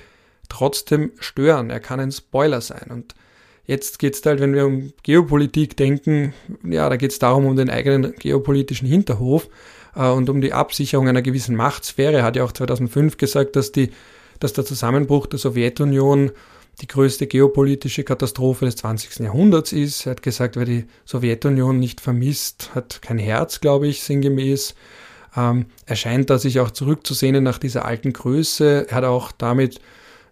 trotzdem 0.50 1.12
stören. 1.18 1.70
Er 1.70 1.80
kann 1.80 2.00
ein 2.00 2.12
Spoiler 2.12 2.60
sein. 2.60 2.90
Und 2.90 3.14
jetzt 3.70 4.00
geht 4.00 4.16
es 4.16 4.26
halt, 4.26 4.40
wenn 4.40 4.52
wir 4.52 4.66
um 4.66 4.92
Geopolitik 5.04 5.76
denken, 5.76 6.34
ja, 6.64 6.88
da 6.88 6.96
geht 6.96 7.12
es 7.12 7.20
darum, 7.20 7.46
um 7.46 7.56
den 7.56 7.70
eigenen 7.70 8.14
geopolitischen 8.16 8.88
Hinterhof 8.88 9.48
äh, 9.94 10.08
und 10.08 10.28
um 10.28 10.40
die 10.40 10.52
Absicherung 10.52 11.08
einer 11.08 11.22
gewissen 11.22 11.54
Machtsphäre. 11.54 12.24
Hat 12.24 12.34
ja 12.34 12.44
auch 12.44 12.52
2005 12.52 13.16
gesagt, 13.16 13.54
dass, 13.54 13.70
die, 13.70 13.90
dass 14.40 14.54
der 14.54 14.64
Zusammenbruch 14.64 15.26
der 15.26 15.38
Sowjetunion 15.38 16.32
die 16.80 16.88
größte 16.88 17.28
geopolitische 17.28 18.02
Katastrophe 18.02 18.64
des 18.64 18.76
20. 18.76 19.20
Jahrhunderts 19.20 19.72
ist. 19.72 20.06
Er 20.06 20.12
hat 20.12 20.22
gesagt, 20.22 20.56
wer 20.56 20.64
die 20.64 20.86
Sowjetunion 21.04 21.78
nicht 21.78 22.00
vermisst, 22.00 22.70
hat 22.74 23.02
kein 23.02 23.18
Herz, 23.18 23.60
glaube 23.60 23.86
ich, 23.86 24.02
sinngemäß. 24.02 24.74
Ähm, 25.36 25.66
er 25.86 25.96
scheint 25.96 26.28
da 26.28 26.38
sich 26.38 26.58
auch 26.58 26.72
zurückzusehnen 26.72 27.44
nach 27.44 27.58
dieser 27.58 27.84
alten 27.84 28.12
Größe. 28.12 28.86
Er 28.88 28.96
hat 28.96 29.04
auch 29.04 29.30
damit 29.30 29.80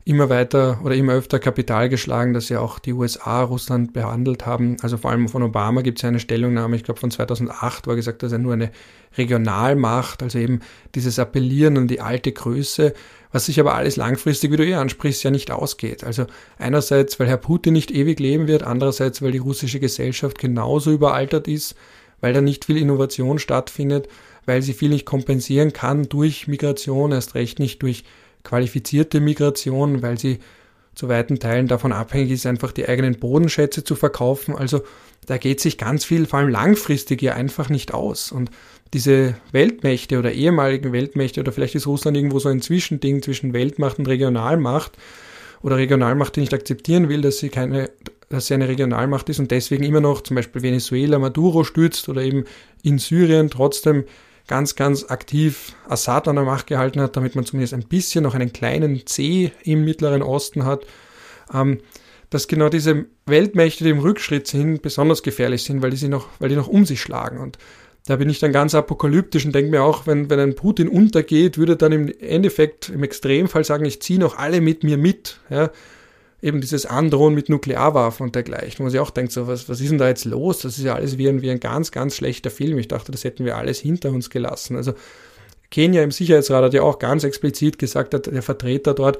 immer 0.08 0.30
weiter 0.30 0.80
oder 0.82 0.94
immer 0.94 1.12
öfter 1.12 1.38
Kapital 1.38 1.90
geschlagen, 1.90 2.32
dass 2.32 2.48
ja 2.48 2.60
auch 2.60 2.78
die 2.78 2.94
USA 2.94 3.42
Russland 3.42 3.92
behandelt 3.92 4.46
haben. 4.46 4.78
Also 4.80 4.96
vor 4.96 5.10
allem 5.10 5.28
von 5.28 5.42
Obama 5.42 5.82
gibt 5.82 5.98
es 5.98 6.02
ja 6.02 6.08
eine 6.08 6.18
Stellungnahme, 6.18 6.76
ich 6.76 6.84
glaube 6.84 6.98
von 6.98 7.10
2008, 7.10 7.86
wo 7.86 7.90
er 7.90 7.96
gesagt, 7.96 8.22
dass 8.22 8.32
er 8.32 8.38
nur 8.38 8.54
eine 8.54 8.70
Regionalmacht, 9.18 10.22
also 10.22 10.38
eben 10.38 10.60
dieses 10.94 11.18
Appellieren 11.18 11.76
an 11.76 11.88
die 11.88 12.00
alte 12.00 12.32
Größe, 12.32 12.94
was 13.32 13.46
sich 13.46 13.60
aber 13.60 13.74
alles 13.74 13.96
langfristig, 13.96 14.50
wie 14.50 14.56
du 14.56 14.64
eh 14.64 14.76
ansprichst, 14.76 15.22
ja 15.24 15.30
nicht 15.30 15.50
ausgeht. 15.50 16.04
Also 16.04 16.24
einerseits, 16.58 17.20
weil 17.20 17.28
Herr 17.28 17.36
Putin 17.36 17.74
nicht 17.74 17.90
ewig 17.90 18.18
leben 18.18 18.48
wird, 18.48 18.62
andererseits, 18.62 19.20
weil 19.20 19.32
die 19.32 19.38
russische 19.38 19.78
Gesellschaft 19.78 20.38
genauso 20.38 20.90
überaltert 20.90 21.48
ist, 21.48 21.74
weil 22.22 22.32
da 22.32 22.40
nicht 22.40 22.64
viel 22.64 22.78
Innovation 22.78 23.38
stattfindet, 23.38 24.08
weil 24.46 24.62
sie 24.62 24.72
viel 24.72 24.88
nicht 24.88 25.04
kompensieren 25.04 25.74
kann 25.74 26.08
durch 26.08 26.48
Migration, 26.48 27.12
erst 27.12 27.34
recht 27.34 27.58
nicht 27.58 27.82
durch 27.82 28.04
qualifizierte 28.44 29.20
Migration, 29.20 30.02
weil 30.02 30.18
sie 30.18 30.38
zu 30.94 31.08
weiten 31.08 31.38
Teilen 31.38 31.68
davon 31.68 31.92
abhängig 31.92 32.32
ist, 32.32 32.46
einfach 32.46 32.72
die 32.72 32.88
eigenen 32.88 33.18
Bodenschätze 33.18 33.84
zu 33.84 33.94
verkaufen. 33.94 34.56
Also 34.56 34.82
da 35.26 35.36
geht 35.36 35.60
sich 35.60 35.78
ganz 35.78 36.04
viel, 36.04 36.26
vor 36.26 36.40
allem 36.40 36.48
langfristig, 36.48 37.22
ja 37.22 37.34
einfach 37.34 37.68
nicht 37.68 37.94
aus. 37.94 38.32
Und 38.32 38.50
diese 38.94 39.36
Weltmächte 39.52 40.18
oder 40.18 40.32
ehemaligen 40.32 40.92
Weltmächte 40.92 41.40
oder 41.40 41.52
vielleicht 41.52 41.74
ist 41.74 41.86
Russland 41.86 42.16
irgendwo 42.16 42.38
so 42.38 42.48
ein 42.48 42.62
Zwischending 42.62 43.22
zwischen 43.22 43.52
Weltmacht 43.52 43.98
und 43.98 44.08
Regionalmacht 44.08 44.92
oder 45.62 45.76
Regionalmacht, 45.76 46.34
die 46.34 46.40
nicht 46.40 46.54
akzeptieren 46.54 47.08
will, 47.08 47.20
dass 47.20 47.38
sie 47.38 47.48
keine, 47.48 47.90
dass 48.28 48.46
sie 48.46 48.54
eine 48.54 48.68
Regionalmacht 48.68 49.28
ist 49.28 49.38
und 49.38 49.50
deswegen 49.50 49.84
immer 49.84 50.00
noch 50.00 50.22
zum 50.22 50.36
Beispiel 50.36 50.62
Venezuela 50.62 51.18
Maduro 51.18 51.64
stützt 51.64 52.08
oder 52.08 52.22
eben 52.22 52.44
in 52.82 52.98
Syrien 52.98 53.50
trotzdem 53.50 54.04
ganz, 54.48 54.74
ganz 54.74 55.04
aktiv 55.04 55.74
Assad 55.88 56.26
an 56.26 56.36
der 56.36 56.44
Macht 56.44 56.66
gehalten 56.66 57.00
hat, 57.00 57.16
damit 57.16 57.36
man 57.36 57.44
zumindest 57.44 57.74
ein 57.74 57.86
bisschen 57.86 58.24
noch 58.24 58.34
einen 58.34 58.52
kleinen 58.52 59.06
C 59.06 59.52
im 59.62 59.84
Mittleren 59.84 60.22
Osten 60.22 60.64
hat, 60.64 60.84
ähm, 61.54 61.78
dass 62.30 62.48
genau 62.48 62.68
diese 62.68 63.06
Weltmächte, 63.26 63.84
die 63.84 63.90
im 63.90 64.00
Rückschritt 64.00 64.46
sind, 64.48 64.82
besonders 64.82 65.22
gefährlich 65.22 65.62
sind, 65.62 65.82
weil 65.82 65.90
die, 65.90 65.96
sie 65.96 66.08
noch, 66.08 66.28
weil 66.40 66.48
die 66.48 66.56
noch 66.56 66.68
um 66.68 66.84
sich 66.84 67.00
schlagen. 67.00 67.38
Und 67.38 67.58
da 68.06 68.16
bin 68.16 68.30
ich 68.30 68.38
dann 68.38 68.52
ganz 68.52 68.74
apokalyptisch 68.74 69.44
und 69.44 69.54
denke 69.54 69.70
mir 69.70 69.82
auch, 69.82 70.06
wenn, 70.06 70.30
wenn 70.30 70.40
ein 70.40 70.54
Putin 70.54 70.88
untergeht, 70.88 71.58
würde 71.58 71.76
dann 71.76 71.92
im 71.92 72.12
Endeffekt, 72.20 72.88
im 72.88 73.02
Extremfall 73.02 73.64
sagen, 73.64 73.84
ich 73.84 74.00
ziehe 74.00 74.18
noch 74.18 74.38
alle 74.38 74.60
mit 74.60 74.82
mir 74.82 74.96
mit. 74.96 75.40
Ja? 75.50 75.70
Eben 76.40 76.60
dieses 76.60 76.86
Androhen 76.86 77.34
mit 77.34 77.48
Nuklearwaffen 77.48 78.26
und 78.26 78.34
dergleichen, 78.34 78.78
wo 78.78 78.82
man 78.84 78.90
sich 78.90 79.00
auch 79.00 79.10
denkt, 79.10 79.32
so, 79.32 79.46
was, 79.46 79.68
was 79.68 79.80
ist 79.80 79.90
denn 79.90 79.98
da 79.98 80.08
jetzt 80.08 80.24
los? 80.24 80.60
Das 80.60 80.78
ist 80.78 80.84
ja 80.84 80.94
alles 80.94 81.18
wie 81.18 81.28
ein, 81.28 81.42
wie 81.42 81.50
ein 81.50 81.60
ganz, 81.60 81.90
ganz 81.90 82.16
schlechter 82.16 82.50
Film. 82.50 82.78
Ich 82.78 82.88
dachte, 82.88 83.10
das 83.10 83.24
hätten 83.24 83.44
wir 83.44 83.56
alles 83.56 83.80
hinter 83.80 84.10
uns 84.10 84.30
gelassen. 84.30 84.76
Also 84.76 84.94
Kenia 85.70 86.02
im 86.02 86.12
Sicherheitsrat 86.12 86.64
hat 86.64 86.74
ja 86.74 86.82
auch 86.82 86.98
ganz 86.98 87.24
explizit 87.24 87.78
gesagt, 87.78 88.14
der 88.14 88.42
Vertreter 88.42 88.94
dort, 88.94 89.18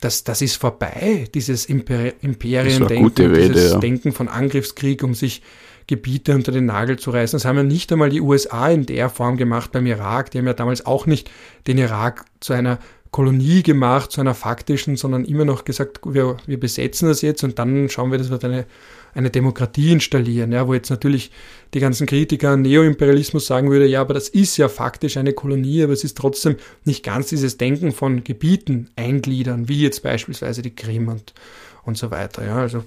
dass 0.00 0.22
das 0.24 0.42
ist 0.42 0.56
vorbei, 0.56 1.26
dieses 1.34 1.66
Imper 1.66 2.12
Imperiendenken, 2.22 3.34
dieses 3.34 3.72
ja. 3.72 3.78
Denken 3.78 4.12
von 4.12 4.28
Angriffskrieg, 4.28 5.02
um 5.02 5.14
sich 5.14 5.42
Gebiete 5.88 6.34
unter 6.34 6.52
den 6.52 6.66
Nagel 6.66 6.98
zu 6.98 7.10
reißen. 7.10 7.38
Das 7.38 7.46
haben 7.46 7.56
ja 7.56 7.62
nicht 7.62 7.90
einmal 7.90 8.10
die 8.10 8.20
USA 8.20 8.68
in 8.68 8.84
der 8.84 9.08
Form 9.08 9.38
gemacht 9.38 9.72
beim 9.72 9.86
Irak. 9.86 10.30
Die 10.30 10.38
haben 10.38 10.46
ja 10.46 10.52
damals 10.52 10.84
auch 10.84 11.06
nicht 11.06 11.30
den 11.66 11.78
Irak 11.78 12.26
zu 12.40 12.52
einer 12.52 12.78
Kolonie 13.10 13.62
gemacht, 13.62 14.12
zu 14.12 14.20
einer 14.20 14.34
faktischen, 14.34 14.96
sondern 14.96 15.24
immer 15.24 15.44
noch 15.44 15.64
gesagt, 15.64 16.00
wir, 16.04 16.36
wir 16.46 16.60
besetzen 16.60 17.08
das 17.08 17.22
jetzt 17.22 17.42
und 17.42 17.58
dann 17.58 17.88
schauen 17.88 18.10
wir, 18.10 18.18
dass 18.18 18.30
wir 18.30 18.42
eine, 18.44 18.66
eine 19.14 19.30
Demokratie 19.30 19.92
installieren, 19.92 20.52
ja, 20.52 20.68
wo 20.68 20.74
jetzt 20.74 20.90
natürlich 20.90 21.30
die 21.74 21.80
ganzen 21.80 22.06
Kritiker 22.06 22.56
Neoimperialismus 22.56 23.46
sagen 23.46 23.70
würde, 23.70 23.86
ja, 23.86 24.02
aber 24.02 24.14
das 24.14 24.28
ist 24.28 24.56
ja 24.58 24.68
faktisch 24.68 25.16
eine 25.16 25.32
Kolonie, 25.32 25.82
aber 25.82 25.92
es 25.92 26.04
ist 26.04 26.18
trotzdem 26.18 26.56
nicht 26.84 27.02
ganz 27.02 27.28
dieses 27.28 27.56
Denken 27.56 27.92
von 27.92 28.24
Gebieten 28.24 28.90
eingliedern, 28.96 29.68
wie 29.68 29.82
jetzt 29.82 30.02
beispielsweise 30.02 30.60
die 30.60 30.74
Krim 30.74 31.08
und, 31.08 31.32
und 31.84 31.96
so 31.96 32.10
weiter, 32.10 32.44
ja, 32.44 32.56
also. 32.56 32.84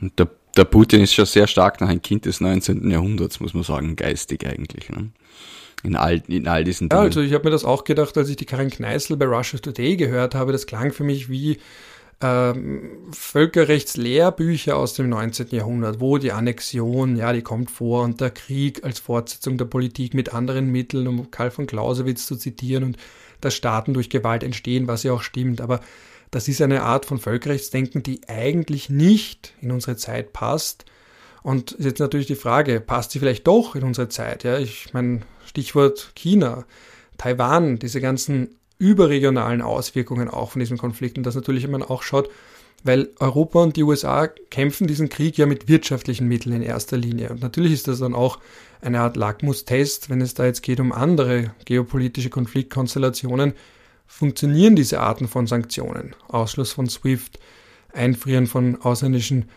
Der, 0.00 0.28
der 0.56 0.64
Putin 0.64 1.00
ist 1.00 1.14
schon 1.14 1.26
sehr 1.26 1.46
stark 1.46 1.80
nach 1.80 1.88
ein 1.88 2.00
Kind 2.00 2.26
des 2.26 2.40
19. 2.40 2.90
Jahrhunderts, 2.90 3.40
muss 3.40 3.54
man 3.54 3.64
sagen, 3.64 3.96
geistig 3.96 4.46
eigentlich. 4.46 4.88
Ne? 4.88 5.10
In 5.84 5.96
all, 5.96 6.22
in 6.26 6.48
all 6.48 6.64
diesen 6.64 6.88
Dingen. 6.88 7.00
Ja, 7.00 7.06
also 7.06 7.20
ich 7.20 7.32
habe 7.32 7.44
mir 7.44 7.50
das 7.50 7.64
auch 7.64 7.84
gedacht, 7.84 8.16
als 8.16 8.28
ich 8.28 8.36
die 8.36 8.46
Karin 8.46 8.70
Kneißl 8.70 9.16
bei 9.16 9.26
Russia 9.26 9.58
Today 9.58 9.96
gehört 9.96 10.34
habe. 10.34 10.52
Das 10.52 10.66
klang 10.66 10.92
für 10.92 11.04
mich 11.04 11.28
wie 11.28 11.58
ähm, 12.20 13.12
Völkerrechtslehrbücher 13.12 14.76
aus 14.76 14.94
dem 14.94 15.08
19. 15.10 15.48
Jahrhundert, 15.50 16.00
wo 16.00 16.18
die 16.18 16.32
Annexion, 16.32 17.16
ja, 17.16 17.32
die 17.32 17.42
kommt 17.42 17.70
vor 17.70 18.02
und 18.02 18.20
der 18.20 18.30
Krieg 18.30 18.82
als 18.82 18.98
Fortsetzung 18.98 19.58
der 19.58 19.66
Politik 19.66 20.14
mit 20.14 20.32
anderen 20.32 20.72
Mitteln, 20.72 21.06
um 21.06 21.30
Karl 21.30 21.50
von 21.50 21.66
Clausewitz 21.66 22.26
zu 22.26 22.36
zitieren 22.36 22.84
und 22.84 22.96
dass 23.40 23.54
Staaten 23.54 23.92
durch 23.92 24.08
Gewalt 24.08 24.42
entstehen, 24.42 24.88
was 24.88 25.02
ja 25.02 25.12
auch 25.12 25.22
stimmt, 25.22 25.60
aber 25.60 25.80
das 26.30 26.48
ist 26.48 26.62
eine 26.62 26.82
Art 26.82 27.06
von 27.06 27.18
Völkerrechtsdenken, 27.18 28.02
die 28.02 28.22
eigentlich 28.26 28.90
nicht 28.90 29.54
in 29.60 29.70
unsere 29.70 29.96
Zeit 29.96 30.32
passt. 30.32 30.84
Und 31.44 31.76
jetzt 31.78 31.98
natürlich 32.00 32.26
die 32.26 32.36
Frage, 32.36 32.80
passt 32.80 33.10
sie 33.10 33.18
vielleicht 33.18 33.46
doch 33.46 33.76
in 33.76 33.84
unsere 33.84 34.08
Zeit? 34.08 34.44
Ja, 34.44 34.58
ich 34.58 34.94
meine, 34.94 35.20
Stichwort 35.44 36.12
China, 36.16 36.64
Taiwan, 37.18 37.78
diese 37.78 38.00
ganzen 38.00 38.56
überregionalen 38.78 39.60
Auswirkungen 39.60 40.30
auch 40.30 40.52
von 40.52 40.60
diesem 40.60 40.78
Konflikt. 40.78 41.18
Und 41.18 41.24
das 41.24 41.34
natürlich, 41.34 41.68
man 41.68 41.82
auch 41.82 42.02
schaut, 42.02 42.30
weil 42.82 43.10
Europa 43.20 43.62
und 43.62 43.76
die 43.76 43.82
USA 43.82 44.26
kämpfen 44.26 44.86
diesen 44.86 45.10
Krieg 45.10 45.36
ja 45.36 45.44
mit 45.44 45.68
wirtschaftlichen 45.68 46.28
Mitteln 46.28 46.56
in 46.56 46.62
erster 46.62 46.96
Linie. 46.96 47.28
Und 47.28 47.42
natürlich 47.42 47.74
ist 47.74 47.88
das 47.88 47.98
dann 47.98 48.14
auch 48.14 48.38
eine 48.80 49.00
Art 49.00 49.16
Lackmustest, 49.16 50.08
wenn 50.08 50.22
es 50.22 50.32
da 50.32 50.46
jetzt 50.46 50.62
geht 50.62 50.80
um 50.80 50.92
andere 50.92 51.54
geopolitische 51.66 52.30
Konfliktkonstellationen. 52.30 53.52
Funktionieren 54.06 54.76
diese 54.76 55.00
Arten 55.00 55.28
von 55.28 55.46
Sanktionen? 55.46 56.16
Ausschluss 56.26 56.72
von 56.72 56.88
SWIFT, 56.88 57.38
Einfrieren 57.92 58.46
von 58.46 58.80
ausländischen, 58.80 59.50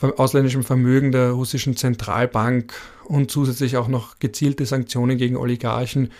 ausländischem 0.00 0.64
Vermögen 0.64 1.12
der 1.12 1.30
russischen 1.30 1.76
Zentralbank 1.76 2.74
und 3.04 3.30
zusätzlich 3.30 3.76
auch 3.76 3.88
noch 3.88 4.18
gezielte 4.18 4.66
Sanktionen 4.66 5.18
gegen 5.18 5.36
Oligarchen, 5.36 6.10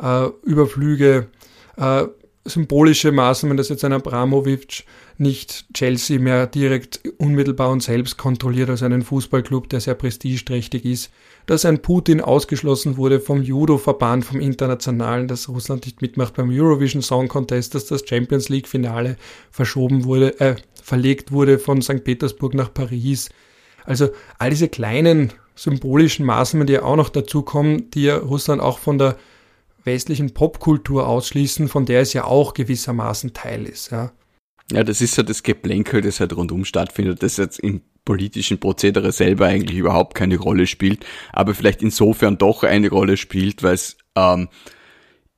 äh, 0.00 0.28
Überflüge 0.42 1.28
äh, 1.76 2.04
symbolische 2.44 3.12
Maßnahmen, 3.12 3.56
dass 3.56 3.68
jetzt 3.68 3.84
ein 3.84 3.92
Abramovic 3.92 4.84
nicht 5.18 5.66
Chelsea 5.74 6.18
mehr 6.18 6.46
direkt 6.46 7.00
unmittelbar 7.18 7.70
und 7.70 7.82
selbst 7.82 8.16
kontrolliert 8.16 8.70
als 8.70 8.82
einen 8.82 9.02
Fußballclub, 9.02 9.68
der 9.68 9.80
sehr 9.80 9.94
prestigeträchtig 9.94 10.84
ist, 10.84 11.10
dass 11.46 11.64
ein 11.64 11.80
Putin 11.80 12.20
ausgeschlossen 12.20 12.96
wurde 12.96 13.20
vom 13.20 13.42
Judo-Verband, 13.42 14.24
vom 14.24 14.40
Internationalen, 14.40 15.28
dass 15.28 15.48
Russland 15.48 15.86
nicht 15.86 16.02
mitmacht 16.02 16.34
beim 16.34 16.50
Eurovision 16.50 17.02
Song 17.02 17.28
Contest, 17.28 17.74
dass 17.74 17.86
das 17.86 18.06
Champions 18.06 18.48
League 18.48 18.68
Finale 18.68 19.16
verschoben 19.50 20.04
wurde, 20.04 20.38
äh, 20.40 20.56
verlegt 20.82 21.32
wurde 21.32 21.58
von 21.58 21.82
St. 21.82 22.02
Petersburg 22.02 22.54
nach 22.54 22.74
Paris. 22.74 23.28
Also 23.84 24.08
all 24.38 24.50
diese 24.50 24.68
kleinen 24.68 25.32
symbolischen 25.54 26.26
Maßnahmen, 26.26 26.66
die 26.66 26.74
ja 26.74 26.82
auch 26.82 26.96
noch 26.96 27.08
dazukommen, 27.08 27.90
die 27.90 28.02
ja 28.02 28.16
Russland 28.16 28.60
auch 28.60 28.78
von 28.78 28.98
der 28.98 29.16
westlichen 29.84 30.34
Popkultur 30.34 31.06
ausschließen, 31.06 31.68
von 31.68 31.86
der 31.86 32.00
es 32.00 32.12
ja 32.12 32.24
auch 32.24 32.54
gewissermaßen 32.54 33.32
Teil 33.32 33.64
ist. 33.66 33.92
Ja, 33.92 34.12
ja 34.72 34.82
das 34.82 35.00
ist 35.00 35.16
ja 35.16 35.22
das 35.22 35.44
Geplänkel, 35.44 36.02
das 36.02 36.18
halt 36.18 36.36
rundum 36.36 36.64
stattfindet, 36.64 37.22
das 37.22 37.36
jetzt 37.36 37.60
im 37.60 37.82
politischen 38.06 38.58
Prozedere 38.58 39.12
selber 39.12 39.46
eigentlich 39.46 39.76
überhaupt 39.76 40.14
keine 40.14 40.38
Rolle 40.38 40.66
spielt, 40.66 41.04
aber 41.34 41.54
vielleicht 41.54 41.82
insofern 41.82 42.38
doch 42.38 42.62
eine 42.62 42.88
Rolle 42.88 43.18
spielt, 43.18 43.62
weil 43.62 43.74
es 43.74 43.98
ähm, 44.14 44.48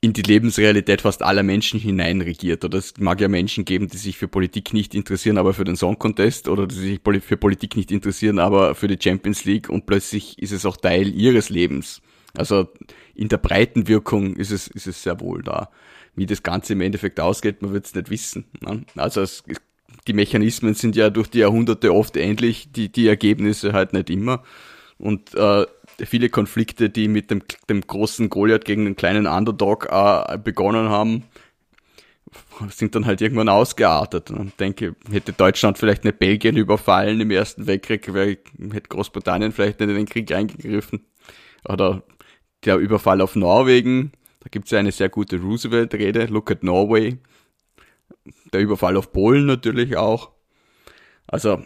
in 0.00 0.12
die 0.12 0.22
Lebensrealität 0.22 1.00
fast 1.00 1.22
aller 1.22 1.42
Menschen 1.42 1.80
hineinregiert. 1.80 2.64
Oder 2.64 2.78
es 2.78 2.94
mag 2.98 3.20
ja 3.20 3.26
Menschen 3.26 3.64
geben, 3.64 3.88
die 3.88 3.96
sich 3.96 4.16
für 4.16 4.28
Politik 4.28 4.72
nicht 4.72 4.94
interessieren, 4.94 5.38
aber 5.38 5.54
für 5.54 5.64
den 5.64 5.74
Song 5.74 5.98
Contest 5.98 6.48
oder 6.48 6.68
die 6.68 6.76
sich 6.76 7.00
für 7.22 7.36
Politik 7.36 7.76
nicht 7.76 7.90
interessieren, 7.90 8.38
aber 8.38 8.76
für 8.76 8.86
die 8.86 8.98
Champions 9.02 9.44
League 9.44 9.68
und 9.68 9.86
plötzlich 9.86 10.38
ist 10.38 10.52
es 10.52 10.64
auch 10.64 10.76
Teil 10.76 11.12
ihres 11.12 11.48
Lebens. 11.48 12.00
Also 12.36 12.68
in 13.14 13.28
der 13.28 13.38
breiten 13.38 13.88
Wirkung 13.88 14.36
ist 14.36 14.52
es, 14.52 14.68
ist 14.68 14.86
es 14.86 15.02
sehr 15.02 15.18
wohl 15.20 15.42
da. 15.42 15.70
Wie 16.14 16.26
das 16.26 16.42
Ganze 16.42 16.74
im 16.74 16.80
Endeffekt 16.80 17.18
ausgeht, 17.18 17.62
man 17.62 17.72
wird 17.72 17.86
es 17.86 17.94
nicht 17.94 18.10
wissen. 18.10 18.44
Ne? 18.60 18.84
Also 18.94 19.22
es, 19.22 19.42
die 20.08 20.14
Mechanismen 20.14 20.74
sind 20.74 20.96
ja 20.96 21.10
durch 21.10 21.28
die 21.28 21.40
Jahrhunderte 21.40 21.94
oft 21.94 22.16
ähnlich, 22.16 22.72
die, 22.72 22.90
die 22.90 23.06
Ergebnisse 23.06 23.74
halt 23.74 23.92
nicht 23.92 24.10
immer. 24.10 24.42
Und 24.96 25.34
äh, 25.34 25.66
viele 26.04 26.30
Konflikte, 26.30 26.90
die 26.90 27.08
mit 27.08 27.30
dem, 27.30 27.42
dem 27.68 27.82
großen 27.82 28.30
Goliath 28.30 28.64
gegen 28.64 28.86
den 28.86 28.96
kleinen 28.96 29.26
Underdog 29.26 29.86
äh, 29.90 30.38
begonnen 30.38 30.88
haben, 30.88 31.24
sind 32.70 32.94
dann 32.94 33.06
halt 33.06 33.20
irgendwann 33.20 33.48
ausgeartet. 33.48 34.30
Und 34.30 34.58
denke, 34.58 34.96
hätte 35.10 35.32
Deutschland 35.32 35.78
vielleicht 35.78 36.04
nicht 36.04 36.18
Belgien 36.18 36.56
überfallen 36.56 37.20
im 37.20 37.30
Ersten 37.30 37.66
Weltkrieg, 37.66 38.12
wäre, 38.12 38.38
hätte 38.72 38.88
Großbritannien 38.88 39.52
vielleicht 39.52 39.78
nicht 39.78 39.90
in 39.90 39.96
den 39.96 40.06
Krieg 40.06 40.32
eingegriffen. 40.32 41.04
Oder 41.68 42.02
der 42.64 42.76
Überfall 42.76 43.20
auf 43.20 43.36
Norwegen, 43.36 44.12
da 44.40 44.48
gibt 44.50 44.66
es 44.66 44.70
ja 44.70 44.78
eine 44.78 44.92
sehr 44.92 45.10
gute 45.10 45.38
Roosevelt-Rede, 45.38 46.26
Look 46.26 46.50
at 46.50 46.62
Norway. 46.62 47.18
Der 48.52 48.60
Überfall 48.60 48.96
auf 48.96 49.12
Polen 49.12 49.46
natürlich 49.46 49.96
auch. 49.96 50.30
Also, 51.26 51.62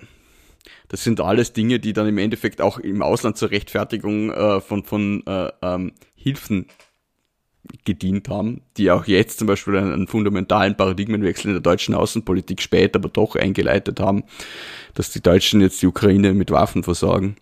das 0.89 1.05
sind 1.05 1.21
alles 1.21 1.53
Dinge, 1.53 1.81
die 1.81 1.93
dann 1.93 2.07
im 2.07 2.19
Endeffekt 2.19 2.61
auch 2.61 2.79
im 2.79 3.03
Ausland 3.03 3.37
zur 3.37 3.51
Rechtfertigung 3.51 4.31
äh, 4.31 4.61
von, 4.61 4.85
von 4.85 5.27
äh, 5.27 5.51
ähm, 5.63 5.93
Hilfen 6.15 6.67
gedient 7.85 8.29
haben, 8.29 8.63
die 8.77 8.91
auch 8.91 9.07
jetzt 9.07 9.39
zum 9.39 9.47
Beispiel 9.47 9.77
einen, 9.77 9.93
einen, 9.93 10.07
fundamentalen 10.09 10.77
Paradigmenwechsel 10.77 11.49
in 11.49 11.55
der 11.55 11.63
deutschen 11.63 11.95
Außenpolitik 11.95 12.61
später 12.61 12.99
aber 12.99 13.09
doch 13.09 13.37
eingeleitet 13.37 14.01
haben, 14.01 14.25
dass 14.95 15.11
die 15.11 15.23
Deutschen 15.23 15.61
jetzt 15.61 15.81
die 15.81 15.87
Ukraine 15.87 16.35
mit 16.35 16.51
Waffen 16.51 16.83
versorgen. 16.83 17.37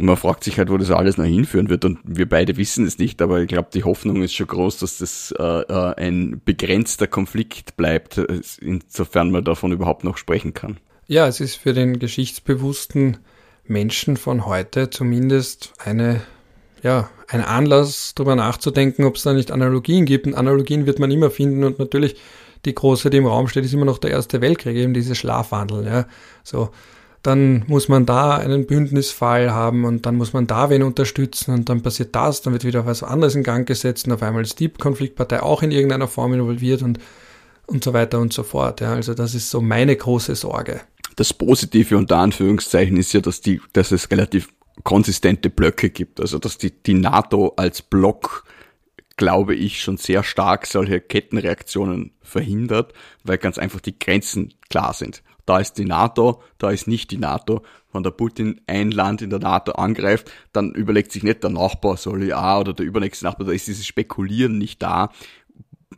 Und 0.00 0.06
man 0.06 0.16
fragt 0.16 0.44
sich 0.44 0.56
halt, 0.56 0.70
wo 0.70 0.78
das 0.78 0.90
alles 0.90 1.18
noch 1.18 1.26
hinführen 1.26 1.68
wird. 1.68 1.84
Und 1.84 1.98
wir 2.04 2.26
beide 2.26 2.56
wissen 2.56 2.86
es 2.86 2.96
nicht, 2.96 3.20
aber 3.20 3.42
ich 3.42 3.48
glaube, 3.48 3.68
die 3.74 3.84
Hoffnung 3.84 4.22
ist 4.22 4.32
schon 4.32 4.46
groß, 4.46 4.78
dass 4.78 4.96
das 4.96 5.34
äh, 5.38 5.42
äh, 5.42 5.94
ein 5.96 6.40
begrenzter 6.42 7.06
Konflikt 7.06 7.76
bleibt, 7.76 8.16
insofern 8.62 9.30
man 9.30 9.44
davon 9.44 9.72
überhaupt 9.72 10.02
noch 10.02 10.16
sprechen 10.16 10.54
kann. 10.54 10.78
Ja, 11.06 11.26
es 11.26 11.40
ist 11.40 11.56
für 11.56 11.74
den 11.74 11.98
geschichtsbewussten 11.98 13.18
Menschen 13.66 14.16
von 14.16 14.46
heute 14.46 14.88
zumindest 14.88 15.74
eine, 15.84 16.22
ja, 16.82 17.10
ein 17.28 17.42
Anlass, 17.42 18.14
darüber 18.14 18.36
nachzudenken, 18.36 19.04
ob 19.04 19.16
es 19.16 19.24
da 19.24 19.34
nicht 19.34 19.50
Analogien 19.50 20.06
gibt. 20.06 20.26
Und 20.26 20.32
Analogien 20.32 20.86
wird 20.86 20.98
man 20.98 21.10
immer 21.10 21.30
finden 21.30 21.62
und 21.62 21.78
natürlich 21.78 22.16
die 22.64 22.74
große, 22.74 23.10
die 23.10 23.18
im 23.18 23.26
Raum 23.26 23.48
steht, 23.48 23.66
ist 23.66 23.74
immer 23.74 23.84
noch 23.84 23.98
der 23.98 24.12
Erste 24.12 24.40
Weltkrieg, 24.40 24.76
eben 24.76 24.94
diese 24.94 25.14
Schlafwandel, 25.14 25.84
ja. 25.84 26.06
So 26.42 26.70
dann 27.22 27.64
muss 27.66 27.88
man 27.88 28.06
da 28.06 28.36
einen 28.36 28.66
Bündnisfall 28.66 29.50
haben 29.50 29.84
und 29.84 30.06
dann 30.06 30.16
muss 30.16 30.32
man 30.32 30.46
da 30.46 30.70
wen 30.70 30.82
unterstützen 30.82 31.52
und 31.52 31.68
dann 31.68 31.82
passiert 31.82 32.14
das, 32.14 32.40
dann 32.40 32.54
wird 32.54 32.64
wieder 32.64 32.86
was 32.86 33.02
anderes 33.02 33.34
in 33.34 33.42
Gang 33.42 33.66
gesetzt 33.66 34.06
und 34.06 34.12
auf 34.12 34.22
einmal 34.22 34.42
ist 34.42 34.58
die 34.58 34.70
Konfliktpartei 34.70 35.42
auch 35.42 35.62
in 35.62 35.70
irgendeiner 35.70 36.08
Form 36.08 36.32
involviert 36.32 36.82
und, 36.82 36.98
und 37.66 37.84
so 37.84 37.92
weiter 37.92 38.20
und 38.20 38.32
so 38.32 38.42
fort. 38.42 38.80
Ja, 38.80 38.94
also 38.94 39.12
das 39.12 39.34
ist 39.34 39.50
so 39.50 39.60
meine 39.60 39.94
große 39.94 40.34
Sorge. 40.34 40.80
Das 41.16 41.34
Positive 41.34 41.98
unter 41.98 42.16
Anführungszeichen 42.16 42.96
ist 42.96 43.12
ja, 43.12 43.20
dass, 43.20 43.42
die, 43.42 43.60
dass 43.74 43.92
es 43.92 44.10
relativ 44.10 44.48
konsistente 44.84 45.50
Blöcke 45.50 45.90
gibt, 45.90 46.20
also 46.20 46.38
dass 46.38 46.56
die, 46.56 46.70
die 46.70 46.94
NATO 46.94 47.52
als 47.56 47.82
Block 47.82 48.44
glaube 49.16 49.54
ich, 49.54 49.82
schon 49.82 49.98
sehr 49.98 50.22
stark 50.22 50.66
solche 50.66 50.98
Kettenreaktionen 50.98 52.12
verhindert, 52.22 52.94
weil 53.22 53.36
ganz 53.36 53.58
einfach 53.58 53.80
die 53.80 53.98
Grenzen 53.98 54.54
klar 54.70 54.94
sind 54.94 55.22
da 55.50 55.58
ist 55.58 55.78
die 55.78 55.84
NATO, 55.84 56.40
da 56.58 56.70
ist 56.70 56.86
nicht 56.86 57.10
die 57.10 57.18
NATO. 57.18 57.62
Wenn 57.92 58.04
der 58.04 58.12
Putin 58.12 58.60
ein 58.68 58.92
Land 58.92 59.20
in 59.20 59.30
der 59.30 59.40
NATO 59.40 59.72
angreift, 59.72 60.30
dann 60.52 60.70
überlegt 60.70 61.10
sich 61.10 61.24
nicht 61.24 61.42
der 61.42 61.50
Nachbar, 61.50 61.96
soll 61.96 62.22
ja, 62.22 62.56
oder 62.60 62.72
der 62.72 62.86
übernächste 62.86 63.24
Nachbar, 63.24 63.48
da 63.48 63.52
ist 63.52 63.66
dieses 63.66 63.84
Spekulieren 63.84 64.58
nicht 64.58 64.80
da. 64.80 65.10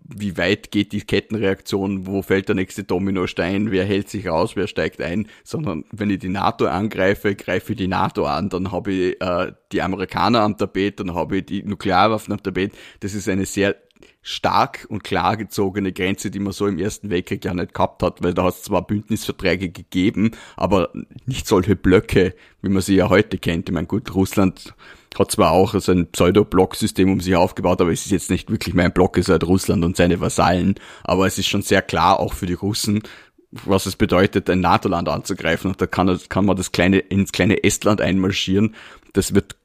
Wie 0.05 0.39
weit 0.39 0.71
geht 0.71 0.93
die 0.93 1.03
Kettenreaktion? 1.03 2.07
Wo 2.07 2.23
fällt 2.23 2.49
der 2.49 2.55
nächste 2.55 2.85
Dominostein? 2.85 3.71
Wer 3.71 3.85
hält 3.85 4.09
sich 4.09 4.27
raus? 4.27 4.57
Wer 4.57 4.69
steigt 4.69 5.03
ein? 5.03 5.29
Sondern 5.45 5.85
wenn 5.93 6.09
ich 6.09 6.21
die 6.21 6.31
NATO 6.31 6.65
angreife, 6.65 7.35
greife 7.35 7.73
ich 7.73 7.79
die 7.79 7.89
NATO 7.89 8.25
an, 8.25 8.49
dann 8.49 8.73
habe 8.73 8.91
ich 8.91 9.21
äh, 9.21 9.53
die 9.71 9.83
Amerikaner 9.83 10.41
am 10.41 10.57
Tapet, 10.57 10.99
dann 10.99 11.15
habe 11.15 11.39
ich 11.39 11.45
die 11.45 11.63
Nuklearwaffen 11.63 12.33
am 12.33 12.43
Tapet. 12.43 12.73
Das 13.01 13.13
ist 13.13 13.29
eine 13.29 13.45
sehr 13.45 13.77
stark 14.23 14.87
und 14.89 15.03
klar 15.03 15.37
gezogene 15.37 15.93
Grenze, 15.93 16.31
die 16.31 16.39
man 16.39 16.53
so 16.53 16.69
im 16.69 16.79
Ersten 16.79 17.11
Weltkrieg 17.11 17.45
ja 17.45 17.53
nicht 17.53 17.75
gehabt 17.75 18.03
hat, 18.03 18.23
weil 18.23 18.33
da 18.33 18.45
hat 18.45 18.55
es 18.55 18.63
zwar 18.63 18.87
Bündnisverträge 18.87 19.71
gegeben, 19.71 20.31
aber 20.57 20.91
nicht 21.27 21.49
solche 21.49 21.75
Blöcke, 21.75 22.35
wie 22.63 22.69
man 22.69 22.83
sie 22.83 22.95
ja 22.95 23.09
heute 23.09 23.39
kennt. 23.39 23.69
Ich 23.69 23.75
meine, 23.75 23.89
gut, 23.89 24.15
Russland 24.15 24.75
hat 25.19 25.33
zwar 25.33 25.51
auch 25.51 25.79
so 25.79 25.93
ein 25.93 26.07
Pseudo-Block-System 26.07 27.11
um 27.11 27.21
sich 27.21 27.35
aufgebaut, 27.35 27.81
aber 27.81 27.91
es 27.91 28.07
ist 28.07 28.13
jetzt 28.13 28.31
nicht 28.31 28.49
wirklich 28.49 28.75
mehr 28.75 28.87
ein 28.87 28.93
Block, 28.93 29.19
es 29.19 29.27
ist 29.27 29.33
halt 29.33 29.45
Russland 29.45 29.85
und 29.85 29.97
seine 29.97 30.21
Vasallen, 30.21 30.77
aber 31.03 31.27
es 31.27 31.37
ist 31.37 31.49
schon 31.49 31.63
sehr 31.63 31.83
klar, 31.83 32.21
auch 32.21 32.33
für 32.33 32.47
die 32.47 32.55
Russen, 32.55 33.03
was 33.51 33.87
es 33.87 33.97
bedeutet, 33.97 34.49
ein 34.49 34.61
NATO-Land 34.61 35.09
anzugreifen. 35.09 35.73
Und 35.73 35.81
da 35.81 35.87
kann, 35.87 36.19
kann 36.29 36.47
man 36.47 36.57
das 36.57 36.73
kleine, 36.73 36.99
ins 36.99 37.33
kleine 37.33 37.65
Estland 37.65 38.01
einmarschieren. 38.01 38.75
Das 39.13 39.35
wird 39.35 39.57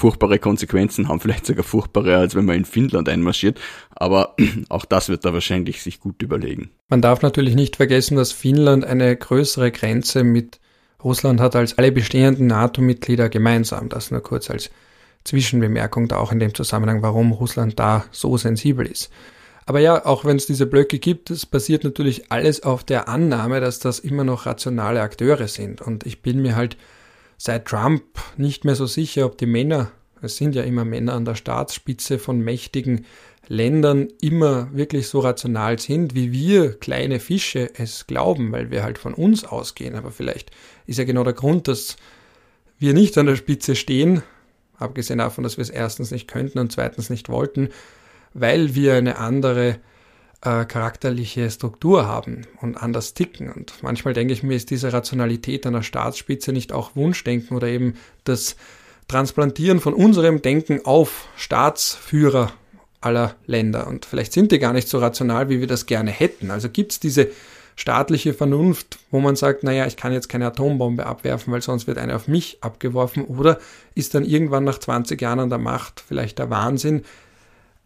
furchtbare 0.00 0.38
Konsequenzen 0.38 1.08
haben, 1.08 1.20
vielleicht 1.20 1.46
sogar 1.46 1.64
furchtbare, 1.64 2.16
als 2.16 2.34
wenn 2.34 2.46
man 2.46 2.56
in 2.56 2.64
Finnland 2.64 3.08
einmarschiert. 3.08 3.60
Aber 3.90 4.34
auch 4.68 4.84
das 4.84 5.08
wird 5.08 5.24
er 5.24 5.34
wahrscheinlich 5.34 5.82
sich 5.82 6.00
gut 6.00 6.22
überlegen. 6.22 6.70
Man 6.88 7.02
darf 7.02 7.22
natürlich 7.22 7.54
nicht 7.54 7.76
vergessen, 7.76 8.16
dass 8.16 8.32
Finnland 8.32 8.84
eine 8.84 9.14
größere 9.14 9.70
Grenze 9.70 10.24
mit 10.24 10.58
Russland 11.04 11.40
hat 11.40 11.56
als 11.56 11.78
alle 11.78 11.92
bestehenden 11.92 12.46
NATO-Mitglieder 12.46 13.28
gemeinsam. 13.28 13.88
Das 13.88 14.10
nur 14.10 14.22
kurz 14.22 14.50
als 14.50 14.70
Zwischenbemerkung 15.24 16.08
da 16.08 16.16
auch 16.16 16.32
in 16.32 16.40
dem 16.40 16.54
Zusammenhang, 16.54 17.02
warum 17.02 17.32
Russland 17.32 17.78
da 17.78 18.04
so 18.10 18.36
sensibel 18.36 18.86
ist. 18.86 19.10
Aber 19.66 19.78
ja, 19.78 20.04
auch 20.04 20.24
wenn 20.24 20.36
es 20.36 20.46
diese 20.46 20.66
Blöcke 20.66 20.98
gibt, 20.98 21.30
es 21.30 21.46
basiert 21.46 21.84
natürlich 21.84 22.32
alles 22.32 22.62
auf 22.62 22.82
der 22.82 23.08
Annahme, 23.08 23.60
dass 23.60 23.78
das 23.78 23.98
immer 23.98 24.24
noch 24.24 24.46
rationale 24.46 25.00
Akteure 25.00 25.46
sind. 25.46 25.80
Und 25.80 26.06
ich 26.06 26.22
bin 26.22 26.42
mir 26.42 26.56
halt 26.56 26.76
seit 27.40 27.64
Trump 27.64 28.02
nicht 28.36 28.66
mehr 28.66 28.74
so 28.74 28.84
sicher, 28.84 29.24
ob 29.24 29.38
die 29.38 29.46
Männer, 29.46 29.90
es 30.20 30.36
sind 30.36 30.54
ja 30.54 30.62
immer 30.62 30.84
Männer 30.84 31.14
an 31.14 31.24
der 31.24 31.36
Staatsspitze 31.36 32.18
von 32.18 32.40
mächtigen 32.40 33.06
Ländern, 33.48 34.08
immer 34.20 34.68
wirklich 34.74 35.08
so 35.08 35.20
rational 35.20 35.78
sind, 35.78 36.14
wie 36.14 36.32
wir 36.32 36.78
kleine 36.78 37.18
Fische 37.18 37.70
es 37.78 38.06
glauben, 38.06 38.52
weil 38.52 38.70
wir 38.70 38.82
halt 38.82 38.98
von 38.98 39.14
uns 39.14 39.44
ausgehen. 39.44 39.94
Aber 39.94 40.10
vielleicht 40.10 40.50
ist 40.86 40.98
ja 40.98 41.04
genau 41.04 41.24
der 41.24 41.32
Grund, 41.32 41.66
dass 41.66 41.96
wir 42.78 42.92
nicht 42.92 43.16
an 43.16 43.24
der 43.24 43.36
Spitze 43.36 43.74
stehen, 43.74 44.22
abgesehen 44.76 45.18
davon, 45.18 45.42
dass 45.42 45.56
wir 45.56 45.62
es 45.62 45.70
erstens 45.70 46.10
nicht 46.10 46.28
könnten 46.28 46.58
und 46.58 46.70
zweitens 46.70 47.08
nicht 47.08 47.30
wollten, 47.30 47.70
weil 48.34 48.74
wir 48.74 48.96
eine 48.96 49.16
andere 49.16 49.78
äh, 50.42 50.64
charakterliche 50.64 51.50
Struktur 51.50 52.06
haben 52.06 52.46
und 52.60 52.76
anders 52.76 53.14
ticken. 53.14 53.50
Und 53.52 53.74
manchmal 53.82 54.14
denke 54.14 54.32
ich 54.32 54.42
mir, 54.42 54.56
ist 54.56 54.70
diese 54.70 54.92
Rationalität 54.92 55.66
an 55.66 55.74
der 55.74 55.82
Staatsspitze 55.82 56.52
nicht 56.52 56.72
auch 56.72 56.96
Wunschdenken 56.96 57.56
oder 57.56 57.68
eben 57.68 57.94
das 58.24 58.56
Transplantieren 59.08 59.80
von 59.80 59.92
unserem 59.92 60.40
Denken 60.40 60.84
auf 60.84 61.26
Staatsführer 61.36 62.52
aller 63.00 63.34
Länder. 63.46 63.86
Und 63.86 64.04
vielleicht 64.04 64.32
sind 64.32 64.52
die 64.52 64.58
gar 64.58 64.72
nicht 64.72 64.88
so 64.88 64.98
rational, 64.98 65.48
wie 65.48 65.60
wir 65.60 65.66
das 65.66 65.86
gerne 65.86 66.10
hätten. 66.10 66.50
Also 66.50 66.68
gibt 66.68 66.92
es 66.92 67.00
diese 67.00 67.28
staatliche 67.76 68.34
Vernunft, 68.34 68.98
wo 69.10 69.20
man 69.20 69.36
sagt, 69.36 69.64
naja, 69.64 69.86
ich 69.86 69.96
kann 69.96 70.12
jetzt 70.12 70.28
keine 70.28 70.46
Atombombe 70.46 71.06
abwerfen, 71.06 71.52
weil 71.52 71.62
sonst 71.62 71.86
wird 71.86 71.98
eine 71.98 72.14
auf 72.14 72.28
mich 72.28 72.58
abgeworfen. 72.60 73.24
Oder 73.24 73.58
ist 73.94 74.14
dann 74.14 74.24
irgendwann 74.24 74.64
nach 74.64 74.78
20 74.78 75.20
Jahren 75.20 75.40
an 75.40 75.50
der 75.50 75.58
Macht 75.58 76.04
vielleicht 76.06 76.38
der 76.38 76.50
Wahnsinn, 76.50 77.04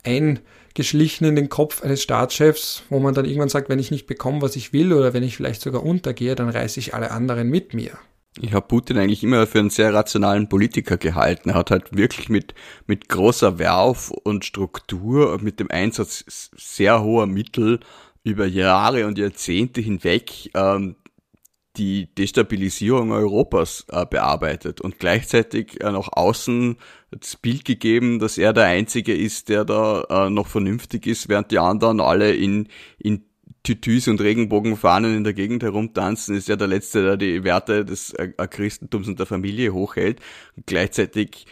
eingeschlichen 0.05 1.27
in 1.27 1.37
den 1.37 1.49
Kopf 1.49 1.83
eines 1.83 2.03
Staatschefs, 2.03 2.83
wo 2.89 3.01
man 3.01 3.15
dann 3.15 3.25
irgendwann 3.25 3.49
sagt, 3.49 3.69
wenn 3.69 3.79
ich 3.79 3.91
nicht 3.91 4.07
bekomme, 4.07 4.43
was 4.43 4.57
ich 4.57 4.73
will 4.73 4.93
oder 4.93 5.15
wenn 5.15 5.23
ich 5.23 5.37
vielleicht 5.37 5.63
sogar 5.63 5.83
untergehe, 5.83 6.35
dann 6.35 6.49
reiße 6.49 6.81
ich 6.81 6.95
alle 6.95 7.11
anderen 7.11 7.49
mit 7.49 7.75
mir. 7.75 7.93
Ich 8.41 8.53
habe 8.53 8.67
Putin 8.67 8.99
eigentlich 8.99 9.23
immer 9.23 9.47
für 9.47 9.61
einen 9.61 9.71
sehr 9.71 9.95
rationalen 9.95 10.49
Politiker 10.49 10.97
gehalten. 10.97 11.51
Er 11.51 11.55
hat 11.55 11.71
halt 11.71 11.97
wirklich 11.97 12.29
mit, 12.29 12.55
mit 12.87 13.09
großer 13.09 13.61
Werf 13.61 14.11
und 14.11 14.45
Struktur, 14.45 15.39
mit 15.41 15.61
dem 15.61 15.71
Einsatz 15.71 16.51
sehr 16.57 17.03
hoher 17.03 17.27
Mittel 17.27 17.79
über 18.25 18.47
Jahre 18.47 19.07
und 19.07 19.19
Jahrzehnte 19.19 19.81
hinweg 19.81 20.51
ähm, 20.55 20.97
die 21.77 22.15
Destabilisierung 22.15 23.11
Europas 23.11 23.85
äh, 23.91 24.07
bearbeitet 24.07 24.81
und 24.81 24.99
gleichzeitig 24.99 25.81
äh, 25.81 25.91
nach 25.91 26.09
außen 26.13 26.77
das 27.11 27.37
Bild 27.37 27.65
gegeben, 27.65 28.19
dass 28.19 28.39
er 28.39 28.53
der 28.53 28.67
Einzige 28.67 29.15
ist, 29.15 29.49
der 29.49 29.65
da 29.65 30.05
äh, 30.09 30.31
noch 30.31 30.47
vernünftig 30.47 31.07
ist, 31.07 31.29
während 31.29 31.51
die 31.51 31.59
anderen 31.59 32.01
alle 32.01 32.35
in, 32.35 32.69
in 32.99 33.25
Tütüs 33.65 34.09
und 34.09 34.21
Regenbogenfahnen 34.21 35.17
in 35.17 35.25
der 35.25 35.33
Gegend 35.33 35.63
herumtanzen, 35.63 36.37
ist 36.37 36.49
ja 36.49 36.57
der 36.57 36.69
Letzte, 36.69 37.03
der 37.03 37.17
die 37.17 37.45
Werte 37.45 37.85
des 37.85 38.13
äh, 38.13 38.29
Christentums 38.49 39.09
und 39.09 39.19
der 39.19 39.27
Familie 39.27 39.73
hochhält. 39.73 40.21
Und 40.57 40.67
gleichzeitig 40.67 41.47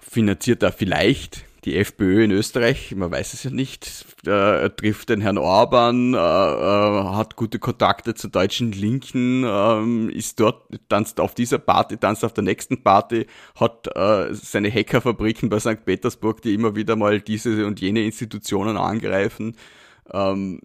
finanziert 0.00 0.62
er 0.62 0.72
vielleicht 0.72 1.44
die 1.64 1.76
FPÖ 1.76 2.24
in 2.24 2.30
Österreich, 2.30 2.94
man 2.94 3.10
weiß 3.10 3.34
es 3.34 3.42
ja 3.42 3.50
nicht, 3.50 4.06
äh, 4.26 4.70
trifft 4.70 5.08
den 5.08 5.20
Herrn 5.20 5.38
Orban, 5.38 6.14
äh, 6.14 6.16
äh, 6.16 7.04
hat 7.14 7.36
gute 7.36 7.58
Kontakte 7.58 8.14
zur 8.14 8.30
deutschen 8.30 8.72
Linken, 8.72 9.44
äh, 9.44 10.12
ist 10.12 10.38
dort, 10.40 10.62
tanzt 10.88 11.20
auf 11.20 11.34
dieser 11.34 11.58
Party, 11.58 11.96
tanzt 11.96 12.24
auf 12.24 12.32
der 12.32 12.44
nächsten 12.44 12.82
Party, 12.82 13.26
hat 13.56 13.88
äh, 13.94 14.32
seine 14.34 14.70
Hackerfabriken 14.72 15.48
bei 15.48 15.58
St. 15.58 15.84
Petersburg, 15.84 16.42
die 16.42 16.54
immer 16.54 16.76
wieder 16.76 16.96
mal 16.96 17.20
diese 17.20 17.66
und 17.66 17.80
jene 17.80 18.04
Institutionen 18.04 18.76
angreifen. 18.76 19.56
Ähm, 20.12 20.60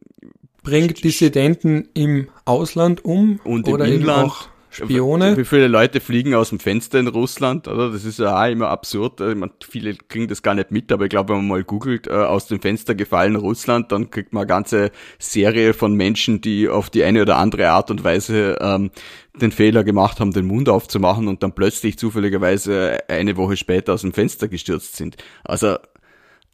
Bringt 0.61 1.03
Dissidenten 1.03 1.89
im 1.93 2.29
Ausland 2.45 3.03
um 3.03 3.39
und 3.43 3.67
oder 3.67 3.85
im 3.85 4.01
Inland. 4.01 4.31
auch 4.31 4.52
Spione. 4.73 5.37
Wie 5.37 5.45
viele 5.45 5.67
Leute 5.67 5.99
fliegen 5.99 6.33
aus 6.33 6.49
dem 6.49 6.59
Fenster 6.59 6.99
in 6.99 7.07
Russland, 7.07 7.67
oder? 7.67 7.91
Das 7.91 8.05
ist 8.05 8.19
ja 8.19 8.41
auch 8.41 8.49
immer 8.49 8.69
absurd. 8.69 9.19
Meine, 9.19 9.51
viele 9.67 9.95
kriegen 9.95 10.27
das 10.27 10.41
gar 10.41 10.55
nicht 10.55 10.71
mit, 10.71 10.91
aber 10.91 11.05
ich 11.05 11.09
glaube, 11.09 11.29
wenn 11.29 11.37
man 11.37 11.47
mal 11.47 11.63
googelt, 11.63 12.07
äh, 12.07 12.11
aus 12.11 12.47
dem 12.47 12.59
Fenster 12.59 12.95
gefallen 12.95 13.35
Russland, 13.35 13.91
dann 13.91 14.09
kriegt 14.09 14.33
man 14.33 14.41
eine 14.41 14.47
ganze 14.47 14.91
Serie 15.19 15.73
von 15.73 15.93
Menschen, 15.95 16.41
die 16.41 16.67
auf 16.69 16.89
die 16.89 17.03
eine 17.03 17.21
oder 17.21 17.37
andere 17.37 17.69
Art 17.69 17.91
und 17.91 18.03
Weise 18.03 18.57
ähm, 18.59 18.91
den 19.39 19.51
Fehler 19.51 19.83
gemacht 19.83 20.19
haben, 20.19 20.31
den 20.31 20.45
Mund 20.45 20.69
aufzumachen 20.69 21.27
und 21.27 21.43
dann 21.43 21.53
plötzlich 21.53 21.97
zufälligerweise 21.97 22.99
eine 23.07 23.37
Woche 23.37 23.57
später 23.57 23.93
aus 23.93 24.01
dem 24.01 24.13
Fenster 24.13 24.47
gestürzt 24.47 24.95
sind. 24.95 25.17
Also 25.43 25.77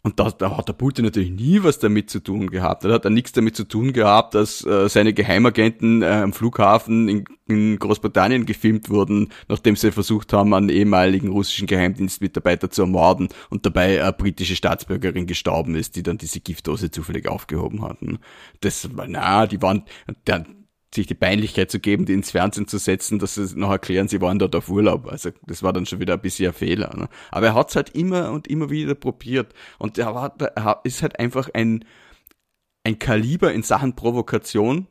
und 0.02 0.20
da, 0.20 0.32
da 0.32 0.56
hat 0.56 0.70
der 0.70 0.74
Putin 0.74 1.04
natürlich 1.06 1.32
nie 1.32 1.62
was 1.62 1.78
damit 1.78 2.10
zu 2.10 2.22
tun 2.22 2.50
gehabt. 2.50 2.86
Da 2.86 2.90
hat 2.94 3.04
er 3.04 3.12
nichts 3.12 3.34
damit 3.34 3.58
zu 3.58 3.66
tun 3.66 3.92
gehabt, 3.92 4.34
dass 4.34 4.66
äh, 4.66 4.88
seine 4.88 5.14
Geheimagenten 5.14 6.02
äh, 6.02 6.06
am 6.06 6.32
Flughafen 6.32 7.10
in, 7.10 7.26
in, 7.48 7.78
Großbritannien 7.78 8.46
gefilmt 8.46 8.90
wurden, 8.90 9.30
nachdem 9.50 9.76
sie 9.76 9.92
versucht 9.92 10.32
haben, 10.32 10.54
einen 10.54 10.70
ehemaligen 10.70 11.28
russischen 11.28 11.68
Geheimdienstmitarbeiter 11.68 12.70
zu 12.70 12.84
ermorden 12.84 13.28
und 13.50 13.66
dabei 13.66 14.02
eine 14.02 14.14
britische 14.14 14.56
Staatsbürgerin 14.56 15.28
gestorben 15.28 15.76
ist, 15.76 15.98
die 15.98 16.04
dann 16.04 16.18
diese 16.18 16.40
Giftdose 16.40 16.92
zufällig 16.92 17.28
aufgehoben 17.28 17.82
hatten. 17.82 18.20
Das 18.62 18.96
war, 18.96 19.06
na, 19.06 19.48
die 19.48 19.62
waren, 19.62 19.84
der, 20.28 20.46
sich 20.94 21.06
die 21.06 21.16
Peinlichkeit 21.16 21.70
zu 21.70 21.80
geben, 21.80 22.06
die 22.06 22.14
ins 22.14 22.32
Fernsehen 22.32 22.68
zu 22.68 22.78
setzen, 22.80 23.20
dass 23.20 23.36
sie 23.36 23.56
noch 23.56 23.70
erklären, 23.70 24.08
sie 24.08 24.22
waren 24.22 24.40
dort 24.40 24.56
auf 24.56 24.70
Urlaub. 24.70 25.08
Also 25.08 25.30
das 25.46 25.62
war 25.62 25.72
dann 25.72 25.86
schon 25.86 26.00
wieder 26.00 26.16
ein 26.16 26.22
bisschen 26.22 26.48
ein 26.48 26.54
Fehler. 26.54 26.96
Ne? 26.96 27.10
Aber 27.32 27.48
er 27.48 27.54
hat 27.54 27.70
es 27.70 27.76
halt 27.76 27.96
immer 27.96 28.32
und 28.32 28.48
immer 28.48 28.70
wieder 28.70 28.96
probiert. 28.96 29.54
Und 29.78 29.98
er, 29.98 30.16
war, 30.16 30.36
er 30.40 30.82
ist 30.84 31.04
halt 31.04 31.20
einfach 31.20 31.50
ein, 31.54 31.86
ein 32.84 32.98
Kaliber 32.98 33.54
in 33.54 33.62
Sachen 33.62 33.96
Provokation. 33.96 34.88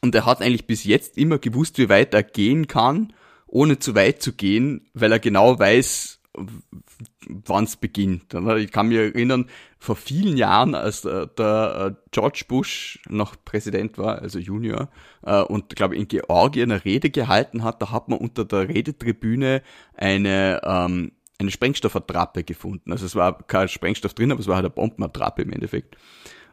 Und 0.00 0.14
er 0.14 0.24
hat 0.24 0.40
eigentlich 0.40 0.66
bis 0.66 0.84
jetzt 0.84 1.18
immer 1.18 1.38
gewusst, 1.38 1.76
wie 1.76 1.90
weit 1.90 2.14
er 2.14 2.22
gehen 2.22 2.66
kann, 2.66 3.12
ohne 3.46 3.78
zu 3.78 3.94
weit 3.94 4.22
zu 4.22 4.32
gehen, 4.32 4.88
weil 4.94 5.12
er 5.12 5.18
genau 5.18 5.58
weiß, 5.58 6.21
wann 6.34 7.64
es 7.64 7.76
beginnt. 7.76 8.34
Ich 8.58 8.72
kann 8.72 8.88
mich 8.88 8.98
erinnern, 8.98 9.48
vor 9.78 9.96
vielen 9.96 10.36
Jahren, 10.36 10.74
als 10.74 11.02
der, 11.02 11.26
der 11.26 11.94
äh, 11.94 12.08
George 12.10 12.44
Bush 12.48 13.00
noch 13.08 13.36
Präsident 13.44 13.98
war, 13.98 14.22
also 14.22 14.38
Junior, 14.38 14.88
äh, 15.22 15.42
und 15.42 15.76
glaube 15.76 15.96
in 15.96 16.08
Georgien 16.08 16.70
eine 16.70 16.84
Rede 16.84 17.10
gehalten 17.10 17.62
hat, 17.62 17.82
da 17.82 17.90
hat 17.90 18.08
man 18.08 18.18
unter 18.18 18.44
der 18.44 18.68
Redetribüne 18.68 19.62
eine 19.94 20.60
ähm, 20.64 21.12
eine 21.38 21.50
Sprengstoffattrappe 21.50 22.44
gefunden. 22.44 22.92
Also 22.92 23.04
es 23.04 23.14
war 23.14 23.42
kein 23.42 23.68
Sprengstoff 23.68 24.14
drin, 24.14 24.32
aber 24.32 24.40
es 24.40 24.46
war 24.46 24.56
halt 24.56 24.64
eine 24.64 24.74
Bombenattrappe 24.74 25.42
im 25.42 25.52
Endeffekt. 25.52 25.96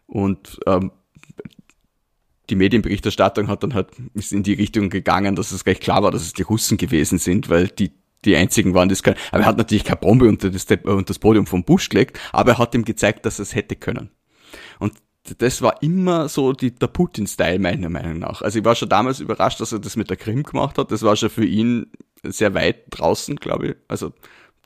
Und 0.07 0.59
ähm, 0.65 0.91
die 2.49 2.55
Medienberichterstattung 2.55 3.47
hat 3.47 3.61
dann 3.63 3.75
halt 3.75 3.89
ist 4.15 4.34
in 4.34 4.43
die 4.43 4.53
Richtung 4.53 4.89
gegangen, 4.89 5.36
dass 5.36 5.51
es 5.51 5.65
recht 5.65 5.82
klar 5.82 6.01
war, 6.01 6.11
dass 6.11 6.23
es 6.23 6.34
die 6.34 6.41
Russen 6.41 6.77
gewesen 6.77 7.19
sind, 7.19 7.49
weil 7.49 7.67
die 7.67 7.91
die 8.26 8.36
einzigen 8.36 8.74
waren, 8.74 8.89
das 8.89 9.03
kann. 9.03 9.15
Aber 9.32 9.43
er 9.43 9.45
hat 9.45 9.57
natürlich 9.57 9.84
keine 9.84 9.99
Bombe 9.99 10.28
unter 10.28 10.49
das, 10.49 10.65
unter 10.65 11.03
das 11.03 11.20
Podium 11.20 11.47
vom 11.47 11.63
Bush 11.63 11.89
gelegt, 11.89 12.20
aber 12.32 12.53
er 12.53 12.57
hat 12.57 12.76
ihm 12.76 12.86
gezeigt, 12.86 13.26
dass 13.26 13.39
er 13.39 13.43
es 13.43 13.55
hätte 13.55 13.76
können. 13.76 14.11
Und 14.80 14.93
das 15.38 15.61
war 15.61 15.82
immer 15.84 16.30
so 16.30 16.53
die, 16.53 16.74
der 16.74 16.88
Putin-Style 16.88 17.59
meiner 17.59 17.89
Meinung 17.89 18.20
nach. 18.20 18.41
Also 18.41 18.59
ich 18.59 18.65
war 18.65 18.76
schon 18.76 18.89
damals 18.89 19.20
überrascht, 19.20 19.59
dass 19.59 19.72
er 19.72 19.80
das 19.80 19.95
mit 19.95 20.09
der 20.09 20.17
Krim 20.17 20.43
gemacht 20.43 20.78
hat. 20.78 20.91
Das 20.91 21.03
war 21.03 21.15
schon 21.15 21.30
für 21.30 21.45
ihn 21.45 21.91
sehr 22.24 22.53
weit 22.53 22.86
draußen, 22.89 23.36
glaube 23.36 23.67
ich. 23.67 23.76
Also 23.88 24.13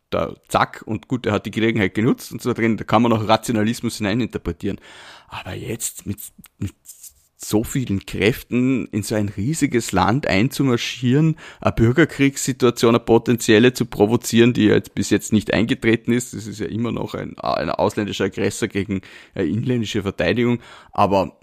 da 0.10 0.36
zack 0.48 0.84
und 0.86 1.08
gut, 1.08 1.26
er 1.26 1.34
hat 1.34 1.46
die 1.46 1.52
Gelegenheit 1.52 1.96
genutzt 1.96 2.32
und 2.32 2.42
so 2.42 2.54
drin, 2.54 2.78
da 2.78 2.84
kann 2.84 3.02
man 3.02 3.12
noch 3.12 3.28
Rationalismus 3.28 3.98
hineininterpretieren. 3.98 4.80
Aber 5.28 5.54
jetzt 5.54 6.06
mit, 6.06 6.20
mit 6.60 6.76
so 7.44 7.64
vielen 7.64 8.06
Kräften 8.06 8.88
in 8.88 9.04
so 9.04 9.16
ein 9.16 9.30
riesiges 9.30 9.92
Land 9.92 10.28
einzumarschieren, 10.28 11.38
eine 11.62 11.74
Bürgerkriegssituation, 11.74 12.96
eine 12.96 13.04
potenzielle 13.04 13.74
zu 13.74 13.86
provozieren, 13.86 14.54
die 14.54 14.66
jetzt 14.66 14.96
bis 14.96 15.10
jetzt 15.10 15.34
nicht 15.34 15.54
eingetreten 15.54 16.12
ist. 16.12 16.34
Das 16.34 16.48
ist 16.48 16.60
ja 16.60 16.68
immer 16.68 16.92
noch 16.92 17.14
ein, 17.14 17.38
ein 17.38 17.70
ausländischer 17.70 18.26
Aggressor 18.26 18.68
gegen 18.68 19.02
eine 19.36 19.48
inländische 19.48 20.02
Verteidigung. 20.02 20.60
Aber 20.92 21.38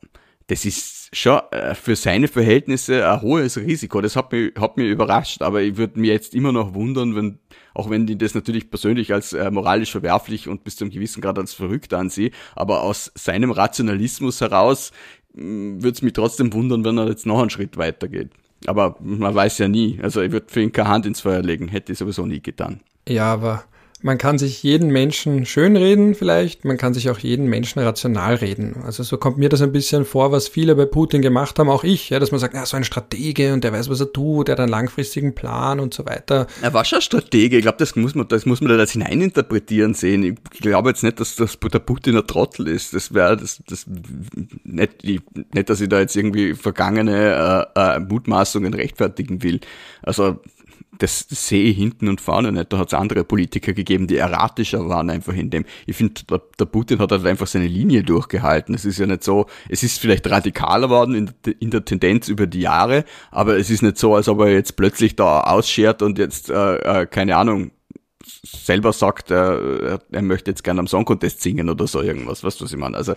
das 0.50 0.64
ist 0.64 1.00
schon 1.12 1.40
äh, 1.52 1.74
für 1.74 1.94
seine 1.96 2.28
Verhältnisse 2.28 3.08
ein 3.08 3.22
hohes 3.22 3.56
Risiko. 3.56 4.00
Das 4.00 4.16
hat 4.16 4.32
mich, 4.32 4.52
hat 4.58 4.76
mich 4.76 4.88
überrascht, 4.88 5.42
aber 5.42 5.62
ich 5.62 5.76
würde 5.76 6.00
mir 6.00 6.12
jetzt 6.12 6.34
immer 6.34 6.50
noch 6.50 6.74
wundern, 6.74 7.14
wenn, 7.14 7.38
auch 7.74 7.88
wenn 7.88 8.06
ich 8.08 8.18
das 8.18 8.34
natürlich 8.34 8.68
persönlich 8.68 9.12
als 9.12 9.32
äh, 9.32 9.50
moralisch 9.50 9.92
verwerflich 9.92 10.48
und 10.48 10.64
bis 10.64 10.76
zum 10.76 10.90
gewissen 10.90 11.20
Grad 11.20 11.38
als 11.38 11.54
verrückt 11.54 11.94
ansehe, 11.94 12.32
aber 12.56 12.82
aus 12.82 13.12
seinem 13.14 13.52
Rationalismus 13.52 14.40
heraus 14.40 14.90
würde 15.34 15.90
es 15.90 16.02
mich 16.02 16.12
trotzdem 16.12 16.52
wundern, 16.52 16.84
wenn 16.84 16.98
er 16.98 17.08
jetzt 17.08 17.26
noch 17.26 17.40
einen 17.40 17.50
Schritt 17.50 17.76
weiter 17.76 18.08
geht. 18.08 18.30
Aber 18.66 18.96
man 19.00 19.34
weiß 19.34 19.58
ja 19.58 19.68
nie. 19.68 19.98
Also 20.02 20.20
ich 20.20 20.32
würde 20.32 20.46
für 20.48 20.60
ihn 20.60 20.72
keine 20.72 20.88
Hand 20.88 21.06
ins 21.06 21.20
Feuer 21.20 21.42
legen, 21.42 21.68
hätte 21.68 21.92
ich 21.92 21.98
sowieso 21.98 22.26
nie 22.26 22.40
getan. 22.40 22.80
Ja, 23.08 23.32
aber 23.32 23.64
man 24.02 24.18
kann 24.18 24.38
sich 24.38 24.62
jeden 24.62 24.90
Menschen 24.90 25.44
schönreden 25.44 26.14
vielleicht, 26.14 26.64
man 26.64 26.78
kann 26.78 26.94
sich 26.94 27.10
auch 27.10 27.18
jeden 27.18 27.46
Menschen 27.46 27.80
rational 27.80 28.36
reden. 28.36 28.76
Also 28.84 29.02
so 29.02 29.18
kommt 29.18 29.38
mir 29.38 29.48
das 29.48 29.60
ein 29.60 29.72
bisschen 29.72 30.04
vor, 30.04 30.32
was 30.32 30.48
viele 30.48 30.74
bei 30.74 30.86
Putin 30.86 31.20
gemacht 31.22 31.58
haben, 31.58 31.68
auch 31.68 31.84
ich, 31.84 32.10
ja, 32.10 32.18
dass 32.18 32.30
man 32.30 32.40
sagt, 32.40 32.54
ja, 32.54 32.64
so 32.64 32.76
ein 32.76 32.84
Stratege 32.84 33.52
und 33.52 33.62
der 33.62 33.72
weiß, 33.72 33.90
was 33.90 34.00
er 34.00 34.12
tut, 34.12 34.48
der 34.48 34.54
hat 34.54 34.60
einen 34.60 34.70
langfristigen 34.70 35.34
Plan 35.34 35.80
und 35.80 35.92
so 35.92 36.06
weiter. 36.06 36.46
Er 36.62 36.72
war 36.72 36.84
schon 36.84 36.98
ein 36.98 37.02
Stratege, 37.02 37.56
ich 37.56 37.62
glaube, 37.62 37.78
das 37.78 37.94
muss 37.96 38.14
man, 38.14 38.26
das 38.28 38.46
muss 38.46 38.60
man 38.60 38.70
da 38.70 38.76
das 38.76 38.92
hineininterpretieren 38.92 39.94
sehen. 39.94 40.22
Ich 40.24 40.60
glaube 40.60 40.90
jetzt 40.90 41.02
nicht, 41.02 41.20
dass 41.20 41.36
das 41.36 41.58
der 41.60 41.78
Putin 41.78 42.16
ein 42.16 42.26
Trottel 42.26 42.68
ist. 42.68 42.94
Das 42.94 43.12
wäre 43.12 43.36
das, 43.36 43.62
das 43.68 43.86
nicht, 44.64 45.04
nicht, 45.04 45.70
dass 45.70 45.80
ich 45.80 45.88
da 45.88 46.00
jetzt 46.00 46.16
irgendwie 46.16 46.54
vergangene 46.54 47.66
äh, 47.76 47.96
äh, 47.96 48.00
Mutmaßungen 48.00 48.72
rechtfertigen 48.72 49.42
will. 49.42 49.60
Also 50.02 50.38
das 51.00 51.26
sehe 51.28 51.64
ich 51.64 51.76
hinten 51.76 52.08
und 52.08 52.20
vorne 52.20 52.52
nicht. 52.52 52.72
Da 52.72 52.78
hat 52.78 52.88
es 52.88 52.94
andere 52.94 53.24
Politiker 53.24 53.72
gegeben, 53.72 54.06
die 54.06 54.18
erratischer 54.18 54.88
waren 54.88 55.08
einfach 55.08 55.32
in 55.32 55.48
dem. 55.48 55.64
Ich 55.86 55.96
finde, 55.96 56.22
der, 56.28 56.42
der, 56.58 56.66
Putin 56.66 56.98
hat 56.98 57.10
halt 57.10 57.24
einfach 57.24 57.46
seine 57.46 57.66
Linie 57.66 58.02
durchgehalten. 58.02 58.74
Es 58.74 58.84
ist 58.84 58.98
ja 58.98 59.06
nicht 59.06 59.24
so, 59.24 59.46
es 59.70 59.82
ist 59.82 59.98
vielleicht 59.98 60.28
radikaler 60.30 60.90
worden 60.90 61.14
in, 61.14 61.30
in, 61.58 61.70
der 61.70 61.84
Tendenz 61.86 62.28
über 62.28 62.46
die 62.46 62.60
Jahre, 62.60 63.04
aber 63.30 63.56
es 63.56 63.70
ist 63.70 63.82
nicht 63.82 63.96
so, 63.96 64.14
als 64.14 64.28
ob 64.28 64.40
er 64.40 64.48
jetzt 64.52 64.76
plötzlich 64.76 65.16
da 65.16 65.40
ausschert 65.40 66.02
und 66.02 66.18
jetzt, 66.18 66.50
äh, 66.50 66.76
äh, 66.76 67.06
keine 67.06 67.36
Ahnung, 67.36 67.70
selber 68.22 68.92
sagt, 68.92 69.30
äh, 69.30 69.98
er 70.12 70.22
möchte 70.22 70.50
jetzt 70.50 70.62
gerne 70.62 70.80
am 70.80 70.86
Song 70.86 71.06
Contest 71.06 71.40
singen 71.40 71.70
oder 71.70 71.86
so 71.86 72.02
irgendwas. 72.02 72.44
Weißt 72.44 72.60
du, 72.60 72.64
was 72.64 72.72
ich 72.72 72.78
meine? 72.78 72.96
Also, 72.96 73.14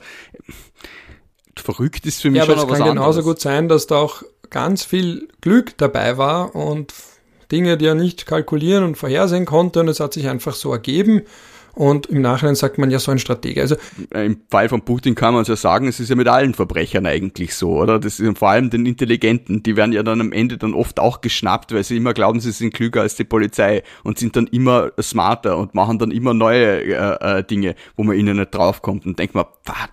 verrückt 1.58 2.06
ist 2.06 2.22
für 2.22 2.32
mich 2.32 2.40
ja, 2.40 2.46
schon 2.46 2.60
aber 2.60 2.72
es 2.72 2.80
kann 2.80 2.88
genauso 2.88 3.24
gut 3.24 3.42
sein, 3.42 3.68
dass 3.68 3.88
da 3.88 3.98
auch 3.98 4.24
ganz 4.50 4.86
viel 4.86 5.28
Glück 5.42 5.78
dabei 5.78 6.18
war 6.18 6.56
und 6.56 6.94
Dinge, 7.54 7.78
die 7.78 7.86
er 7.86 7.96
nicht 7.96 8.26
kalkulieren 8.26 8.84
und 8.84 8.98
vorhersehen 8.98 9.46
konnte 9.46 9.80
und 9.80 9.88
es 9.88 10.00
hat 10.00 10.14
sich 10.14 10.28
einfach 10.28 10.56
so 10.56 10.72
ergeben. 10.72 11.22
Und 11.76 12.06
im 12.06 12.22
Nachhinein 12.22 12.54
sagt 12.54 12.78
man 12.78 12.92
ja 12.92 13.00
so 13.00 13.12
ein 13.12 13.18
Stratege. 13.18 13.60
Also 13.62 13.76
im 14.14 14.42
Fall 14.50 14.70
von 14.70 14.84
Putin 14.84 15.16
kann 15.16 15.34
man 15.34 15.42
es 15.42 15.48
ja 15.48 15.56
sagen, 15.56 15.88
es 15.88 16.00
ist 16.00 16.10
ja 16.10 16.16
mit 16.16 16.28
allen 16.28 16.54
Verbrechern 16.54 17.08
eigentlich 17.08 17.56
so, 17.56 17.80
oder? 17.80 18.00
Das 18.00 18.20
ist 18.20 18.38
vor 18.38 18.50
allem 18.50 18.70
den 18.70 18.86
Intelligenten, 18.86 19.64
die 19.64 19.76
werden 19.76 19.92
ja 19.92 20.04
dann 20.04 20.22
am 20.22 20.32
Ende 20.32 20.58
dann 20.58 20.76
oft 20.76 21.00
auch 21.00 21.22
geschnappt, 21.22 21.74
weil 21.74 21.84
sie 21.84 21.98
immer 21.98 22.14
glauben, 22.14 22.40
sie 22.40 22.52
sind 22.52 22.76
klüger 22.76 23.02
als 23.02 23.16
die 23.16 23.24
Polizei 23.24 23.82
und 24.04 24.20
sind 24.20 24.36
dann 24.36 24.46
immer 24.48 24.92
smarter 25.02 25.58
und 25.58 25.74
machen 25.74 25.98
dann 25.98 26.12
immer 26.12 26.36
neue 26.36 26.84
äh, 26.84 27.40
äh, 27.40 27.44
Dinge, 27.44 27.74
wo 27.96 28.04
man 28.04 28.18
ihnen 28.18 28.38
nicht 28.38 28.54
draufkommt 28.54 29.08
und 29.08 29.18
denkt 29.18 29.34
man, 29.34 29.46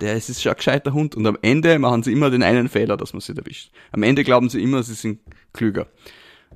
der 0.02 0.16
ist 0.16 0.42
schon 0.42 0.52
ein 0.52 0.56
gescheiter 0.56 0.92
Hund. 0.92 1.14
Und 1.14 1.26
am 1.26 1.38
Ende 1.40 1.78
machen 1.78 2.02
sie 2.02 2.12
immer 2.12 2.28
den 2.28 2.42
einen 2.42 2.68
Fehler, 2.68 2.98
dass 2.98 3.14
man 3.14 3.20
sie 3.20 3.34
erwischt. 3.34 3.70
Am 3.92 4.02
Ende 4.02 4.22
glauben 4.22 4.50
sie 4.50 4.62
immer, 4.62 4.82
sie 4.82 4.94
sind 4.94 5.20
klüger. 5.54 5.86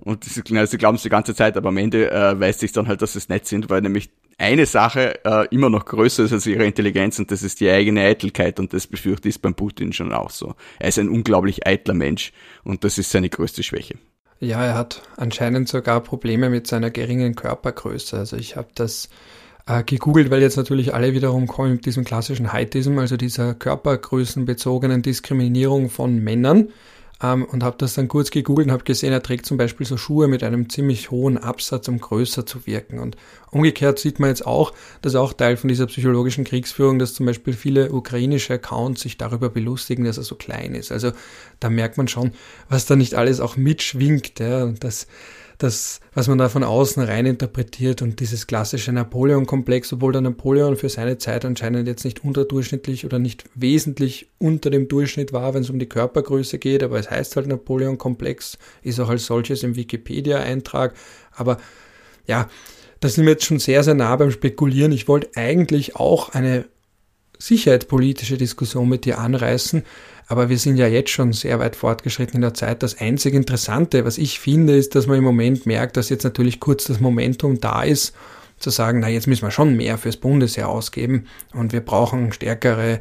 Und 0.05 0.25
sie, 0.25 0.43
sie 0.45 0.79
glauben 0.79 0.97
es 0.97 1.03
die 1.03 1.09
ganze 1.09 1.35
Zeit, 1.35 1.57
aber 1.57 1.71
am 1.71 1.79
Ende 1.79 2.11
äh, 2.11 2.39
weiß 2.39 2.61
sich 2.61 2.73
dann 2.73 2.89
halt, 2.89 3.01
dass 3.03 3.15
es 3.15 3.29
nicht 3.29 3.47
sind, 3.47 3.71
weil 3.71 3.81
nämlich 3.81 4.11
eine 4.39 4.67
Sache 4.67 5.25
äh, 5.25 5.47
immer 5.51 5.71
noch 5.71 5.87
größer 5.87 6.25
ist 6.25 6.33
als 6.33 6.47
ihre 6.47 6.65
Intelligenz 6.65 7.19
und 7.19 7.31
das 7.31 7.43
ist 7.43 7.61
die 7.61 7.71
eigene 7.71 8.03
Eitelkeit 8.03 8.59
und 8.59 8.73
das 8.73 8.87
befürchte 8.87 9.29
ich 9.29 9.41
beim 9.41 9.55
Putin 9.55 9.93
schon 9.93 10.13
auch 10.13 10.31
so. 10.31 10.55
Er 10.79 10.89
ist 10.89 10.99
ein 10.99 11.09
unglaublich 11.09 11.67
eitler 11.67 11.95
Mensch 11.95 12.33
und 12.65 12.85
das 12.85 12.99
ist 12.99 13.11
seine 13.11 13.29
größte 13.31 13.63
Schwäche. 13.63 13.97
Ja, 14.41 14.63
er 14.65 14.75
hat 14.75 15.03
anscheinend 15.17 15.69
sogar 15.69 16.01
Probleme 16.01 16.51
mit 16.51 16.67
seiner 16.67 16.91
geringen 16.91 17.35
Körpergröße. 17.35 18.19
Also 18.19 18.37
ich 18.37 18.57
habe 18.57 18.69
das 18.75 19.09
äh, 19.67 19.83
gegoogelt, 19.85 20.31
weil 20.31 20.43
jetzt 20.43 20.57
natürlich 20.57 20.93
alle 20.93 21.15
wiederum 21.15 21.47
kommen 21.47 21.73
mit 21.73 21.87
diesem 21.87 22.05
klassischen 22.05 22.53
Heightism, 22.53 22.99
also 22.99 23.17
dieser 23.17 23.55
körpergrößenbezogenen 23.55 25.03
Diskriminierung 25.03 25.89
von 25.89 26.19
Männern 26.19 26.69
ähm, 27.25 27.45
und 27.45 27.63
habe 27.63 27.77
das 27.79 27.95
dann 27.95 28.09
kurz 28.09 28.31
gegoogelt 28.31 28.67
und 28.67 28.73
habe 28.73 28.85
gesehen, 28.85 29.13
er 29.13 29.23
trägt 29.23 29.47
zum 29.47 29.57
Beispiel 29.57 29.87
so 29.87 29.97
Schuhe 29.97 30.29
mit 30.29 30.43
einem 30.43 30.69
ziemlich 30.69 31.11
hohen 31.11 31.39
Absatz, 31.39 31.89
um 31.89 31.99
größer 31.99 32.45
zu 32.45 32.67
wirken. 32.67 32.99
Und 32.99 33.17
umgekehrt 33.51 33.99
sieht 33.99 34.21
man 34.21 34.29
jetzt 34.29 34.47
auch, 34.47 34.73
das 35.03 35.15
ist 35.15 35.19
auch 35.19 35.33
Teil 35.33 35.57
von 35.57 35.69
dieser 35.69 35.87
psychologischen 35.87 36.45
Kriegsführung, 36.45 36.99
dass 36.99 37.15
zum 37.15 37.27
Beispiel 37.27 37.55
viele 37.55 37.93
ukrainische 37.93 38.55
Accounts 38.55 39.03
sich 39.03 39.17
darüber 39.17 39.49
belustigen, 39.49 40.05
dass 40.05 40.19
er 40.19 40.25
so 40.25 40.35
klein 40.35 40.75
ist. 40.75 40.93
Also 40.93 41.13
da 41.61 41.71
merkt 41.71 41.97
man 41.97 42.09
schon, 42.09 42.33
was 42.69 42.87
da 42.87 42.97
nicht 42.97 43.15
alles 43.15 43.41
auch 43.41 43.57
mitschwingt. 43.57 44.39
Ja, 44.39 44.67
das 44.67 45.07
das, 45.65 46.01
was 46.15 46.29
man 46.29 46.39
da 46.39 46.49
von 46.49 46.63
außen 46.63 47.03
rein 47.03 47.27
interpretiert 47.27 48.03
und 48.03 48.21
dieses 48.21 48.47
klassische 48.47 48.93
Napoleon-Komplex, 48.93 49.93
obwohl 49.95 50.13
der 50.13 50.21
Napoleon 50.21 50.77
für 50.77 50.89
seine 50.89 51.19
Zeit 51.19 51.45
anscheinend 51.45 51.89
jetzt 51.89 52.05
nicht 52.05 52.23
unterdurchschnittlich 52.23 53.05
oder 53.05 53.19
nicht 53.19 53.45
wesentlich 53.55 54.31
unter 54.39 54.71
dem 54.71 54.87
Durchschnitt 54.87 55.33
war, 55.33 55.55
wenn 55.55 55.63
es 55.63 55.71
um 55.71 55.79
die 55.79 55.89
Körpergröße 55.89 56.59
geht, 56.59 56.83
aber 56.83 56.99
es 56.99 57.11
heißt 57.11 57.35
halt 57.37 57.49
Napoleon-Komplex, 57.49 58.59
ist 58.83 59.01
auch 59.01 59.09
als 59.09 59.27
solches 59.27 59.63
im 59.63 59.75
Wikipedia-Eintrag, 59.75 60.95
aber 61.33 61.57
ja, 62.27 62.49
da 63.01 63.09
sind 63.09 63.25
wir 63.25 63.33
jetzt 63.33 63.45
schon 63.45 63.59
sehr, 63.59 63.83
sehr 63.83 63.95
nah 63.95 64.17
beim 64.17 64.31
Spekulieren. 64.31 64.93
Ich 64.93 65.09
wollte 65.09 65.29
eigentlich 65.35 65.97
auch 65.97 66.31
eine 66.31 66.65
sicherheitspolitische 67.39 68.37
Diskussion 68.37 68.89
mit 68.89 69.05
dir 69.05 69.19
anreißen, 69.19 69.83
aber 70.27 70.49
wir 70.49 70.59
sind 70.59 70.77
ja 70.77 70.87
jetzt 70.87 71.11
schon 71.11 71.33
sehr 71.33 71.59
weit 71.59 71.77
fortgeschritten 71.77 72.37
in 72.37 72.43
der 72.43 72.55
Zeit. 72.55 72.83
Das 72.83 72.99
einzig 72.99 73.35
Interessante, 73.35 74.05
was 74.05 74.19
ich 74.19 74.41
finde, 74.41 74.77
ist, 74.77 74.95
dass 74.95 75.07
man 75.07 75.19
im 75.19 75.25
Moment 75.25 75.67
merkt, 75.67 75.97
dass 75.97 76.09
jetzt 76.09 76.25
natürlich 76.25 76.61
kurz 76.61 76.85
das 76.85 77.01
Momentum 77.01 77.61
da 77.61 77.83
ist, 77.83 78.15
zu 78.59 78.71
sagen, 78.71 79.01
na, 79.01 79.09
jetzt 79.09 79.27
müssen 79.27 79.43
wir 79.43 79.51
schon 79.51 79.77
mehr 79.77 79.99
fürs 79.99 80.17
Bundesheer 80.17 80.69
ausgeben 80.69 81.27
und 81.53 81.73
wir 81.73 81.81
brauchen 81.81 82.33
stärkere 82.33 83.01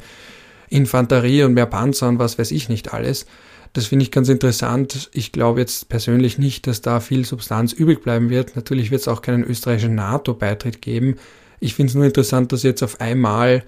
Infanterie 0.68 1.44
und 1.44 1.54
mehr 1.54 1.66
Panzer 1.66 2.08
und 2.08 2.18
was 2.18 2.38
weiß 2.38 2.50
ich 2.50 2.68
nicht 2.68 2.92
alles. 2.92 3.26
Das 3.72 3.86
finde 3.86 4.04
ich 4.04 4.12
ganz 4.12 4.28
interessant. 4.28 5.10
Ich 5.12 5.32
glaube 5.32 5.60
jetzt 5.60 5.88
persönlich 5.88 6.38
nicht, 6.38 6.66
dass 6.66 6.80
da 6.80 7.00
viel 7.00 7.24
Substanz 7.24 7.72
übrig 7.72 8.02
bleiben 8.02 8.30
wird. 8.30 8.54
Natürlich 8.54 8.90
wird 8.90 9.00
es 9.00 9.08
auch 9.08 9.22
keinen 9.22 9.42
österreichischen 9.42 9.94
NATO-Beitritt 9.96 10.80
geben. 10.80 11.16
Ich 11.58 11.74
finde 11.74 11.90
es 11.90 11.94
nur 11.94 12.04
interessant, 12.04 12.52
dass 12.52 12.62
jetzt 12.62 12.82
auf 12.82 13.00
einmal 13.00 13.64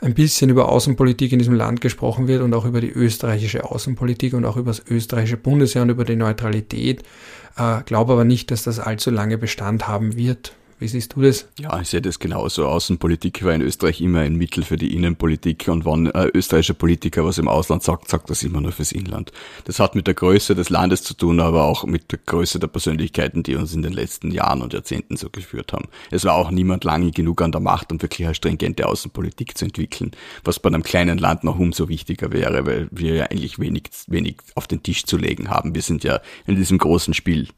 ein 0.00 0.14
bisschen 0.14 0.50
über 0.50 0.68
Außenpolitik 0.68 1.32
in 1.32 1.38
diesem 1.38 1.54
Land 1.54 1.80
gesprochen 1.80 2.28
wird 2.28 2.42
und 2.42 2.52
auch 2.54 2.64
über 2.64 2.80
die 2.80 2.90
österreichische 2.90 3.64
Außenpolitik 3.64 4.34
und 4.34 4.44
auch 4.44 4.56
über 4.56 4.70
das 4.70 4.82
österreichische 4.88 5.36
Bundesheer 5.36 5.82
und 5.82 5.90
über 5.90 6.04
die 6.04 6.16
Neutralität. 6.16 7.02
Äh, 7.56 7.82
glaube 7.84 8.12
aber 8.12 8.24
nicht, 8.24 8.50
dass 8.50 8.64
das 8.64 8.78
allzu 8.78 9.10
lange 9.10 9.38
Bestand 9.38 9.88
haben 9.88 10.16
wird. 10.16 10.54
Wie 10.84 10.88
siehst 10.88 11.14
du 11.16 11.22
das? 11.22 11.48
Ja, 11.58 11.80
ich 11.80 11.88
sehe 11.88 12.02
das 12.02 12.18
genauso. 12.18 12.68
Außenpolitik 12.68 13.42
war 13.42 13.54
in 13.54 13.62
Österreich 13.62 14.02
immer 14.02 14.20
ein 14.20 14.36
Mittel 14.36 14.62
für 14.64 14.76
die 14.76 14.94
Innenpolitik 14.94 15.66
und 15.68 15.86
wenn 15.86 16.10
ein 16.10 16.30
österreichischer 16.34 16.74
Politiker 16.74 17.24
was 17.24 17.38
im 17.38 17.48
Ausland 17.48 17.82
sagt, 17.82 18.10
sagt 18.10 18.28
das 18.28 18.42
immer 18.42 18.60
nur 18.60 18.70
fürs 18.70 18.92
Inland. 18.92 19.32
Das 19.64 19.80
hat 19.80 19.94
mit 19.94 20.06
der 20.06 20.12
Größe 20.12 20.54
des 20.54 20.68
Landes 20.68 21.02
zu 21.02 21.14
tun, 21.14 21.40
aber 21.40 21.64
auch 21.64 21.84
mit 21.86 22.12
der 22.12 22.18
Größe 22.18 22.58
der 22.58 22.66
Persönlichkeiten, 22.66 23.42
die 23.42 23.54
uns 23.54 23.72
in 23.72 23.80
den 23.80 23.94
letzten 23.94 24.30
Jahren 24.30 24.60
und 24.60 24.74
Jahrzehnten 24.74 25.16
so 25.16 25.30
geführt 25.30 25.72
haben. 25.72 25.88
Es 26.10 26.26
war 26.26 26.34
auch 26.34 26.50
niemand 26.50 26.84
lange 26.84 27.12
genug 27.12 27.40
an 27.40 27.50
der 27.50 27.62
Macht, 27.62 27.90
um 27.90 28.02
wirklich 28.02 28.26
eine 28.26 28.34
stringente 28.34 28.86
Außenpolitik 28.86 29.56
zu 29.56 29.64
entwickeln, 29.64 30.10
was 30.44 30.60
bei 30.60 30.68
einem 30.68 30.82
kleinen 30.82 31.16
Land 31.16 31.44
noch 31.44 31.58
umso 31.58 31.88
wichtiger 31.88 32.30
wäre, 32.30 32.66
weil 32.66 32.88
wir 32.90 33.14
ja 33.14 33.24
eigentlich 33.30 33.58
wenig, 33.58 33.84
wenig 34.08 34.36
auf 34.54 34.66
den 34.66 34.82
Tisch 34.82 35.04
zu 35.04 35.16
legen 35.16 35.48
haben. 35.48 35.74
Wir 35.74 35.80
sind 35.80 36.04
ja 36.04 36.20
in 36.46 36.56
diesem 36.56 36.76
großen 36.76 37.14
Spiel 37.14 37.48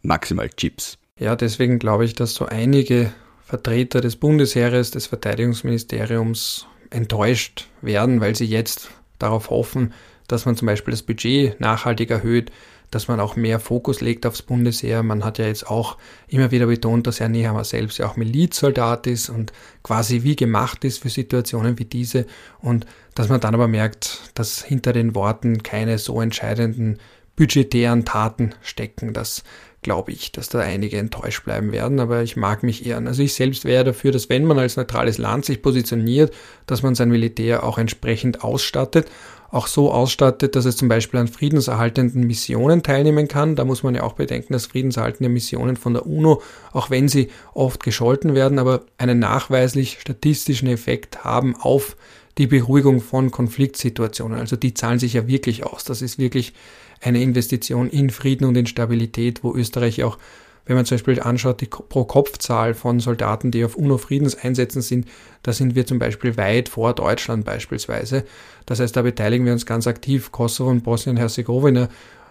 maximal 0.00 0.48
Chips. 0.48 0.96
Ja, 1.18 1.36
deswegen 1.36 1.78
glaube 1.78 2.04
ich, 2.04 2.14
dass 2.14 2.34
so 2.34 2.46
einige 2.46 3.12
Vertreter 3.44 4.00
des 4.00 4.16
Bundesheeres, 4.16 4.90
des 4.90 5.06
Verteidigungsministeriums 5.06 6.66
enttäuscht 6.90 7.68
werden, 7.82 8.20
weil 8.20 8.34
sie 8.34 8.46
jetzt 8.46 8.90
darauf 9.18 9.50
hoffen, 9.50 9.92
dass 10.26 10.46
man 10.46 10.56
zum 10.56 10.66
Beispiel 10.66 10.92
das 10.92 11.02
Budget 11.02 11.60
nachhaltig 11.60 12.10
erhöht, 12.10 12.50
dass 12.90 13.08
man 13.08 13.20
auch 13.20 13.36
mehr 13.36 13.58
Fokus 13.58 14.00
legt 14.00 14.26
aufs 14.26 14.42
Bundesheer. 14.42 15.02
Man 15.02 15.24
hat 15.24 15.38
ja 15.38 15.46
jetzt 15.46 15.66
auch 15.66 15.96
immer 16.28 16.50
wieder 16.50 16.66
betont, 16.66 17.06
dass 17.06 17.20
Herr 17.20 17.28
Nehammer 17.28 17.64
selbst 17.64 17.98
ja 17.98 18.06
auch 18.06 18.16
Milizsoldat 18.16 19.06
ist 19.06 19.30
und 19.30 19.52
quasi 19.82 20.22
wie 20.22 20.36
gemacht 20.36 20.84
ist 20.84 21.02
für 21.02 21.08
Situationen 21.08 21.78
wie 21.78 21.86
diese 21.86 22.26
und 22.60 22.86
dass 23.14 23.28
man 23.28 23.40
dann 23.40 23.54
aber 23.54 23.68
merkt, 23.68 24.30
dass 24.34 24.62
hinter 24.62 24.92
den 24.92 25.14
Worten 25.14 25.62
keine 25.62 25.98
so 25.98 26.20
entscheidenden 26.20 26.98
budgetären 27.34 28.04
Taten 28.04 28.54
stecken. 28.60 29.14
Das 29.14 29.42
glaube 29.82 30.12
ich, 30.12 30.32
dass 30.32 30.48
da 30.48 30.60
einige 30.60 30.96
enttäuscht 30.96 31.44
bleiben 31.44 31.72
werden, 31.72 32.00
aber 32.00 32.22
ich 32.22 32.36
mag 32.36 32.62
mich 32.62 32.86
ehren. 32.86 33.08
Also 33.08 33.22
ich 33.22 33.34
selbst 33.34 33.64
wäre 33.64 33.84
dafür, 33.84 34.12
dass 34.12 34.28
wenn 34.28 34.44
man 34.44 34.58
als 34.58 34.76
neutrales 34.76 35.18
Land 35.18 35.44
sich 35.44 35.60
positioniert, 35.60 36.32
dass 36.66 36.82
man 36.82 36.94
sein 36.94 37.10
Militär 37.10 37.64
auch 37.64 37.78
entsprechend 37.78 38.44
ausstattet, 38.44 39.08
auch 39.50 39.66
so 39.66 39.92
ausstattet, 39.92 40.56
dass 40.56 40.64
es 40.64 40.76
zum 40.76 40.88
Beispiel 40.88 41.20
an 41.20 41.28
friedenserhaltenden 41.28 42.26
Missionen 42.26 42.82
teilnehmen 42.82 43.28
kann. 43.28 43.54
Da 43.54 43.64
muss 43.64 43.82
man 43.82 43.94
ja 43.94 44.02
auch 44.02 44.14
bedenken, 44.14 44.54
dass 44.54 44.66
friedenserhaltende 44.66 45.28
Missionen 45.28 45.76
von 45.76 45.92
der 45.92 46.06
UNO, 46.06 46.42
auch 46.72 46.88
wenn 46.88 47.08
sie 47.08 47.28
oft 47.52 47.82
gescholten 47.82 48.34
werden, 48.34 48.58
aber 48.58 48.82
einen 48.96 49.18
nachweislich 49.18 49.98
statistischen 50.00 50.68
Effekt 50.68 51.24
haben 51.24 51.54
auf 51.54 51.96
die 52.38 52.46
Beruhigung 52.46 53.02
von 53.02 53.30
Konfliktsituationen. 53.30 54.38
Also 54.38 54.56
die 54.56 54.72
zahlen 54.72 54.98
sich 54.98 55.12
ja 55.12 55.26
wirklich 55.26 55.66
aus. 55.66 55.84
Das 55.84 56.00
ist 56.00 56.18
wirklich 56.18 56.54
eine 57.02 57.22
Investition 57.22 57.90
in 57.90 58.10
Frieden 58.10 58.44
und 58.44 58.56
in 58.56 58.66
Stabilität, 58.66 59.42
wo 59.44 59.54
Österreich 59.54 60.02
auch, 60.04 60.18
wenn 60.66 60.76
man 60.76 60.84
zum 60.84 60.96
Beispiel 60.96 61.20
anschaut, 61.20 61.60
die 61.60 61.66
Pro-Kopf-Zahl 61.66 62.74
von 62.74 63.00
Soldaten, 63.00 63.50
die 63.50 63.64
auf 63.64 63.76
UNO-Friedenseinsätzen 63.76 64.80
sind, 64.80 65.08
da 65.42 65.52
sind 65.52 65.74
wir 65.74 65.86
zum 65.86 65.98
Beispiel 65.98 66.36
weit 66.36 66.68
vor 66.68 66.94
Deutschland 66.94 67.44
beispielsweise. 67.44 68.24
Das 68.66 68.78
heißt, 68.78 68.96
da 68.96 69.02
beteiligen 69.02 69.44
wir 69.44 69.52
uns 69.52 69.66
ganz 69.66 69.86
aktiv, 69.86 70.30
Kosovo 70.30 70.70
und 70.70 70.84
Bosnien-Herzegowina 70.84 71.88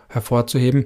hervorzuheben. 0.07 0.86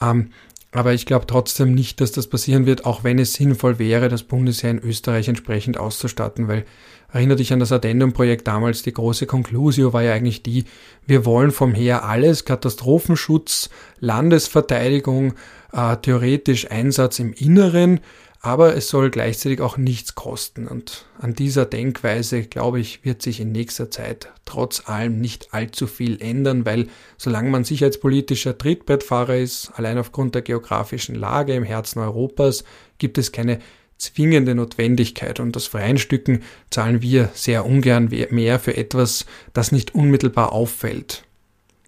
Ähm, 0.00 0.30
Aber 0.74 0.94
ich 0.94 1.04
glaube 1.04 1.26
trotzdem 1.26 1.74
nicht, 1.74 2.00
dass 2.00 2.12
das 2.12 2.26
passieren 2.26 2.64
wird, 2.64 2.86
auch 2.86 3.04
wenn 3.04 3.18
es 3.18 3.34
sinnvoll 3.34 3.78
wäre, 3.78 4.08
das 4.08 4.22
Bundesheer 4.22 4.70
in 4.70 4.78
Österreich 4.78 5.28
entsprechend 5.28 5.76
auszustatten, 5.76 6.48
weil 6.48 6.64
erinnere 7.12 7.36
dich 7.36 7.52
an 7.52 7.60
das 7.60 7.72
Addendum-Projekt 7.72 8.46
damals, 8.48 8.82
die 8.82 8.92
große 8.92 9.26
Conclusio 9.26 9.92
war 9.92 10.02
ja 10.02 10.12
eigentlich 10.12 10.42
die, 10.42 10.64
wir 11.06 11.24
wollen 11.24 11.50
vom 11.50 11.74
Heer 11.74 12.04
alles, 12.04 12.44
Katastrophenschutz, 12.44 13.70
Landesverteidigung, 14.00 15.34
äh, 15.72 15.96
theoretisch 15.98 16.70
Einsatz 16.70 17.18
im 17.18 17.32
Inneren, 17.32 18.00
aber 18.44 18.74
es 18.74 18.88
soll 18.88 19.10
gleichzeitig 19.10 19.60
auch 19.60 19.76
nichts 19.76 20.16
kosten. 20.16 20.66
Und 20.66 21.06
an 21.20 21.34
dieser 21.34 21.64
Denkweise, 21.64 22.42
glaube 22.42 22.80
ich, 22.80 23.04
wird 23.04 23.22
sich 23.22 23.38
in 23.38 23.52
nächster 23.52 23.88
Zeit 23.88 24.32
trotz 24.44 24.88
allem 24.88 25.20
nicht 25.20 25.54
allzu 25.54 25.86
viel 25.86 26.20
ändern, 26.20 26.66
weil 26.66 26.88
solange 27.16 27.50
man 27.50 27.62
sicherheitspolitischer 27.62 28.58
Trittbrettfahrer 28.58 29.36
ist, 29.36 29.70
allein 29.76 29.96
aufgrund 29.96 30.34
der 30.34 30.42
geografischen 30.42 31.14
Lage 31.14 31.54
im 31.54 31.62
Herzen 31.62 32.00
Europas, 32.00 32.64
gibt 32.98 33.16
es 33.16 33.30
keine 33.30 33.60
zwingende 34.02 34.54
Notwendigkeit. 34.54 35.40
Und 35.40 35.56
das 35.56 35.66
freien 35.66 35.98
Stücken 35.98 36.42
zahlen 36.70 37.02
wir 37.02 37.30
sehr 37.34 37.64
ungern 37.64 38.10
mehr 38.30 38.58
für 38.58 38.76
etwas, 38.76 39.26
das 39.52 39.72
nicht 39.72 39.94
unmittelbar 39.94 40.52
auffällt 40.52 41.24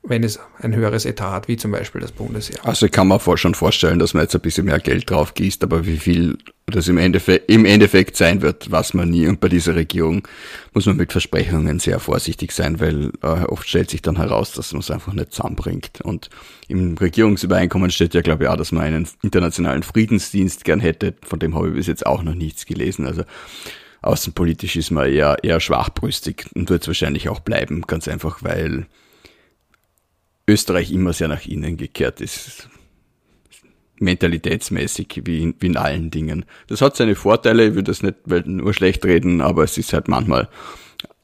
wenn 0.07 0.23
es 0.23 0.39
ein 0.61 0.75
höheres 0.75 1.07
Etat 1.07 1.33
hat, 1.33 1.49
wie 1.49 1.57
zum 1.57 1.71
Beispiel 1.71 2.01
das 2.01 2.13
Bundesheer. 2.13 2.59
Also 2.63 2.87
ich 2.87 2.93
kann 2.93 3.09
mir 3.09 3.19
schon 3.37 3.55
vorstellen, 3.55 3.99
dass 3.99 4.13
man 4.13 4.25
jetzt 4.25 4.35
ein 4.35 4.41
bisschen 4.41 4.67
mehr 4.67 4.79
Geld 4.79 5.11
drauf 5.11 5.35
gießt, 5.35 5.63
aber 5.63 5.87
wie 5.87 5.97
viel 5.97 6.37
das 6.67 6.89
im 6.89 6.99
Endeffekt, 6.99 7.51
im 7.51 7.65
Endeffekt 7.65 8.17
sein 8.17 8.43
wird, 8.43 8.71
weiß 8.71 8.95
man 8.95 9.11
nie. 9.11 9.27
Und 9.27 9.41
bei 9.41 9.49
dieser 9.49 9.75
Regierung 9.75 10.27
muss 10.73 10.87
man 10.87 10.97
mit 10.97 11.13
Versprechungen 11.13 11.79
sehr 11.79 12.01
vorsichtig 12.01 12.53
sein, 12.53 12.81
weil 12.81 13.13
äh, 13.23 13.45
oft 13.45 13.69
stellt 13.69 13.91
sich 13.91 14.03
dann 14.03 14.17
heraus, 14.17 14.53
dass 14.53 14.73
man 14.73 14.81
es 14.81 14.91
einfach 14.91 15.13
nicht 15.13 15.33
zusammenbringt. 15.33 16.01
Und 16.03 16.29
im 16.69 16.97
Regierungsübereinkommen 16.97 17.91
steht 17.91 18.15
ja, 18.15 18.21
glaube 18.21 18.45
ich, 18.45 18.51
auch, 18.51 18.57
dass 18.57 18.73
man 18.73 18.85
einen 18.85 19.09
internationalen 19.23 19.83
Friedensdienst 19.83 20.65
gern 20.65 20.81
hätte. 20.81 21.15
Von 21.23 21.39
dem 21.39 21.55
habe 21.55 21.69
ich 21.69 21.75
bis 21.75 21.87
jetzt 21.87 22.07
auch 22.07 22.23
noch 22.23 22.35
nichts 22.35 22.67
gelesen. 22.67 23.07
Also 23.07 23.25
außenpolitisch 24.03 24.77
ist 24.77 24.91
man 24.91 25.11
eher, 25.11 25.39
eher 25.43 25.61
schwachbrüstig 25.61 26.47
und 26.55 26.69
wird 26.69 26.83
es 26.83 26.89
wahrscheinlich 26.89 27.29
auch 27.29 27.41
bleiben, 27.41 27.83
ganz 27.83 28.09
einfach, 28.09 28.43
weil 28.43 28.87
Österreich 30.47 30.93
immer 30.93 31.13
sehr 31.13 31.29
nach 31.29 31.47
innen 31.47 31.77
gekehrt 31.77 32.21
ist. 32.21 32.69
Mentalitätsmäßig, 33.99 35.23
wie 35.25 35.43
in, 35.43 35.55
wie 35.61 35.67
in 35.67 35.77
allen 35.77 36.11
Dingen. 36.11 36.45
Das 36.67 36.81
hat 36.81 36.97
seine 36.97 37.15
Vorteile, 37.15 37.69
ich 37.69 37.75
würde 37.75 37.85
das 37.93 38.03
nicht 38.03 38.27
nur 38.27 38.75
schlecht 38.75 39.05
reden, 39.05 39.41
aber 39.41 39.65
es 39.65 39.79
ist 39.79 39.93
halt 39.93 40.09
manchmal 40.09 40.49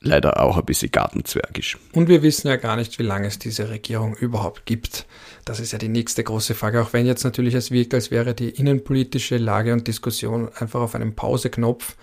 leider 0.01 0.41
auch 0.41 0.57
ein 0.57 0.65
bisschen 0.65 0.91
gartenzwergisch. 0.91 1.79
Und 1.93 2.09
wir 2.09 2.23
wissen 2.23 2.49
ja 2.49 2.57
gar 2.57 2.77
nicht, 2.77 2.99
wie 2.99 3.03
lange 3.03 3.27
es 3.27 3.39
diese 3.39 3.69
Regierung 3.69 4.15
überhaupt 4.15 4.65
gibt. 4.65 5.07
Das 5.45 5.61
ist 5.61 5.73
ja 5.73 5.79
die 5.79 5.89
nächste 5.89 6.25
große 6.25 6.55
Frage, 6.55 6.81
auch 6.81 6.93
wenn 6.93 7.07
jetzt 7.07 7.25
natürlich 7.25 7.55
es 7.55 7.71
wirkt, 7.71 7.93
als 7.93 8.11
wäre 8.11 8.35
die 8.35 8.49
innenpolitische 8.49 9.37
Lage 9.37 9.73
und 9.73 9.87
Diskussion 9.87 10.49
einfach 10.55 10.81
auf 10.81 10.95
einem 10.95 11.15
Pauseknopf. 11.15 11.97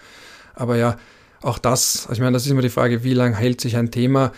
Aber 0.54 0.78
ja, 0.78 0.98
auch 1.42 1.58
das, 1.58 2.08
also 2.08 2.14
ich 2.14 2.20
meine, 2.20 2.34
das 2.34 2.46
ist 2.46 2.52
immer 2.52 2.62
die 2.62 2.70
Frage, 2.70 3.04
wie 3.04 3.14
lange 3.14 3.36
hält 3.36 3.62
sich 3.62 3.78
ein 3.78 3.90
Thema. 3.90 4.32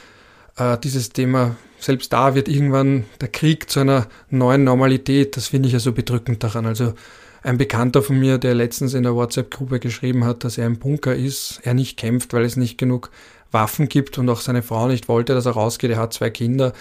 Äh, 0.55 0.77
dieses 0.77 1.09
Thema 1.09 1.55
selbst 1.80 2.11
da 2.13 2.36
wird 2.36 2.47
irgendwann 2.47 3.05
der 3.21 3.30
Krieg 3.30 3.69
zu 3.69 3.80
einer 3.80 4.07
neuen 4.30 4.63
Normalität. 4.63 5.38
Das 5.38 5.47
finde 5.47 5.67
ich 5.67 5.73
ja 5.73 5.80
so 5.80 5.93
bedrückend 5.93 6.43
daran. 6.43 6.65
Also 6.65 6.93
ein 7.41 7.57
Bekannter 7.57 8.01
von 8.01 8.19
mir, 8.19 8.38
der 8.38 8.53
letztens 8.53 8.93
in 8.93 9.03
der 9.03 9.15
WhatsApp-Gruppe 9.15 9.80
geschrieben 9.80 10.25
hat, 10.25 10.43
dass 10.43 10.57
er 10.57 10.67
im 10.67 10.77
Bunker 10.77 11.15
ist, 11.15 11.61
er 11.63 11.73
nicht 11.73 11.97
kämpft, 11.97 12.34
weil 12.34 12.43
es 12.43 12.57
nicht 12.57 12.77
genug 12.77 13.11
Waffen 13.51 13.88
gibt 13.88 14.17
und 14.17 14.30
auch 14.30 14.41
seine 14.41 14.61
Frau 14.61 14.88
nicht 14.88 15.07
wollte, 15.07 15.34
dass 15.34 15.45
er 15.45 15.53
rausgeht. 15.53 15.91
Er 15.91 15.97
hat 15.97 16.13
zwei 16.13 16.30
Kinder. 16.30 16.73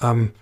Ähm, 0.00 0.32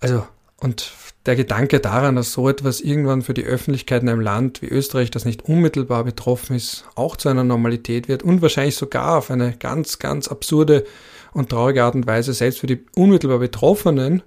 also, 0.00 0.24
und 0.60 0.92
der 1.26 1.36
Gedanke 1.36 1.80
daran, 1.80 2.16
dass 2.16 2.32
so 2.32 2.48
etwas 2.48 2.80
irgendwann 2.80 3.22
für 3.22 3.34
die 3.34 3.44
Öffentlichkeit 3.44 4.02
in 4.02 4.08
einem 4.08 4.20
Land 4.20 4.62
wie 4.62 4.68
Österreich, 4.68 5.10
das 5.10 5.24
nicht 5.24 5.42
unmittelbar 5.42 6.04
betroffen 6.04 6.56
ist, 6.56 6.84
auch 6.94 7.16
zu 7.16 7.28
einer 7.28 7.44
Normalität 7.44 8.08
wird 8.08 8.22
und 8.22 8.40
wahrscheinlich 8.40 8.76
sogar 8.76 9.18
auf 9.18 9.30
eine 9.30 9.54
ganz, 9.58 9.98
ganz 9.98 10.28
absurde 10.28 10.84
und 11.32 11.50
traurige 11.50 11.84
Art 11.84 11.94
und 11.94 12.06
Weise, 12.06 12.32
selbst 12.32 12.60
für 12.60 12.66
die 12.66 12.84
unmittelbar 12.94 13.38
Betroffenen, 13.38 14.22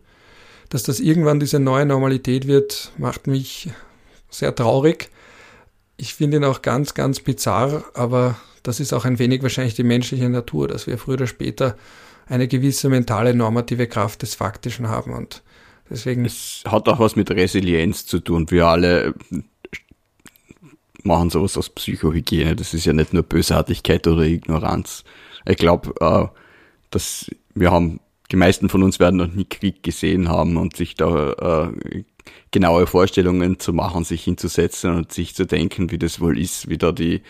dass 0.70 0.84
das 0.84 1.00
irgendwann 1.00 1.40
diese 1.40 1.60
neue 1.60 1.86
Normalität 1.86 2.48
wird, 2.48 2.92
macht 2.98 3.28
mich 3.28 3.70
sehr 4.30 4.56
traurig. 4.56 5.10
Ich 5.98 6.16
finde 6.16 6.38
ihn 6.38 6.46
auch 6.46 6.62
ganz, 6.62 6.94
ganz 6.94 7.20
bizarr, 7.20 7.84
aber 7.94 8.38
das 8.64 8.80
ist 8.80 8.94
auch 8.94 9.06
ein 9.06 9.20
wenig 9.20 9.44
wahrscheinlich 9.44 9.76
die 9.76 9.84
menschliche 9.84 10.30
Natur, 10.30 10.68
dass 10.68 10.88
wir 10.88 10.98
früher 10.98 11.16
oder 11.16 11.28
später 11.28 11.76
eine 12.28 12.48
gewisse 12.48 12.90
mentale 12.90 13.34
normative 13.34 13.88
Kraft 13.88 14.22
des 14.22 14.36
Faktischen 14.36 14.88
haben 14.88 15.14
und 15.14 15.44
deswegen. 15.90 16.26
Es 16.26 16.64
hat 16.66 16.88
auch 16.88 17.00
was 17.00 17.16
mit 17.16 17.30
Resilienz 17.32 18.06
zu 18.06 18.20
tun. 18.20 18.50
Wir 18.50 18.68
alle 18.68 19.14
machen 21.04 21.30
sowas 21.30 21.58
aus 21.58 21.70
Psychohygiene. 21.70 22.56
Das 22.56 22.74
ist 22.74 22.86
ja 22.86 22.94
nicht 22.94 23.14
nur 23.14 23.24
Bösartigkeit 23.24 24.08
oder 24.08 24.24
Ignoranz. 24.24 25.04
Ich 25.46 25.58
glaube, 25.58 25.94
äh, 26.00 26.41
dass 26.92 27.30
wir 27.54 27.72
haben, 27.72 28.00
die 28.32 28.36
meisten 28.38 28.70
von 28.70 28.84
uns 28.84 29.00
werden 29.00 29.18
noch 29.18 29.34
nie 29.34 29.46
Krieg 29.46 29.84
gesehen 29.84 30.30
haben 30.30 30.58
und 30.58 30.76
sich 30.76 30.96
da 30.96 31.70
äh, 31.70 32.04
genaue 32.52 32.88
Vorstellungen 32.88 33.60
zu 33.60 33.74
machen, 33.74 34.04
sich 34.04 34.24
hinzusetzen 34.24 34.96
und 34.96 35.12
sich 35.12 35.36
zu 35.36 35.46
denken, 35.46 35.92
wie 35.92 35.98
das 35.98 36.22
wohl 36.22 36.40
ist, 36.40 36.70
wie 36.70 36.78
da 36.78 36.92
die 36.92 37.22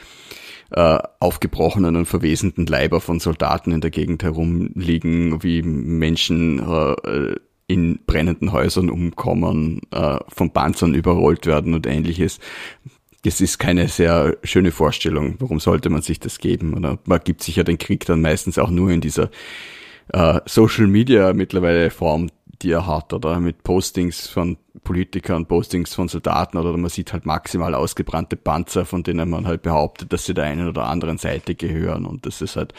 äh, 0.71 0.99
aufgebrochenen 1.19 1.95
und 1.95 2.05
verwesenden 2.05 2.65
Leiber 2.65 3.01
von 3.01 3.19
Soldaten 3.19 3.71
in 3.71 3.81
der 3.81 3.91
Gegend 3.91 4.23
herumliegen, 4.23 5.43
wie 5.43 5.61
Menschen 5.61 6.59
äh, 6.59 7.35
in 7.67 7.99
brennenden 8.05 8.51
Häusern 8.51 8.89
umkommen, 8.89 9.81
äh, 9.91 10.17
von 10.27 10.51
Panzern 10.51 10.93
überrollt 10.93 11.45
werden 11.45 11.73
und 11.73 11.87
ähnliches. 11.87 12.39
Das 13.23 13.39
ist 13.39 13.59
keine 13.59 13.87
sehr 13.87 14.37
schöne 14.43 14.71
Vorstellung. 14.71 15.35
Warum 15.39 15.59
sollte 15.59 15.89
man 15.89 16.01
sich 16.01 16.19
das 16.19 16.39
geben? 16.39 16.73
Oder 16.73 16.97
man 17.05 17.19
gibt 17.23 17.43
sich 17.43 17.55
ja 17.55 17.63
den 17.63 17.77
Krieg 17.77 18.05
dann 18.05 18.21
meistens 18.21 18.57
auch 18.57 18.71
nur 18.71 18.89
in 18.89 19.01
dieser 19.01 19.29
äh, 20.11 20.39
Social 20.45 20.87
Media 20.87 21.33
mittlerweile 21.33 21.91
Form, 21.91 22.29
die 22.61 22.71
er 22.71 22.87
hat, 22.87 23.13
oder 23.13 23.39
mit 23.39 23.63
Postings 23.63 24.27
von 24.27 24.57
Politikern, 24.83 25.45
Postings 25.45 25.93
von 25.93 26.07
Soldaten, 26.07 26.57
oder 26.57 26.75
man 26.77 26.89
sieht 26.89 27.13
halt 27.13 27.25
maximal 27.25 27.75
ausgebrannte 27.75 28.35
Panzer, 28.35 28.85
von 28.85 29.03
denen 29.03 29.29
man 29.29 29.45
halt 29.47 29.61
behauptet, 29.61 30.11
dass 30.13 30.25
sie 30.25 30.33
der 30.33 30.45
einen 30.45 30.67
oder 30.67 30.85
anderen 30.85 31.17
Seite 31.17 31.55
gehören. 31.55 32.05
Und 32.05 32.25
das 32.25 32.41
ist 32.41 32.55
halt, 32.55 32.73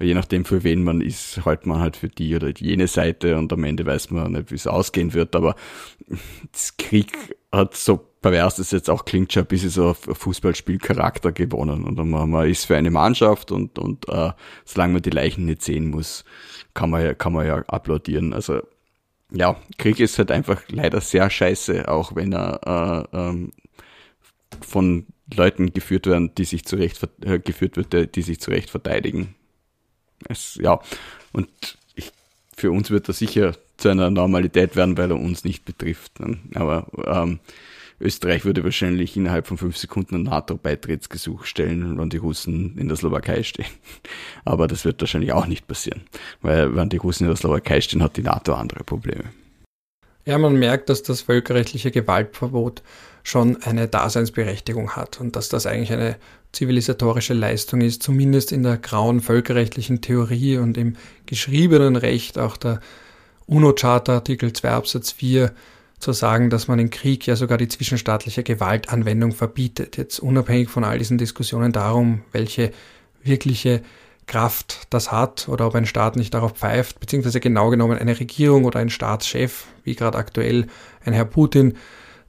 je 0.00 0.14
nachdem 0.14 0.44
für 0.44 0.64
wen 0.64 0.82
man 0.82 1.00
ist, 1.00 1.44
halt 1.44 1.66
man 1.66 1.80
halt 1.80 1.96
für 1.96 2.08
die 2.08 2.34
oder 2.34 2.50
jene 2.56 2.86
Seite 2.86 3.36
und 3.36 3.52
am 3.52 3.64
Ende 3.64 3.84
weiß 3.84 4.10
man 4.10 4.32
nicht, 4.32 4.50
wie 4.50 4.56
es 4.56 4.66
ausgehen 4.66 5.12
wird. 5.14 5.36
Aber 5.36 5.56
das 6.50 6.76
Krieg 6.76 7.36
hat 7.50 7.74
so 7.76 8.11
pervers 8.22 8.56
das 8.56 8.70
jetzt 8.70 8.88
auch 8.88 9.04
klingt, 9.04 9.32
schon 9.32 9.42
ein 9.42 9.48
bisschen 9.48 9.70
so 9.70 9.94
Fußballspielcharakter 9.94 11.32
gewonnen. 11.32 11.84
Und 11.84 11.96
man, 12.08 12.30
man 12.30 12.48
ist 12.48 12.64
für 12.64 12.76
eine 12.76 12.90
Mannschaft 12.90 13.50
und, 13.50 13.78
und 13.78 14.08
äh, 14.08 14.30
solange 14.64 14.94
man 14.94 15.02
die 15.02 15.10
Leichen 15.10 15.44
nicht 15.44 15.62
sehen 15.62 15.90
muss, 15.90 16.24
kann 16.72 16.90
man 16.90 17.04
ja, 17.04 17.14
kann 17.14 17.32
man 17.32 17.46
ja 17.46 17.56
applaudieren. 17.66 18.32
Also 18.32 18.62
ja, 19.32 19.56
Krieg 19.78 19.98
ist 19.98 20.18
halt 20.18 20.30
einfach 20.30 20.62
leider 20.68 21.00
sehr 21.00 21.28
scheiße, 21.28 21.88
auch 21.88 22.14
wenn 22.14 22.32
er 22.32 23.08
äh, 23.12 23.16
ähm, 23.16 23.52
von 24.60 25.06
Leuten 25.34 25.72
geführt 25.72 26.06
werden, 26.06 26.34
die 26.36 26.44
sich 26.44 26.64
zurecht 26.64 27.00
äh, 27.22 27.38
geführt 27.38 27.76
wird, 27.76 28.14
die 28.14 28.22
sich 28.22 28.40
zurecht 28.40 28.70
verteidigen. 28.70 29.34
Es, 30.28 30.58
ja, 30.62 30.80
und 31.32 31.78
ich, 31.94 32.12
für 32.56 32.70
uns 32.70 32.90
wird 32.90 33.08
er 33.08 33.14
sicher 33.14 33.56
zu 33.78 33.88
einer 33.88 34.10
Normalität 34.10 34.76
werden, 34.76 34.96
weil 34.96 35.10
er 35.10 35.18
uns 35.18 35.44
nicht 35.44 35.64
betrifft. 35.64 36.20
Ne? 36.20 36.38
Aber 36.54 36.86
ähm, 37.04 37.40
Österreich 38.02 38.44
würde 38.44 38.64
wahrscheinlich 38.64 39.16
innerhalb 39.16 39.46
von 39.46 39.56
fünf 39.56 39.76
Sekunden 39.76 40.16
ein 40.16 40.22
NATO-Beitrittsgesuch 40.24 41.44
stellen, 41.44 41.98
wenn 41.98 42.10
die 42.10 42.18
Russen 42.18 42.76
in 42.78 42.88
der 42.88 42.96
Slowakei 42.96 43.42
stehen. 43.42 43.66
Aber 44.44 44.66
das 44.68 44.84
wird 44.84 45.00
wahrscheinlich 45.00 45.32
auch 45.32 45.46
nicht 45.46 45.66
passieren, 45.66 46.02
weil 46.40 46.74
wenn 46.74 46.88
die 46.88 46.96
Russen 46.96 47.24
in 47.24 47.30
der 47.30 47.36
Slowakei 47.36 47.80
stehen, 47.80 48.02
hat 48.02 48.16
die 48.16 48.22
NATO 48.22 48.54
andere 48.54 48.84
Probleme. 48.84 49.24
Ja, 50.24 50.38
man 50.38 50.56
merkt, 50.56 50.88
dass 50.88 51.02
das 51.02 51.22
völkerrechtliche 51.22 51.90
Gewaltverbot 51.90 52.82
schon 53.24 53.62
eine 53.62 53.88
Daseinsberechtigung 53.88 54.96
hat 54.96 55.20
und 55.20 55.36
dass 55.36 55.48
das 55.48 55.66
eigentlich 55.66 55.92
eine 55.92 56.16
zivilisatorische 56.52 57.34
Leistung 57.34 57.80
ist, 57.80 58.02
zumindest 58.02 58.52
in 58.52 58.62
der 58.62 58.76
grauen 58.76 59.20
völkerrechtlichen 59.20 60.00
Theorie 60.00 60.58
und 60.58 60.76
im 60.76 60.96
geschriebenen 61.26 61.96
Recht, 61.96 62.38
auch 62.38 62.56
der 62.56 62.80
UNO-Charta 63.46 64.14
Artikel 64.14 64.52
2 64.52 64.70
Absatz 64.70 65.12
4 65.12 65.52
zu 66.02 66.12
sagen, 66.12 66.50
dass 66.50 66.68
man 66.68 66.78
im 66.78 66.90
Krieg 66.90 67.26
ja 67.26 67.36
sogar 67.36 67.58
die 67.58 67.68
zwischenstaatliche 67.68 68.42
Gewaltanwendung 68.42 69.32
verbietet. 69.32 69.96
Jetzt 69.96 70.18
unabhängig 70.18 70.68
von 70.68 70.84
all 70.84 70.98
diesen 70.98 71.16
Diskussionen 71.16 71.72
darum, 71.72 72.22
welche 72.32 72.72
wirkliche 73.22 73.82
Kraft 74.26 74.86
das 74.90 75.12
hat 75.12 75.48
oder 75.48 75.66
ob 75.66 75.74
ein 75.74 75.86
Staat 75.86 76.16
nicht 76.16 76.34
darauf 76.34 76.52
pfeift, 76.52 77.00
beziehungsweise 77.00 77.40
genau 77.40 77.70
genommen 77.70 77.98
eine 77.98 78.18
Regierung 78.18 78.64
oder 78.64 78.80
ein 78.80 78.90
Staatschef, 78.90 79.66
wie 79.84 79.94
gerade 79.94 80.18
aktuell 80.18 80.66
ein 81.04 81.12
Herr 81.12 81.24
Putin, 81.24 81.76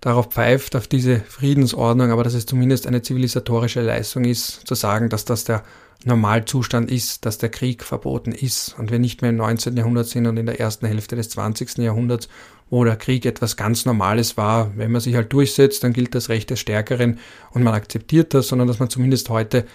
darauf 0.01 0.27
pfeift, 0.27 0.75
auf 0.75 0.87
diese 0.87 1.19
Friedensordnung, 1.21 2.11
aber 2.11 2.23
dass 2.23 2.33
es 2.33 2.45
zumindest 2.45 2.87
eine 2.87 3.01
zivilisatorische 3.01 3.81
Leistung 3.81 4.25
ist, 4.25 4.67
zu 4.67 4.75
sagen, 4.75 5.09
dass 5.09 5.25
das 5.25 5.45
der 5.45 5.63
Normalzustand 6.05 6.91
ist, 6.91 7.25
dass 7.25 7.37
der 7.37 7.49
Krieg 7.49 7.83
verboten 7.83 8.33
ist 8.33 8.75
und 8.77 8.91
wir 8.91 8.99
nicht 8.99 9.21
mehr 9.21 9.31
im 9.31 9.37
19. 9.37 9.77
Jahrhundert 9.77 10.07
sind 10.07 10.27
und 10.27 10.35
in 10.37 10.45
der 10.45 10.59
ersten 10.59 10.85
Hälfte 10.85 11.15
des 11.15 11.29
20. 11.29 11.77
Jahrhunderts, 11.77 12.27
wo 12.69 12.83
der 12.83 12.95
Krieg 12.95 13.25
etwas 13.25 13.57
ganz 13.57 13.85
Normales 13.85 14.37
war. 14.37 14.75
Wenn 14.77 14.91
man 14.91 15.01
sich 15.01 15.15
halt 15.15 15.31
durchsetzt, 15.33 15.83
dann 15.83 15.93
gilt 15.93 16.15
das 16.15 16.29
Recht 16.29 16.49
des 16.49 16.59
Stärkeren 16.59 17.19
und 17.51 17.63
man 17.63 17.73
akzeptiert 17.73 18.33
das, 18.33 18.47
sondern 18.47 18.67
dass 18.67 18.79
man 18.79 18.89
zumindest 18.89 19.29
heute 19.29 19.65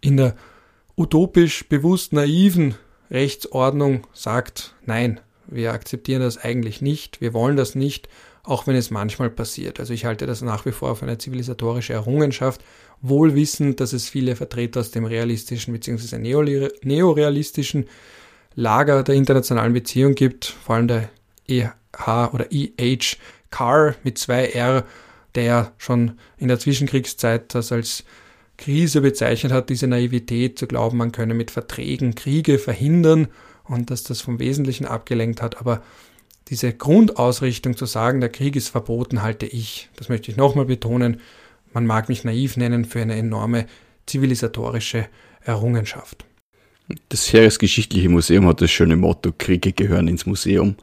in 0.00 0.16
der 0.16 0.34
utopisch 0.96 1.68
bewusst 1.68 2.12
naiven 2.12 2.74
Rechtsordnung 3.10 4.06
sagt, 4.12 4.74
nein, 4.86 5.20
wir 5.46 5.72
akzeptieren 5.72 6.22
das 6.22 6.38
eigentlich 6.38 6.80
nicht, 6.80 7.20
wir 7.20 7.34
wollen 7.34 7.56
das 7.56 7.74
nicht, 7.74 8.08
auch 8.44 8.66
wenn 8.66 8.74
es 8.74 8.90
manchmal 8.90 9.30
passiert. 9.30 9.78
Also 9.78 9.92
ich 9.92 10.04
halte 10.04 10.26
das 10.26 10.42
nach 10.42 10.66
wie 10.66 10.72
vor 10.72 10.96
für 10.96 11.04
eine 11.04 11.18
zivilisatorische 11.18 11.92
Errungenschaft, 11.92 12.62
wohl 13.00 13.34
wissend, 13.34 13.80
dass 13.80 13.92
es 13.92 14.08
viele 14.08 14.36
Vertreter 14.36 14.80
aus 14.80 14.90
dem 14.90 15.04
realistischen 15.04 15.72
bzw. 15.72 16.18
neorealistischen 16.82 17.86
Lager 18.54 19.02
der 19.02 19.14
internationalen 19.14 19.72
Beziehung 19.72 20.14
gibt, 20.14 20.44
vor 20.44 20.76
allem 20.76 20.88
der 20.88 21.08
EH 21.92 22.32
oder 22.32 22.46
EH 22.50 23.16
Carr 23.50 23.94
mit 24.02 24.18
zwei 24.18 24.46
R, 24.46 24.84
der 25.34 25.72
schon 25.78 26.18
in 26.38 26.48
der 26.48 26.58
Zwischenkriegszeit 26.58 27.54
das 27.54 27.72
als 27.72 28.04
Krise 28.58 29.00
bezeichnet 29.00 29.52
hat, 29.52 29.70
diese 29.70 29.86
Naivität 29.86 30.58
zu 30.58 30.66
glauben, 30.66 30.98
man 30.98 31.12
könne 31.12 31.34
mit 31.34 31.50
Verträgen 31.50 32.14
Kriege 32.14 32.58
verhindern 32.58 33.28
und 33.64 33.90
dass 33.90 34.02
das 34.04 34.20
vom 34.20 34.38
Wesentlichen 34.38 34.86
abgelenkt 34.86 35.42
hat. 35.42 35.58
Aber 35.58 35.82
diese 36.48 36.72
Grundausrichtung 36.72 37.76
zu 37.76 37.86
sagen, 37.86 38.20
der 38.20 38.30
Krieg 38.30 38.56
ist 38.56 38.68
verboten, 38.68 39.22
halte 39.22 39.46
ich, 39.46 39.88
das 39.96 40.08
möchte 40.08 40.30
ich 40.30 40.36
nochmal 40.36 40.66
betonen, 40.66 41.20
man 41.72 41.86
mag 41.86 42.08
mich 42.08 42.24
naiv 42.24 42.56
nennen, 42.56 42.84
für 42.84 43.00
eine 43.00 43.16
enorme 43.16 43.66
zivilisatorische 44.06 45.06
Errungenschaft. 45.42 46.24
Das 47.08 47.32
Heeresgeschichtliche 47.32 48.10
Museum 48.10 48.46
hat 48.46 48.60
das 48.60 48.70
schöne 48.70 48.96
Motto, 48.96 49.32
Kriege 49.36 49.72
gehören 49.72 50.08
ins 50.08 50.26
Museum. 50.26 50.76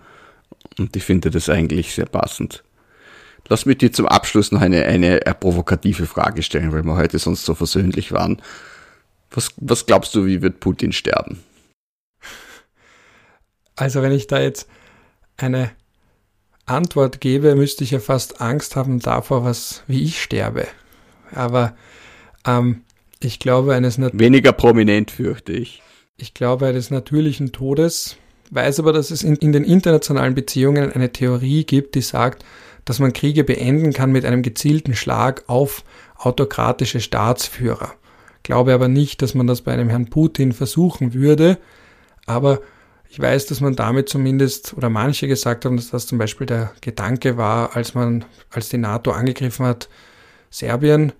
Und 0.79 0.95
ich 0.95 1.03
finde 1.03 1.29
das 1.29 1.49
eigentlich 1.49 1.93
sehr 1.93 2.05
passend. 2.05 2.63
Lass 3.49 3.65
mich 3.65 3.79
dir 3.79 3.91
zum 3.91 4.07
Abschluss 4.07 4.51
noch 4.51 4.61
eine, 4.61 4.85
eine 4.85 5.19
provokative 5.39 6.05
Frage 6.05 6.41
stellen, 6.41 6.71
weil 6.71 6.83
wir 6.83 6.95
heute 6.95 7.19
sonst 7.19 7.45
so 7.45 7.53
versöhnlich 7.53 8.11
waren. 8.11 8.41
Was, 9.31 9.49
was 9.57 9.85
glaubst 9.85 10.15
du, 10.15 10.25
wie 10.25 10.41
wird 10.41 10.59
Putin 10.59 10.91
sterben? 10.91 11.43
Also 13.75 14.01
wenn 14.01 14.11
ich 14.11 14.27
da 14.27 14.39
jetzt 14.39 14.67
eine 15.37 15.71
Antwort 16.65 17.21
gebe, 17.21 17.55
müsste 17.55 17.83
ich 17.83 17.91
ja 17.91 17.99
fast 17.99 18.41
Angst 18.41 18.75
haben 18.75 18.99
davor, 18.99 19.43
was, 19.43 19.83
wie 19.87 20.03
ich 20.03 20.21
sterbe. 20.21 20.67
Aber 21.31 21.75
ähm, 22.45 22.83
ich 23.19 23.39
glaube 23.39 23.73
eines 23.73 23.99
weniger 23.99 24.53
prominent 24.53 25.11
fürchte 25.11 25.53
ich. 25.53 25.81
Ich 26.17 26.33
glaube 26.33 26.67
eines 26.67 26.91
natürlichen 26.91 27.51
Todes, 27.51 28.17
weiß 28.51 28.79
aber, 28.79 28.93
dass 28.93 29.11
es 29.11 29.23
in, 29.23 29.35
in 29.35 29.51
den 29.51 29.63
internationalen 29.63 30.35
Beziehungen 30.35 30.91
eine 30.91 31.11
Theorie 31.11 31.63
gibt, 31.65 31.95
die 31.95 32.01
sagt, 32.01 32.43
dass 32.85 32.99
man 32.99 33.13
Kriege 33.13 33.43
beenden 33.43 33.93
kann 33.93 34.11
mit 34.11 34.25
einem 34.25 34.41
gezielten 34.41 34.95
Schlag 34.95 35.43
auf 35.47 35.83
autokratische 36.17 36.99
Staatsführer. 36.99 37.93
Glaube 38.43 38.73
aber 38.73 38.87
nicht, 38.87 39.21
dass 39.21 39.35
man 39.35 39.47
das 39.47 39.61
bei 39.61 39.73
einem 39.73 39.89
Herrn 39.89 40.09
Putin 40.09 40.53
versuchen 40.53 41.13
würde, 41.13 41.57
aber 42.25 42.61
ich 43.09 43.19
weiß, 43.19 43.47
dass 43.47 43.59
man 43.59 43.75
damit 43.75 44.07
zumindest, 44.07 44.75
oder 44.75 44.89
manche 44.89 45.27
gesagt 45.27 45.65
haben, 45.65 45.77
dass 45.77 45.89
das 45.89 46.05
zum 46.05 46.19
Beispiel 46.19 46.45
der 46.45 46.71
Gedanke 46.81 47.37
war, 47.37 47.75
als 47.75 47.95
man, 47.95 48.23
als 48.51 48.69
die 48.69 48.77
NATO 48.77 49.11
angegriffen 49.11 49.65
hat, 49.65 49.89
Serbien, 50.51 51.11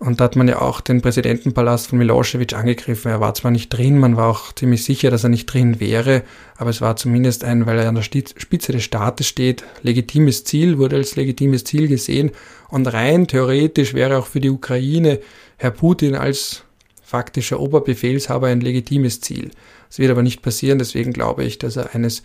und 0.00 0.18
da 0.18 0.24
hat 0.24 0.34
man 0.34 0.48
ja 0.48 0.62
auch 0.62 0.80
den 0.80 1.02
Präsidentenpalast 1.02 1.88
von 1.88 1.98
Milosevic 1.98 2.54
angegriffen. 2.54 3.10
Er 3.10 3.20
war 3.20 3.34
zwar 3.34 3.50
nicht 3.50 3.68
drin, 3.68 3.98
man 3.98 4.16
war 4.16 4.28
auch 4.28 4.54
ziemlich 4.54 4.82
sicher, 4.82 5.10
dass 5.10 5.24
er 5.24 5.28
nicht 5.28 5.44
drin 5.44 5.78
wäre, 5.78 6.22
aber 6.56 6.70
es 6.70 6.80
war 6.80 6.96
zumindest 6.96 7.44
ein, 7.44 7.66
weil 7.66 7.78
er 7.78 7.88
an 7.90 7.96
der 7.96 8.02
Spitze 8.02 8.72
des 8.72 8.82
Staates 8.82 9.26
steht, 9.26 9.62
legitimes 9.82 10.44
Ziel, 10.44 10.78
wurde 10.78 10.96
als 10.96 11.16
legitimes 11.16 11.64
Ziel 11.64 11.86
gesehen. 11.86 12.30
Und 12.70 12.86
rein 12.90 13.26
theoretisch 13.26 13.92
wäre 13.92 14.16
auch 14.16 14.26
für 14.26 14.40
die 14.40 14.48
Ukraine 14.48 15.20
Herr 15.58 15.70
Putin 15.70 16.14
als 16.14 16.64
faktischer 17.02 17.60
Oberbefehlshaber 17.60 18.46
ein 18.46 18.62
legitimes 18.62 19.20
Ziel. 19.20 19.50
Es 19.90 19.98
wird 19.98 20.10
aber 20.10 20.22
nicht 20.22 20.40
passieren, 20.40 20.78
deswegen 20.78 21.12
glaube 21.12 21.44
ich, 21.44 21.58
dass 21.58 21.76
er 21.76 21.94
eines 21.94 22.22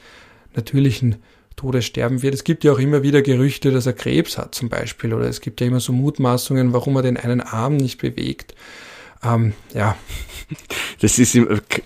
natürlichen 0.56 1.18
Todes 1.56 1.86
sterben 1.86 2.22
wird. 2.22 2.34
Es 2.34 2.44
gibt 2.44 2.64
ja 2.64 2.72
auch 2.72 2.80
immer 2.80 3.04
wieder 3.04 3.22
Gerüchte, 3.22 3.72
dass 3.72 3.86
er 3.86 3.94
Krebs 3.94 4.38
hat 4.38 4.56
zum 4.56 4.70
Beispiel, 4.70 5.14
oder 5.14 5.26
es 5.26 5.42
gibt 5.42 5.62
ja 5.62 5.68
immer 5.68 5.80
so 5.80 5.94
Mutmaßungen, 5.94 6.74
warum 6.74 6.96
er 6.98 7.02
den 7.02 7.18
einen 7.18 7.42
Arm 7.42 7.78
nicht 7.78 8.00
bewegt. 8.00 8.56
Ähm, 9.24 9.54
ja. 9.74 9.96
Das 11.02 11.18
ist 11.18 11.38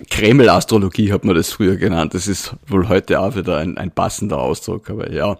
Kreml-Astrologie, 0.09 1.13
hat 1.13 1.23
man 1.23 1.33
das 1.33 1.51
früher 1.51 1.77
genannt. 1.77 2.13
Das 2.13 2.27
ist 2.27 2.55
wohl 2.67 2.89
heute 2.89 3.21
auch 3.21 3.35
wieder 3.35 3.57
ein, 3.57 3.77
ein 3.77 3.89
passender 3.89 4.37
Ausdruck, 4.37 4.89
aber 4.89 5.11
ja. 5.11 5.39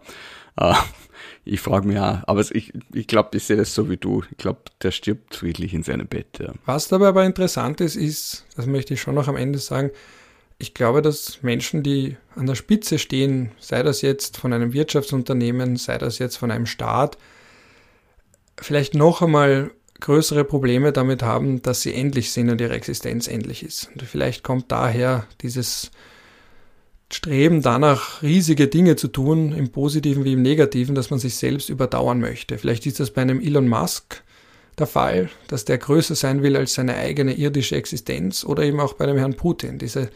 Äh, 0.58 0.74
ich 1.46 1.60
frage 1.60 1.88
mich 1.88 2.00
auch, 2.00 2.20
aber 2.26 2.42
ich, 2.52 2.74
ich 2.94 3.08
glaube, 3.08 3.36
ich 3.38 3.44
sehe 3.44 3.58
das 3.58 3.74
so 3.74 3.90
wie 3.90 3.98
du. 3.98 4.24
Ich 4.32 4.38
glaube, 4.38 4.62
der 4.82 4.92
stirbt 4.92 5.36
friedlich 5.36 5.74
in 5.74 5.84
seinem 5.84 6.08
Bett. 6.08 6.40
Ja. 6.40 6.54
Was 6.66 6.88
dabei 6.88 7.08
aber 7.08 7.26
interessant 7.26 7.82
ist, 7.82 7.98
ist, 7.98 8.46
das 8.56 8.66
möchte 8.66 8.94
ich 8.94 9.02
schon 9.02 9.16
noch 9.16 9.28
am 9.28 9.36
Ende 9.36 9.60
sagen, 9.60 9.92
ich 10.60 10.74
glaube, 10.74 11.02
dass 11.02 11.42
Menschen, 11.42 11.84
die 11.84 12.18
an 12.36 12.46
der 12.46 12.56
Spitze 12.56 13.00
stehen, 13.00 13.54
sei 13.60 13.82
das 13.82 14.02
jetzt 14.02 14.38
von 14.38 14.52
einem 14.52 14.74
Wirtschaftsunternehmen, 14.74 15.78
sei 15.78 15.98
das 15.98 16.20
jetzt 16.20 16.36
von 16.36 16.52
einem 16.52 16.66
Staat, 16.66 17.18
vielleicht 18.60 18.94
noch 18.94 19.22
einmal 19.22 19.72
größere 20.02 20.44
Probleme 20.44 20.92
damit 20.92 21.24
haben, 21.24 21.62
dass 21.62 21.82
sie 21.82 21.94
endlich 21.94 22.32
sind 22.32 22.50
und 22.50 22.60
ihre 22.60 22.74
Existenz 22.74 23.28
endlich 23.28 23.64
ist. 23.64 23.90
Und 23.94 24.04
vielleicht 24.04 24.44
kommt 24.44 24.72
daher 24.72 25.26
dieses 25.42 25.92
Streben 27.12 27.62
danach, 27.62 28.22
riesige 28.22 28.68
Dinge 28.68 28.98
zu 28.98 29.08
tun, 29.08 29.54
im 29.54 29.72
positiven 29.72 30.26
wie 30.26 30.34
im 30.34 30.42
negativen, 30.42 30.94
dass 30.94 31.10
man 31.10 31.20
sich 31.20 31.36
selbst 31.36 31.70
überdauern 31.70 32.20
möchte. 32.20 32.58
Vielleicht 32.58 32.86
ist 32.86 33.00
das 33.00 33.12
bei 33.12 33.22
einem 33.22 33.42
Elon 33.42 33.68
Musk 33.68 34.24
der 34.78 34.88
Fall, 34.88 35.30
dass 35.48 35.66
der 35.66 35.78
größer 35.78 36.16
sein 36.16 36.44
will 36.44 36.56
als 36.56 36.74
seine 36.74 36.96
eigene 36.96 37.34
irdische 37.34 37.78
Existenz 37.78 38.44
oder 38.44 38.64
eben 38.64 38.80
auch 38.80 38.94
bei 38.94 39.06
dem 39.06 39.18
Herrn 39.18 39.36
Putin. 39.36 39.80
Diese 39.80 40.10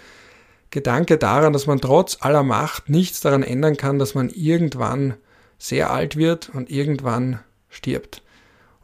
Gedanke 0.74 1.20
daran, 1.20 1.54
dass 1.54 1.68
man 1.68 1.80
trotz 1.80 2.18
aller 2.20 2.42
Macht 2.42 2.90
nichts 2.90 3.22
daran 3.22 3.44
ändern 3.44 3.78
kann, 3.78 4.00
dass 4.00 4.16
man 4.16 4.30
irgendwann 4.30 5.14
sehr 5.60 5.92
alt 5.92 6.18
wird 6.18 6.50
und 6.52 6.72
irgendwann 6.72 7.40
stirbt. 7.70 8.24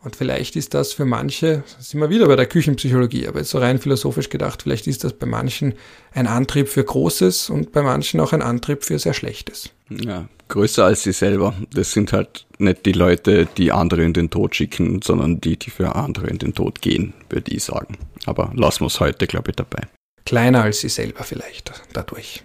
Und 0.02 0.16
vielleicht 0.16 0.56
ist 0.56 0.76
das 0.76 0.94
für 0.94 1.06
manche, 1.06 1.64
sind 1.80 2.00
wir 2.00 2.12
wieder 2.12 2.28
bei 2.28 2.36
der 2.36 2.46
Küchenpsychologie, 2.46 3.28
aber 3.28 3.40
jetzt 3.40 3.50
so 3.50 3.58
rein 3.58 3.80
philosophisch 3.80 4.30
gedacht, 4.30 4.62
vielleicht 4.62 4.86
ist 4.86 5.04
das 5.04 5.14
bei 5.14 5.26
manchen 5.26 5.74
ein 6.14 6.28
Antrieb 6.28 6.70
für 6.70 6.84
Großes 6.84 7.50
und 7.50 7.72
bei 7.72 7.82
manchen 7.82 8.20
auch 8.20 8.34
ein 8.34 8.44
Antrieb 8.44 8.86
für 8.86 9.00
sehr 9.00 9.16
Schlechtes. 9.16 9.72
Ja, 9.90 10.30
größer 10.48 10.86
als 10.86 11.04
sie 11.04 11.12
selber. 11.12 11.56
Das 11.74 11.92
sind 11.92 12.14
halt 12.14 12.46
nicht 12.60 12.86
die 12.86 12.94
Leute, 12.94 13.48
die 13.58 13.72
andere 13.72 14.04
in 14.04 14.14
den 14.14 14.30
Tod 14.30 14.56
schicken, 14.56 15.02
sondern 15.02 15.42
die, 15.42 15.58
die 15.58 15.72
für 15.72 15.96
andere 15.96 16.28
in 16.28 16.38
den 16.38 16.54
Tod 16.54 16.82
gehen, 16.82 17.14
würde 17.30 17.52
ich 17.52 17.64
sagen. 17.64 17.98
Aber 18.28 18.52
lassen 18.56 18.82
wir 18.82 18.88
es 18.88 19.00
heute, 19.00 19.26
glaube 19.26 19.50
ich, 19.50 19.56
dabei 19.56 19.82
kleiner 20.30 20.62
als 20.62 20.82
sie 20.82 20.90
selber 20.90 21.24
vielleicht 21.24 21.72
dadurch. 21.92 22.44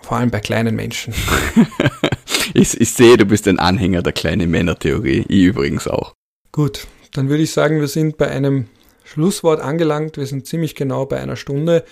Vor 0.00 0.16
allem 0.16 0.30
bei 0.30 0.38
kleinen 0.38 0.76
Menschen. 0.76 1.12
ich, 2.54 2.80
ich 2.80 2.92
sehe, 2.92 3.16
du 3.16 3.24
bist 3.24 3.48
ein 3.48 3.58
Anhänger 3.58 4.00
der 4.00 4.12
kleinen 4.12 4.48
Männer-Theorie. 4.48 5.24
Ich 5.26 5.42
übrigens 5.42 5.88
auch. 5.88 6.14
Gut, 6.52 6.86
dann 7.12 7.28
würde 7.28 7.42
ich 7.42 7.50
sagen, 7.50 7.80
wir 7.80 7.88
sind 7.88 8.16
bei 8.16 8.28
einem 8.28 8.68
Schlusswort 9.02 9.60
angelangt. 9.60 10.18
Wir 10.18 10.26
sind 10.26 10.46
ziemlich 10.46 10.76
genau 10.76 11.04
bei 11.04 11.18
einer 11.18 11.34
Stunde. 11.34 11.84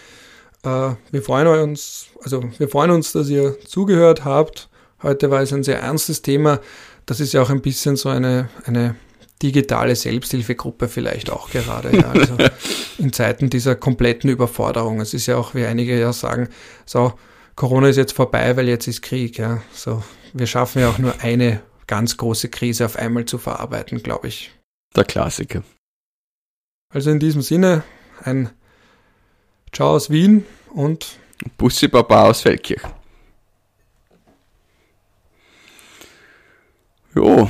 Äh, 0.62 0.90
wir 1.10 1.22
freuen 1.22 1.48
uns, 1.48 2.06
also 2.22 2.44
wir 2.58 2.68
freuen 2.68 2.92
uns, 2.92 3.10
dass 3.10 3.28
ihr 3.28 3.58
zugehört 3.66 4.24
habt. 4.24 4.68
Heute 5.02 5.32
war 5.32 5.42
es 5.42 5.52
ein 5.52 5.64
sehr 5.64 5.80
ernstes 5.80 6.22
Thema. 6.22 6.60
Das 7.06 7.18
ist 7.18 7.32
ja 7.32 7.42
auch 7.42 7.50
ein 7.50 7.60
bisschen 7.60 7.96
so 7.96 8.08
eine, 8.08 8.50
eine 8.66 8.94
digitale 9.42 9.96
Selbsthilfegruppe 9.96 10.88
vielleicht 10.88 11.30
auch 11.30 11.50
gerade. 11.50 11.96
Ja. 11.96 12.10
Also 12.10 12.36
in 12.98 13.12
Zeiten 13.12 13.50
dieser 13.50 13.74
kompletten 13.74 14.30
Überforderung. 14.30 15.00
Es 15.00 15.14
ist 15.14 15.26
ja 15.26 15.36
auch, 15.36 15.54
wie 15.54 15.64
einige 15.64 15.98
ja 15.98 16.12
sagen, 16.12 16.48
so, 16.86 17.14
Corona 17.56 17.88
ist 17.88 17.96
jetzt 17.96 18.12
vorbei, 18.12 18.56
weil 18.56 18.68
jetzt 18.68 18.86
ist 18.86 19.02
Krieg. 19.02 19.38
Ja. 19.38 19.62
So, 19.72 20.02
wir 20.32 20.46
schaffen 20.46 20.80
ja 20.80 20.88
auch 20.88 20.98
nur 20.98 21.20
eine 21.20 21.60
ganz 21.86 22.16
große 22.16 22.48
Krise 22.48 22.86
auf 22.86 22.96
einmal 22.96 23.24
zu 23.24 23.38
verarbeiten, 23.38 24.02
glaube 24.02 24.28
ich. 24.28 24.52
Der 24.96 25.04
Klassiker. 25.04 25.62
Also 26.88 27.10
in 27.10 27.18
diesem 27.18 27.42
Sinne 27.42 27.82
ein 28.22 28.50
Ciao 29.72 29.90
aus 29.90 30.10
Wien 30.10 30.44
und 30.74 31.18
Bussi 31.56 31.88
Baba 31.88 32.28
aus 32.28 32.42
Feldkirch. 32.42 32.82
Jo. 37.14 37.48